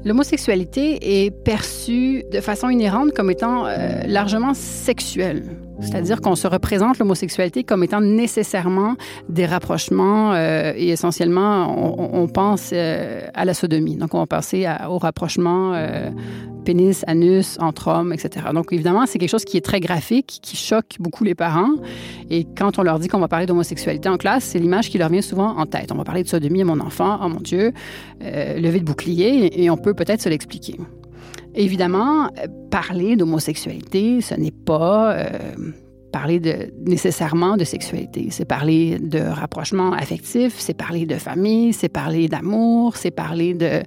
L'homosexualité 0.06 1.26
est 1.26 1.32
perçue 1.32 2.24
de 2.32 2.40
façon 2.40 2.70
inhérente 2.70 3.12
comme 3.14 3.30
étant 3.30 3.66
euh, 3.66 4.04
largement 4.06 4.54
sexuelle. 4.54 5.44
C'est-à-dire 5.84 6.22
qu'on 6.22 6.36
se 6.36 6.48
représente 6.48 7.00
l'homosexualité 7.00 7.64
comme 7.64 7.84
étant 7.84 8.02
nécessairement 8.02 8.96
des 9.30 9.46
rapprochements 9.46 10.34
euh, 10.34 10.74
et 10.76 10.90
essentiellement, 10.90 12.14
on, 12.14 12.28
pense 12.28 12.72
euh, 12.74 13.22
à 13.34 13.46
la 13.46 13.54
sodomie. 13.54 13.98
Donc, 13.98 14.14
on 14.14 14.20
va 14.20 14.26
penser 14.26 14.68
au 14.88 14.98
rapprochement 14.98 15.74
euh, 15.74 16.10
pénis, 16.66 17.04
anus, 17.08 17.58
entre 17.60 17.90
hommes, 17.90 18.14
etc. 18.14 18.48
Donc, 18.54 18.72
évidemment, 18.72 19.06
c'est 19.06 19.20
quelque 19.20 19.30
chose 19.30 19.46
qui 19.46 19.58
est 19.58 19.66
très 19.66 19.80
graphique, 19.80 20.40
qui 20.42 20.56
choque 20.56 20.96
beaucoup 21.00 21.24
les 21.24 21.36
parents. 21.36 21.74
Et 22.30 22.46
quand 22.58 22.80
on 22.80 22.84
leur 22.84 23.00
dit 23.00 23.08
qu'on 23.08 23.20
va 23.20 23.28
parler 23.28 23.46
d'homosexualité 23.46 24.10
en 24.10 24.18
classe, 24.18 24.46
c'est 24.46 24.60
l'image 24.60 24.90
qui 24.90 24.98
leur 24.98 25.10
vient 25.10 25.22
souvent 25.22 25.58
en 25.58 25.66
tête. 25.66 25.92
On 25.92 25.96
va 25.96 26.04
parler 26.04 26.24
de 26.24 26.30
sodomie 26.30 26.62
à 26.62 26.66
mon 26.66 26.80
enfant, 26.80 27.20
oh 27.22 27.28
mon 27.28 27.40
Dieu, 27.40 27.74
lever 28.22 28.80
de 28.80 28.86
bouclier, 28.86 29.64
et 29.64 29.70
on 29.70 29.78
peut 29.78 29.94
peut-être 29.94 30.22
se 30.22 30.30
l'expliquer. 30.30 30.78
Évidemment, 31.56 32.30
parler 32.72 33.16
d'homosexualité, 33.16 34.22
ce 34.22 34.34
n'est 34.36 34.52
pas 34.52 35.14
euh, 35.14 35.26
parler 36.12 36.40
de, 36.40 36.72
nécessairement 36.86 37.58
de 37.58 37.64
sexualité. 37.64 38.28
C'est 38.32 38.46
parler 38.46 38.98
de 39.00 39.20
rapprochement 39.20 39.94
affectif, 39.94 40.56
c'est 40.58 40.76
parler 40.76 41.06
de 41.06 41.16
famille, 41.16 41.74
c'est 41.74 41.90
parler 41.90 42.28
d'amour, 42.28 42.96
c'est 42.96 43.12
parler 43.12 43.54
de 43.54 43.84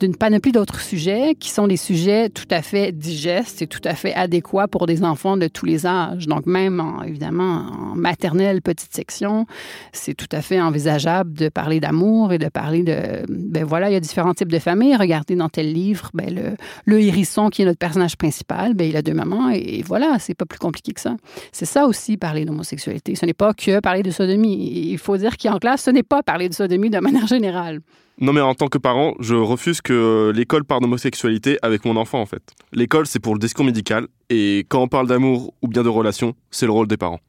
d'une 0.00 0.16
panoplie 0.16 0.52
d'autres 0.52 0.80
sujets 0.80 1.34
qui 1.38 1.50
sont 1.50 1.68
des 1.68 1.76
sujets 1.76 2.30
tout 2.30 2.48
à 2.50 2.62
fait 2.62 2.90
digestes 2.90 3.62
et 3.62 3.66
tout 3.66 3.80
à 3.84 3.94
fait 3.94 4.14
adéquats 4.14 4.66
pour 4.66 4.86
des 4.86 5.04
enfants 5.04 5.36
de 5.36 5.46
tous 5.46 5.66
les 5.66 5.86
âges. 5.86 6.26
Donc 6.26 6.46
même, 6.46 6.82
évidemment, 7.06 7.66
en 7.70 7.94
maternelle, 7.94 8.62
petite 8.62 8.94
section, 8.94 9.46
c'est 9.92 10.14
tout 10.14 10.28
à 10.32 10.40
fait 10.40 10.60
envisageable 10.60 11.34
de 11.34 11.48
parler 11.48 11.80
d'amour 11.80 12.32
et 12.32 12.38
de 12.38 12.48
parler 12.48 12.82
de... 12.82 13.24
Ben 13.28 13.64
voilà, 13.64 13.90
il 13.90 13.92
y 13.92 13.96
a 13.96 14.00
différents 14.00 14.34
types 14.34 14.50
de 14.50 14.58
familles. 14.58 14.96
Regardez 14.96 15.36
dans 15.36 15.48
tel 15.48 15.72
livre, 15.72 16.10
ben 16.14 16.34
le, 16.34 16.56
le 16.86 17.00
hérisson 17.00 17.50
qui 17.50 17.62
est 17.62 17.66
notre 17.66 17.78
personnage 17.78 18.16
principal, 18.16 18.74
ben 18.74 18.88
il 18.88 18.96
a 18.96 19.02
deux 19.02 19.14
mamans 19.14 19.50
et, 19.50 19.82
voilà, 19.86 20.18
c'est 20.18 20.34
pas 20.34 20.46
plus 20.46 20.58
compliqué 20.58 20.92
que 20.92 21.00
ça. 21.00 21.16
C'est 21.52 21.66
ça 21.66 21.86
aussi, 21.86 22.16
parler 22.16 22.44
d'homosexualité. 22.44 23.14
Ce 23.14 23.26
n'est 23.26 23.34
pas 23.34 23.52
que 23.52 23.80
parler 23.80 24.02
de 24.02 24.10
sodomie. 24.10 24.90
Il 24.90 24.98
faut 24.98 25.16
dire 25.16 25.36
qu'en 25.36 25.58
classe, 25.58 25.82
ce 25.82 25.90
n'est 25.90 26.02
pas 26.02 26.22
parler 26.22 26.48
de 26.48 26.54
sodomie 26.54 26.90
de 26.90 26.98
manière 26.98 27.26
générale. 27.26 27.80
Non, 28.20 28.34
mais 28.34 28.42
en 28.42 28.54
tant 28.54 28.68
que 28.68 28.76
parent, 28.76 29.14
je 29.18 29.34
refuse 29.34 29.80
que 29.80 30.30
l'école 30.34 30.64
parle 30.64 30.82
d'homosexualité 30.82 31.58
avec 31.62 31.86
mon 31.86 31.96
enfant, 31.96 32.20
en 32.20 32.26
fait. 32.26 32.42
L'école, 32.72 33.06
c'est 33.06 33.18
pour 33.18 33.32
le 33.32 33.38
discours 33.38 33.64
médical, 33.64 34.08
et 34.28 34.66
quand 34.68 34.82
on 34.82 34.88
parle 34.88 35.06
d'amour 35.06 35.54
ou 35.62 35.68
bien 35.68 35.82
de 35.82 35.88
relation, 35.88 36.34
c'est 36.50 36.66
le 36.66 36.72
rôle 36.72 36.86
des 36.86 36.98
parents. 36.98 37.20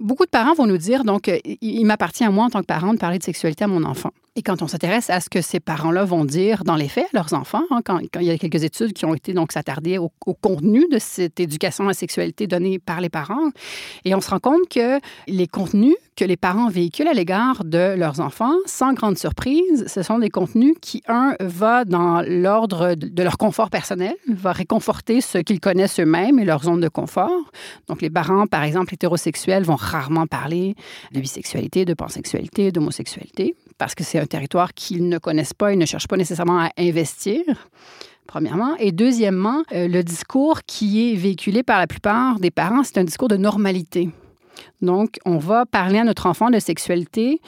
Beaucoup 0.00 0.24
de 0.24 0.30
parents 0.30 0.54
vont 0.54 0.66
nous 0.66 0.78
dire, 0.78 1.04
donc, 1.04 1.28
euh, 1.28 1.38
il 1.60 1.84
m'appartient 1.84 2.24
à 2.24 2.30
moi 2.30 2.46
en 2.46 2.50
tant 2.50 2.62
que 2.62 2.66
parent 2.66 2.92
de 2.94 2.98
parler 2.98 3.18
de 3.18 3.22
sexualité 3.22 3.64
à 3.64 3.68
mon 3.68 3.84
enfant. 3.84 4.10
Et 4.34 4.42
quand 4.42 4.62
on 4.62 4.66
s'intéresse 4.66 5.10
à 5.10 5.20
ce 5.20 5.28
que 5.28 5.42
ces 5.42 5.60
parents-là 5.60 6.04
vont 6.04 6.24
dire 6.24 6.64
dans 6.64 6.76
les 6.76 6.88
faits 6.88 7.06
à 7.12 7.18
leurs 7.18 7.34
enfants, 7.34 7.64
hein, 7.70 7.80
quand, 7.84 7.98
il 7.98 8.22
y 8.22 8.30
a 8.30 8.38
quelques 8.38 8.64
études 8.64 8.92
qui 8.92 9.04
ont 9.04 9.14
été 9.14 9.34
donc 9.34 9.52
s'attarder 9.52 9.98
au, 9.98 10.10
contenu 10.40 10.86
de 10.90 10.98
cette 10.98 11.38
éducation 11.38 11.84
à 11.84 11.88
la 11.88 11.94
sexualité 11.94 12.46
donnée 12.46 12.78
par 12.78 13.00
les 13.00 13.10
parents, 13.10 13.50
et 14.04 14.14
on 14.14 14.20
se 14.20 14.30
rend 14.30 14.38
compte 14.38 14.68
que 14.70 14.98
les 15.28 15.46
contenus 15.46 15.96
que 16.20 16.24
les 16.26 16.36
parents 16.36 16.68
véhiculent 16.68 17.08
à 17.08 17.14
l'égard 17.14 17.64
de 17.64 17.94
leurs 17.96 18.20
enfants, 18.20 18.52
sans 18.66 18.92
grande 18.92 19.16
surprise, 19.16 19.86
ce 19.86 20.02
sont 20.02 20.18
des 20.18 20.28
contenus 20.28 20.74
qui, 20.78 21.02
un, 21.08 21.34
va 21.40 21.86
dans 21.86 22.20
l'ordre 22.20 22.94
de 22.94 23.22
leur 23.22 23.38
confort 23.38 23.70
personnel, 23.70 24.14
va 24.28 24.52
réconforter 24.52 25.22
ce 25.22 25.38
qu'ils 25.38 25.60
connaissent 25.60 25.98
eux-mêmes 25.98 26.38
et 26.38 26.44
leur 26.44 26.64
zone 26.64 26.80
de 26.80 26.88
confort. 26.88 27.50
Donc, 27.88 28.02
les 28.02 28.10
parents, 28.10 28.46
par 28.46 28.64
exemple, 28.64 28.92
hétérosexuels, 28.92 29.62
vont 29.62 29.76
rarement 29.76 30.26
parler 30.26 30.74
de 31.12 31.20
bisexualité, 31.20 31.86
de 31.86 31.94
pansexualité, 31.94 32.70
d'homosexualité 32.70 33.56
parce 33.78 33.94
que 33.94 34.04
c'est 34.04 34.18
un 34.18 34.26
territoire 34.26 34.74
qu'ils 34.74 35.08
ne 35.08 35.16
connaissent 35.16 35.54
pas 35.54 35.72
et 35.72 35.76
ne 35.76 35.86
cherchent 35.86 36.08
pas 36.08 36.18
nécessairement 36.18 36.60
à 36.60 36.68
investir 36.76 37.40
premièrement. 38.26 38.76
Et 38.76 38.92
deuxièmement, 38.92 39.62
euh, 39.72 39.88
le 39.88 40.04
discours 40.04 40.60
qui 40.66 41.10
est 41.10 41.16
véhiculé 41.16 41.62
par 41.62 41.78
la 41.78 41.86
plupart 41.86 42.38
des 42.40 42.50
parents, 42.50 42.84
c'est 42.84 42.98
un 42.98 43.04
discours 43.04 43.28
de 43.28 43.38
normalité. 43.38 44.10
Donc, 44.82 45.18
on 45.24 45.38
va 45.38 45.66
parler 45.66 45.98
à 45.98 46.04
notre 46.04 46.26
enfant 46.26 46.50
de 46.50 46.58
sexualité 46.58 47.40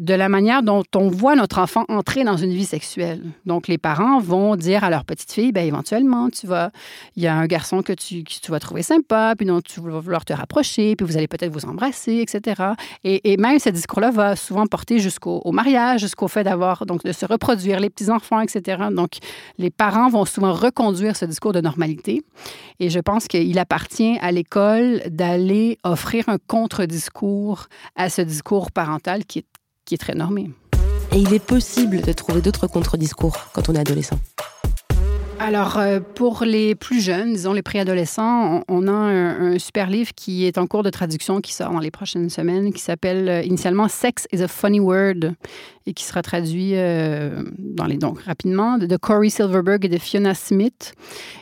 de 0.00 0.14
la 0.14 0.28
manière 0.28 0.62
dont 0.62 0.82
on 0.94 1.08
voit 1.08 1.34
notre 1.36 1.58
enfant 1.58 1.84
entrer 1.88 2.24
dans 2.24 2.36
une 2.36 2.52
vie 2.52 2.64
sexuelle. 2.64 3.22
Donc, 3.46 3.66
les 3.68 3.78
parents 3.78 4.20
vont 4.20 4.56
dire 4.56 4.84
à 4.84 4.90
leur 4.90 5.04
petite 5.04 5.32
fille, 5.32 5.52
ben, 5.52 5.66
éventuellement, 5.66 6.28
tu 6.28 6.46
vas, 6.46 6.70
il 7.16 7.22
y 7.22 7.26
a 7.26 7.34
un 7.34 7.46
garçon 7.46 7.82
que 7.82 7.92
tu, 7.92 8.24
vas 8.48 8.60
trouver 8.60 8.82
sympa, 8.82 9.34
puis 9.36 9.46
dont 9.46 9.60
tu 9.60 9.80
vas 9.80 10.00
vouloir 10.00 10.24
te 10.24 10.32
rapprocher, 10.32 10.96
puis 10.96 11.06
vous 11.06 11.16
allez 11.16 11.28
peut-être 11.28 11.52
vous 11.52 11.64
embrasser, 11.64 12.16
etc. 12.16 12.62
Et, 13.04 13.36
même 13.38 13.58
ce 13.58 13.70
discours-là 13.70 14.10
va 14.10 14.36
souvent 14.36 14.66
porter 14.66 14.98
jusqu'au 14.98 15.50
mariage, 15.52 16.00
jusqu'au 16.00 16.28
fait 16.28 16.44
d'avoir, 16.44 16.84
donc, 16.86 17.04
de 17.04 17.12
se 17.12 17.24
reproduire 17.24 17.80
les 17.80 17.90
petits-enfants, 17.90 18.40
etc. 18.40 18.84
Donc, 18.92 19.12
les 19.58 19.70
parents 19.70 20.08
vont 20.08 20.24
souvent 20.24 20.52
reconduire 20.52 21.16
ce 21.16 21.24
discours 21.24 21.52
de 21.52 21.60
normalité. 21.60 22.22
Et 22.80 22.90
je 22.90 23.00
pense 23.00 23.28
qu'il 23.28 23.58
appartient 23.58 24.18
à 24.20 24.32
l'école 24.32 25.02
d'aller 25.08 25.78
offrir 25.84 26.28
un 26.28 26.38
contre-discours 26.76 27.68
à 27.94 28.10
ce 28.10 28.20
discours 28.20 28.70
parental 28.70 29.24
qui 29.24 29.40
est 29.40 29.46
qui 29.86 29.94
est 29.94 29.98
très 29.98 30.14
normé. 30.14 30.50
Et 31.12 31.18
il 31.18 31.32
est 31.32 31.44
possible 31.44 32.00
de 32.00 32.12
trouver 32.12 32.42
d'autres 32.42 32.66
contre-discours 32.66 33.36
quand 33.54 33.68
on 33.68 33.74
est 33.74 33.78
adolescent. 33.78 34.18
Alors, 35.38 35.78
euh, 35.78 36.00
pour 36.00 36.42
les 36.44 36.74
plus 36.74 37.00
jeunes, 37.00 37.34
disons 37.34 37.52
les 37.52 37.62
préadolescents, 37.62 38.64
on, 38.66 38.88
a 38.88 38.90
un, 38.90 39.58
super 39.60 39.88
livre 39.88 40.10
qui 40.16 40.44
est 40.44 40.58
en 40.58 40.66
cours 40.66 40.82
de 40.82 40.90
traduction, 40.90 41.40
qui 41.40 41.54
sort 41.54 41.70
dans 41.70 41.78
les 41.78 41.92
prochaines 41.92 42.30
semaines, 42.30 42.72
qui 42.72 42.80
s'appelle 42.80 43.28
euh, 43.28 43.42
initialement 43.42 43.86
Sex 43.86 44.26
is 44.32 44.42
a 44.42 44.48
Funny 44.48 44.80
Word 44.80 45.34
et 45.86 45.94
qui 45.94 46.04
sera 46.04 46.22
traduit 46.22 46.72
euh, 46.74 47.42
donc 48.00 48.20
rapidement 48.20 48.78
de 48.78 48.96
Corey 48.96 49.28
Silverberg 49.28 49.84
et 49.84 49.88
de 49.88 49.98
Fiona 49.98 50.34
Smith 50.34 50.94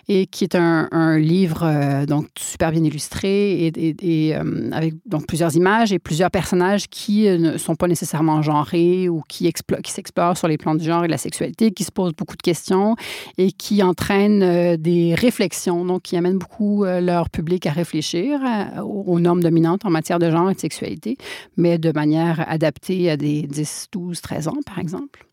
et 0.08 0.26
qui 0.26 0.44
est 0.44 0.54
un, 0.54 1.18
livre 1.18 2.04
donc 2.06 2.26
super 2.38 2.70
bien 2.72 2.84
illustré 2.84 3.72
et, 3.74 4.34
avec 4.72 4.94
donc 5.06 5.26
plusieurs 5.26 5.54
images 5.56 5.92
et 5.92 5.98
plusieurs 5.98 6.30
personnages 6.30 6.88
qui 6.88 7.24
ne 7.26 7.56
sont 7.56 7.74
pas 7.74 7.88
nécessairement 7.88 8.42
genrés 8.42 9.08
ou 9.08 9.22
qui, 9.28 9.50
qui 9.82 9.92
s'explorent 9.92 10.36
sur 10.36 10.48
les 10.48 10.58
plans 10.58 10.74
du 10.74 10.84
genre 10.84 11.04
et 11.04 11.06
de 11.06 11.12
la 11.12 11.18
sexualité, 11.18 11.70
qui 11.70 11.84
se 11.84 11.90
posent 11.90 12.14
beaucoup 12.14 12.36
de 12.36 12.42
questions 12.42 12.96
et 13.38 13.52
qui 13.52 13.82
entraînent 13.82 14.42
euh, 14.42 14.76
des 14.76 15.14
réflexions, 15.14 15.84
donc 15.84 16.02
qui 16.02 16.16
amènent 16.16 16.38
beaucoup 16.38 16.84
euh, 16.84 17.00
leur 17.00 17.30
public 17.30 17.66
à 17.66 17.72
réfléchir 17.72 18.40
aux 18.84 19.20
normes 19.20 19.42
dominantes 19.42 19.84
en 19.84 19.90
matière 19.90 20.18
de 20.18 20.30
genre 20.30 20.50
et 20.50 20.54
de 20.54 20.60
sexualité, 20.60 21.16
mais 21.56 21.78
de 21.78 21.92
manière 21.92 22.44
adaptée 22.48 23.10
à 23.10 23.16
des 23.16 23.42
10, 23.42 23.88
12, 23.92 24.20
13 24.20 24.33
par 24.66 24.78
exemple. 24.78 25.26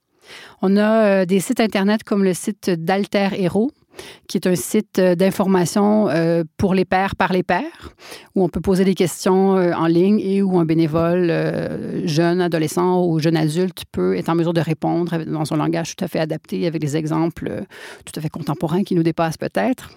On 0.62 0.78
a 0.78 1.26
des 1.26 1.40
sites 1.40 1.60
Internet 1.60 2.04
comme 2.04 2.24
le 2.24 2.34
site 2.34 2.70
d'Alter 2.70 3.30
Hero, 3.34 3.72
qui 4.28 4.38
est 4.38 4.48
un 4.48 4.56
site 4.56 5.00
d'information 5.00 6.08
pour 6.58 6.74
les 6.74 6.86
pères 6.86 7.16
par 7.16 7.34
les 7.34 7.44
pères, 7.44 7.94
où 8.36 8.44
on 8.44 8.50
peut 8.50 8.62
poser 8.62 8.86
des 8.86 8.94
questions 8.96 9.56
en 9.56 9.88
ligne 9.88 10.20
et 10.20 10.42
où 10.42 10.58
un 10.60 10.66
bénévole 10.66 11.34
jeune, 12.06 12.40
adolescent 12.40 13.04
ou 13.06 13.20
jeune 13.20 13.36
adulte 13.36 13.84
peut 13.92 14.16
être 14.16 14.30
en 14.30 14.36
mesure 14.36 14.54
de 14.54 14.62
répondre 14.62 15.26
dans 15.26 15.44
son 15.44 15.56
langage 15.56 15.96
tout 15.96 16.06
à 16.06 16.08
fait 16.08 16.20
adapté 16.20 16.66
avec 16.68 16.80
des 16.80 16.96
exemples 16.96 17.64
tout 18.06 18.14
à 18.18 18.22
fait 18.22 18.30
contemporains 18.30 18.84
qui 18.84 18.96
nous 18.96 19.04
dépassent 19.04 19.38
peut-être. 19.38 19.90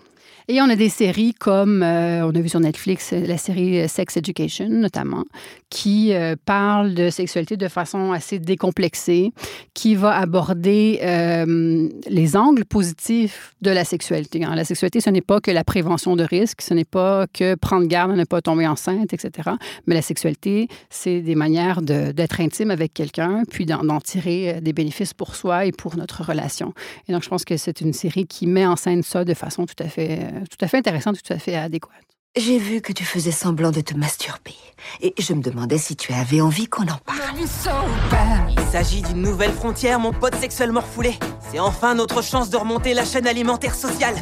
Et 0.47 0.61
on 0.61 0.69
a 0.69 0.77
des 0.77 0.91
séries 0.91 1.33
comme, 1.33 1.83
euh, 1.83 2.27
on 2.27 2.35
a 2.35 2.41
vu 2.41 2.51
sur 2.51 2.61
Netflix 2.61 3.13
la 3.13 3.39
série 3.39 3.89
Sex 3.89 4.19
Education 4.19 4.69
notamment, 4.69 5.25
qui 5.71 6.13
euh, 6.13 6.37
parle 6.45 6.93
de 6.93 7.09
sexualité 7.09 7.57
de 7.57 7.67
façon 7.67 8.13
assez 8.13 8.39
décomplexée, 8.39 9.33
qui 9.73 9.95
va 9.95 10.15
aborder 10.15 11.01
euh, 11.03 11.89
les 12.09 12.37
angles 12.37 12.67
positifs 12.67 13.55
de 13.63 13.71
la 13.71 13.87
sexualité. 13.87 14.45
Hein. 14.45 14.55
La 14.55 14.65
sexualité, 14.65 15.01
ce 15.01 15.09
n'est 15.09 15.23
pas 15.23 15.41
que 15.41 15.51
la 15.51 15.65
prévention 15.65 16.15
de 16.15 16.25
risques, 16.25 16.61
ce 16.61 16.75
n'est 16.75 16.85
pas 16.85 17.27
que 17.33 17.55
prendre 17.55 17.87
garde 17.87 18.11
à 18.11 18.15
ne 18.15 18.25
pas 18.25 18.43
tomber 18.43 18.67
enceinte, 18.67 19.15
etc. 19.15 19.49
Mais 19.87 19.95
la 19.95 20.03
sexualité, 20.03 20.69
c'est 20.91 21.23
des 21.23 21.37
manières 21.37 21.81
d'être 21.81 22.41
intime 22.43 22.71
avec 22.71 22.93
quelqu'un, 22.93 23.45
puis 23.51 23.65
d'en 23.65 24.01
tirer 24.01 24.61
des 24.61 24.75
bénéfices 24.75 25.15
pour 25.15 25.37
soi 25.37 25.65
et 25.65 25.73
pour 25.73 25.97
notre 25.97 26.23
relation. 26.23 26.75
Et 27.09 27.13
donc, 27.13 27.23
je 27.23 27.31
pense 27.31 27.47
que 27.47 27.57
c'est 27.57 27.81
une 27.81 27.95
série 27.95 28.27
qui 28.27 28.47
met 28.47 28.67
en 28.67 28.77
scène 28.77 29.03
ça 29.03 29.25
de 29.25 29.33
façon 29.33 29.65
tout 29.65 29.83
à 29.83 29.89
fait 29.89 30.34
tout 30.51 30.65
à 30.65 30.69
fait 30.69 30.79
intéressante, 30.79 31.23
tout 31.23 31.33
à 31.33 31.39
fait 31.39 31.55
adéquate. 31.57 31.93
J'ai 32.37 32.59
vu 32.59 32.81
que 32.81 32.93
tu 32.93 33.05
faisais 33.05 33.31
semblant 33.31 33.71
de 33.71 33.81
te 33.81 33.95
masturber. 33.95 34.57
Et 35.01 35.15
je 35.21 35.35
me 35.35 35.41
demandais 35.41 35.79
si 35.79 35.95
tu 35.95 36.13
avais 36.13 36.41
envie 36.41 36.67
qu'on 36.67 36.83
en 36.83 36.99
parle. 36.99 37.39
Il 37.39 38.73
s'agit 38.73 39.03
d'une 39.03 39.23
nouvelle 39.23 39.53
frontière, 39.53 40.01
mon 40.01 40.13
pote 40.13 40.35
sexuellement 40.35 40.81
refoulé. 40.81 41.17
C'est 41.53 41.61
enfin 41.61 41.95
notre 41.95 42.25
chance 42.25 42.51
de 42.51 42.57
remonter 42.57 42.93
la 42.93 43.05
chaîne 43.05 43.29
alimentaire 43.29 43.77
sociale. 43.77 44.17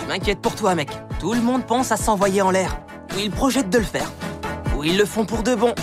Je 0.00 0.06
m'inquiète 0.06 0.40
pour 0.40 0.54
toi, 0.54 0.74
mec. 0.74 0.88
Tout 1.20 1.34
le 1.34 1.42
monde 1.42 1.66
pense 1.66 1.92
à 1.92 1.98
s'envoyer 1.98 2.40
en 2.40 2.50
l'air. 2.50 2.80
Ou 3.14 3.20
ils 3.20 3.30
projettent 3.30 3.68
de 3.68 3.78
le 3.78 3.84
faire. 3.84 4.10
Ou 4.74 4.84
ils 4.84 4.96
le 4.96 5.04
font 5.04 5.26
pour 5.26 5.42
de 5.42 5.54
bon. 5.54 5.74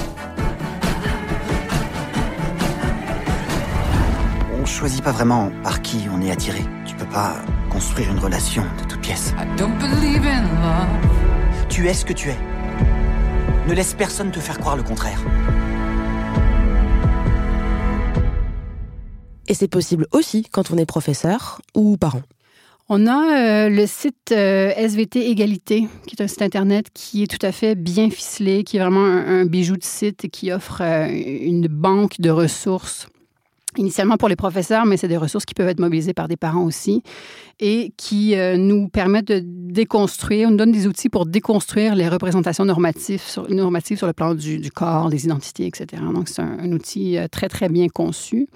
On 4.59 4.65
choisit 4.65 5.03
pas 5.03 5.11
vraiment 5.11 5.51
par 5.61 5.83
qui 5.83 6.07
on 6.11 6.21
est 6.21 6.31
attiré. 6.31 6.63
Pas 7.13 7.35
construire 7.69 8.11
une 8.11 8.17
relation 8.17 8.63
de 8.63 8.89
toutes 8.89 9.01
pièces. 9.01 9.35
Tu 11.69 11.87
es 11.87 11.93
ce 11.93 12.05
que 12.05 12.13
tu 12.13 12.29
es. 12.29 12.37
Ne 13.67 13.73
laisse 13.75 13.93
personne 13.93 14.31
te 14.31 14.39
faire 14.39 14.57
croire 14.57 14.75
le 14.75 14.81
contraire. 14.81 15.19
Et 19.47 19.53
c'est 19.53 19.67
possible 19.67 20.07
aussi 20.11 20.47
quand 20.51 20.71
on 20.71 20.77
est 20.79 20.87
professeur 20.87 21.61
ou 21.75 21.97
parent. 21.97 22.23
On 22.89 23.05
a 23.05 23.65
euh, 23.65 23.69
le 23.69 23.85
site 23.85 24.31
euh, 24.31 24.71
SVT 24.75 25.29
Égalité, 25.29 25.87
qui 26.07 26.15
est 26.17 26.23
un 26.23 26.27
site 26.27 26.41
Internet 26.41 26.87
qui 26.95 27.21
est 27.21 27.27
tout 27.27 27.45
à 27.45 27.51
fait 27.51 27.75
bien 27.75 28.09
ficelé, 28.09 28.63
qui 28.63 28.77
est 28.77 28.79
vraiment 28.79 29.05
un, 29.05 29.45
bijou 29.45 29.77
de 29.77 29.83
site 29.83 30.25
et 30.25 30.29
qui 30.29 30.51
offre 30.51 30.81
euh, 30.81 31.07
une 31.09 31.67
banque 31.67 32.19
de 32.19 32.31
ressources 32.31 33.07
initialement 33.77 34.17
pour 34.17 34.29
les 34.29 34.35
professeurs, 34.35 34.85
mais 34.85 34.97
c'est 34.97 35.07
des 35.07 35.17
ressources 35.17 35.45
qui 35.45 35.53
peuvent 35.53 35.67
être 35.67 35.79
mobilisées 35.79 36.13
par 36.13 36.27
des 36.27 36.37
parents 36.37 36.63
aussi 36.63 37.03
et 37.59 37.93
qui 37.97 38.35
euh, 38.35 38.57
nous 38.57 38.89
permettent 38.89 39.27
de 39.27 39.41
déconstruire, 39.43 40.47
on 40.47 40.51
nous 40.51 40.57
donne 40.57 40.71
des 40.71 40.87
outils 40.87 41.09
pour 41.09 41.25
déconstruire 41.25 41.95
les 41.95 42.09
représentations 42.09 42.65
normatives 42.65 43.21
sur, 43.21 43.47
le 43.47 44.11
plan 44.13 44.33
du, 44.33 44.71
corps, 44.71 45.09
des 45.09 45.25
identités, 45.25 45.67
etc. 45.67 46.01
Donc, 46.13 46.29
c'est 46.29 46.41
un, 46.41 46.71
outil 46.71 47.17
euh, 47.17 47.27
très, 47.27 47.49
très 47.49 47.69
bien 47.69 47.87
conçu. 47.89 48.47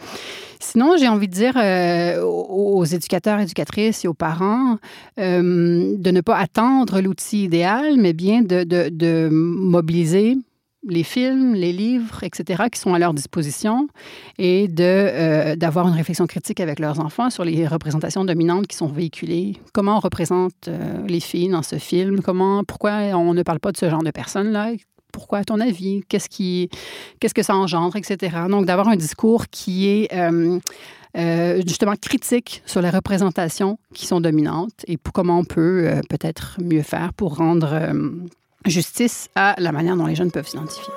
Sinon, 0.60 0.96
j'ai 0.98 1.08
envie 1.08 1.28
de 1.28 1.34
dire 1.34 1.54
euh, 1.56 2.22
aux, 2.24 2.84
éducateurs, 2.86 3.40
éducatrices 3.40 4.04
et 4.04 4.08
aux 4.08 4.16
parents 4.16 4.78
de 5.18 6.12
ne 6.12 6.22
pas 6.22 6.38
attendre 6.38 7.00
l'outil 7.00 7.44
idéal, 7.44 7.98
mais 7.98 8.14
bien 8.14 8.42
de 8.42 9.30
mobiliser 9.30 10.38
les 10.88 11.04
films, 11.04 11.54
les 11.54 11.74
livres, 11.74 12.24
etc., 12.24 12.64
qui 12.72 12.80
sont 12.80 12.94
à 12.94 13.00
leur 13.00 13.14
disposition 13.14 13.88
et 14.38 14.68
euh, 14.80 15.56
d'avoir 15.56 15.88
une 15.88 15.94
réflexion 15.94 16.26
critique 16.28 16.60
avec 16.60 16.80
leurs 16.80 17.00
enfants 17.00 17.30
sur 17.30 17.44
les 17.44 17.68
représentations 17.68 18.26
dominantes 18.26 18.68
qui 18.68 18.78
sont 18.78 18.88
véhiculées. 18.88 19.58
Comment 19.74 19.98
on 19.98 20.00
représente 20.00 20.68
euh, 20.68 21.06
les 21.08 21.20
filles 21.20 21.50
dans 21.50 21.64
ce 21.64 21.78
film? 21.78 22.22
Comment, 22.22 22.64
pourquoi 22.64 22.94
on 23.14 23.34
ne 23.34 23.44
parle 23.44 23.60
pas 23.60 23.72
de 23.72 23.78
ce 23.78 23.90
genre 23.90 24.04
de 24.04 24.12
personnes-là? 24.12 24.72
Pourquoi, 25.12 25.40
à 25.40 25.44
ton 25.44 25.60
avis? 25.60 26.02
Qu'est-ce, 26.08 26.30
qui, 26.30 26.70
que 27.20 27.44
ça 27.44 27.56
engendre, 27.56 27.96
etc. 27.96 28.38
Donc, 28.50 28.66
d'avoir 28.66 28.88
un 28.88 28.96
discours 28.96 29.48
qui 29.48 29.88
est 29.88 30.14
euh, 30.14 31.62
justement 31.66 31.94
critique 32.00 32.62
sur 32.66 32.82
les 32.82 32.90
représentations 32.90 33.80
qui 33.94 34.06
sont 34.06 34.22
dominantes 34.22 34.86
et 34.88 34.98
comment 35.14 35.40
on 35.40 35.46
peut 35.46 36.02
peut-être 36.10 36.58
mieux 36.62 36.84
faire 36.84 37.14
pour 37.14 37.38
rendre 37.38 37.92
justice 38.66 39.30
à 39.36 39.56
la 39.58 39.72
manière 39.72 39.96
dont 39.96 40.06
les 40.06 40.16
jeunes 40.16 40.32
peuvent 40.32 40.48
s'identifier. 40.48 40.94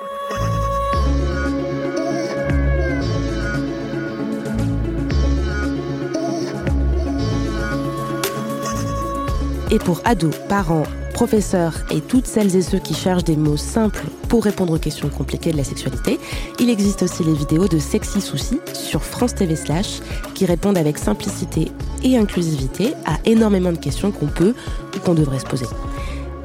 Et 9.73 9.79
pour 9.79 10.01
ados, 10.03 10.35
parents, 10.49 10.83
professeurs 11.13 11.85
et 11.91 12.01
toutes 12.01 12.25
celles 12.25 12.55
et 12.57 12.61
ceux 12.61 12.79
qui 12.79 12.93
cherchent 12.93 13.23
des 13.23 13.37
mots 13.37 13.55
simples 13.55 14.03
pour 14.27 14.43
répondre 14.43 14.73
aux 14.73 14.79
questions 14.79 15.07
compliquées 15.07 15.51
de 15.51 15.57
la 15.57 15.63
sexualité, 15.63 16.19
il 16.59 16.69
existe 16.69 17.03
aussi 17.03 17.23
les 17.23 17.33
vidéos 17.33 17.67
de 17.67 17.79
Sexy 17.79 18.19
Soucis 18.19 18.59
sur 18.73 19.01
France 19.01 19.35
TV 19.35 19.55
Slash 19.55 20.01
qui 20.33 20.45
répondent 20.45 20.77
avec 20.77 20.97
simplicité 20.97 21.71
et 22.03 22.17
inclusivité 22.17 22.95
à 23.05 23.17
énormément 23.23 23.71
de 23.71 23.77
questions 23.77 24.11
qu'on 24.11 24.27
peut 24.27 24.53
ou 24.95 24.99
qu'on 24.99 25.13
devrait 25.13 25.39
se 25.39 25.45
poser. 25.45 25.67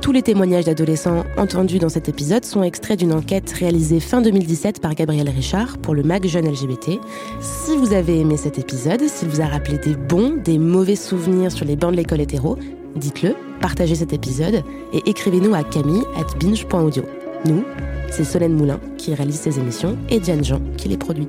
Tous 0.01 0.13
les 0.13 0.23
témoignages 0.23 0.67
d'adolescents 0.67 1.25
entendus 1.37 1.79
dans 1.79 1.89
cet 1.89 2.09
épisode 2.09 2.45
sont 2.45 2.63
extraits 2.63 2.99
d'une 2.99 3.13
enquête 3.13 3.51
réalisée 3.51 4.01
fin 4.01 4.21
2017 4.21 4.81
par 4.81 4.95
Gabriel 4.95 5.29
Richard 5.29 5.79
pour 5.79 5.95
le 5.95 6.03
MAG 6.03 6.27
Jeune 6.27 6.49
LGBT. 6.49 7.01
Si 7.41 7.77
vous 7.77 7.93
avez 7.93 8.21
aimé 8.21 8.37
cet 8.37 8.59
épisode, 8.59 9.03
s'il 9.09 9.29
vous 9.29 9.41
a 9.41 9.47
rappelé 9.47 9.79
des 9.79 9.97
bons, 9.97 10.37
des 10.43 10.59
mauvais 10.59 10.97
souvenirs 10.97 11.51
sur 11.51 11.65
les 11.65 11.77
bancs 11.77 11.93
de 11.93 11.97
l'école 11.97 12.21
hétéro, 12.21 12.57
dites-le, 12.95 13.35
partagez 13.61 13.97
cet 13.97 14.13
épisode 14.13 14.63
et 14.93 15.03
écrivez-nous 15.07 15.55
à 15.55 15.65
camille 15.65 16.05
at 16.17 16.39
binge.audio. 16.39 17.03
Nous, 17.45 17.65
c'est 18.11 18.25
Solène 18.25 18.55
Moulin 18.55 18.81
qui 18.99 19.15
réalise 19.15 19.41
ces 19.41 19.59
émissions 19.59 19.97
et 20.11 20.21
Diane 20.21 20.45
Jean 20.45 20.61
qui 20.77 20.89
les 20.89 20.97
produit. 20.97 21.29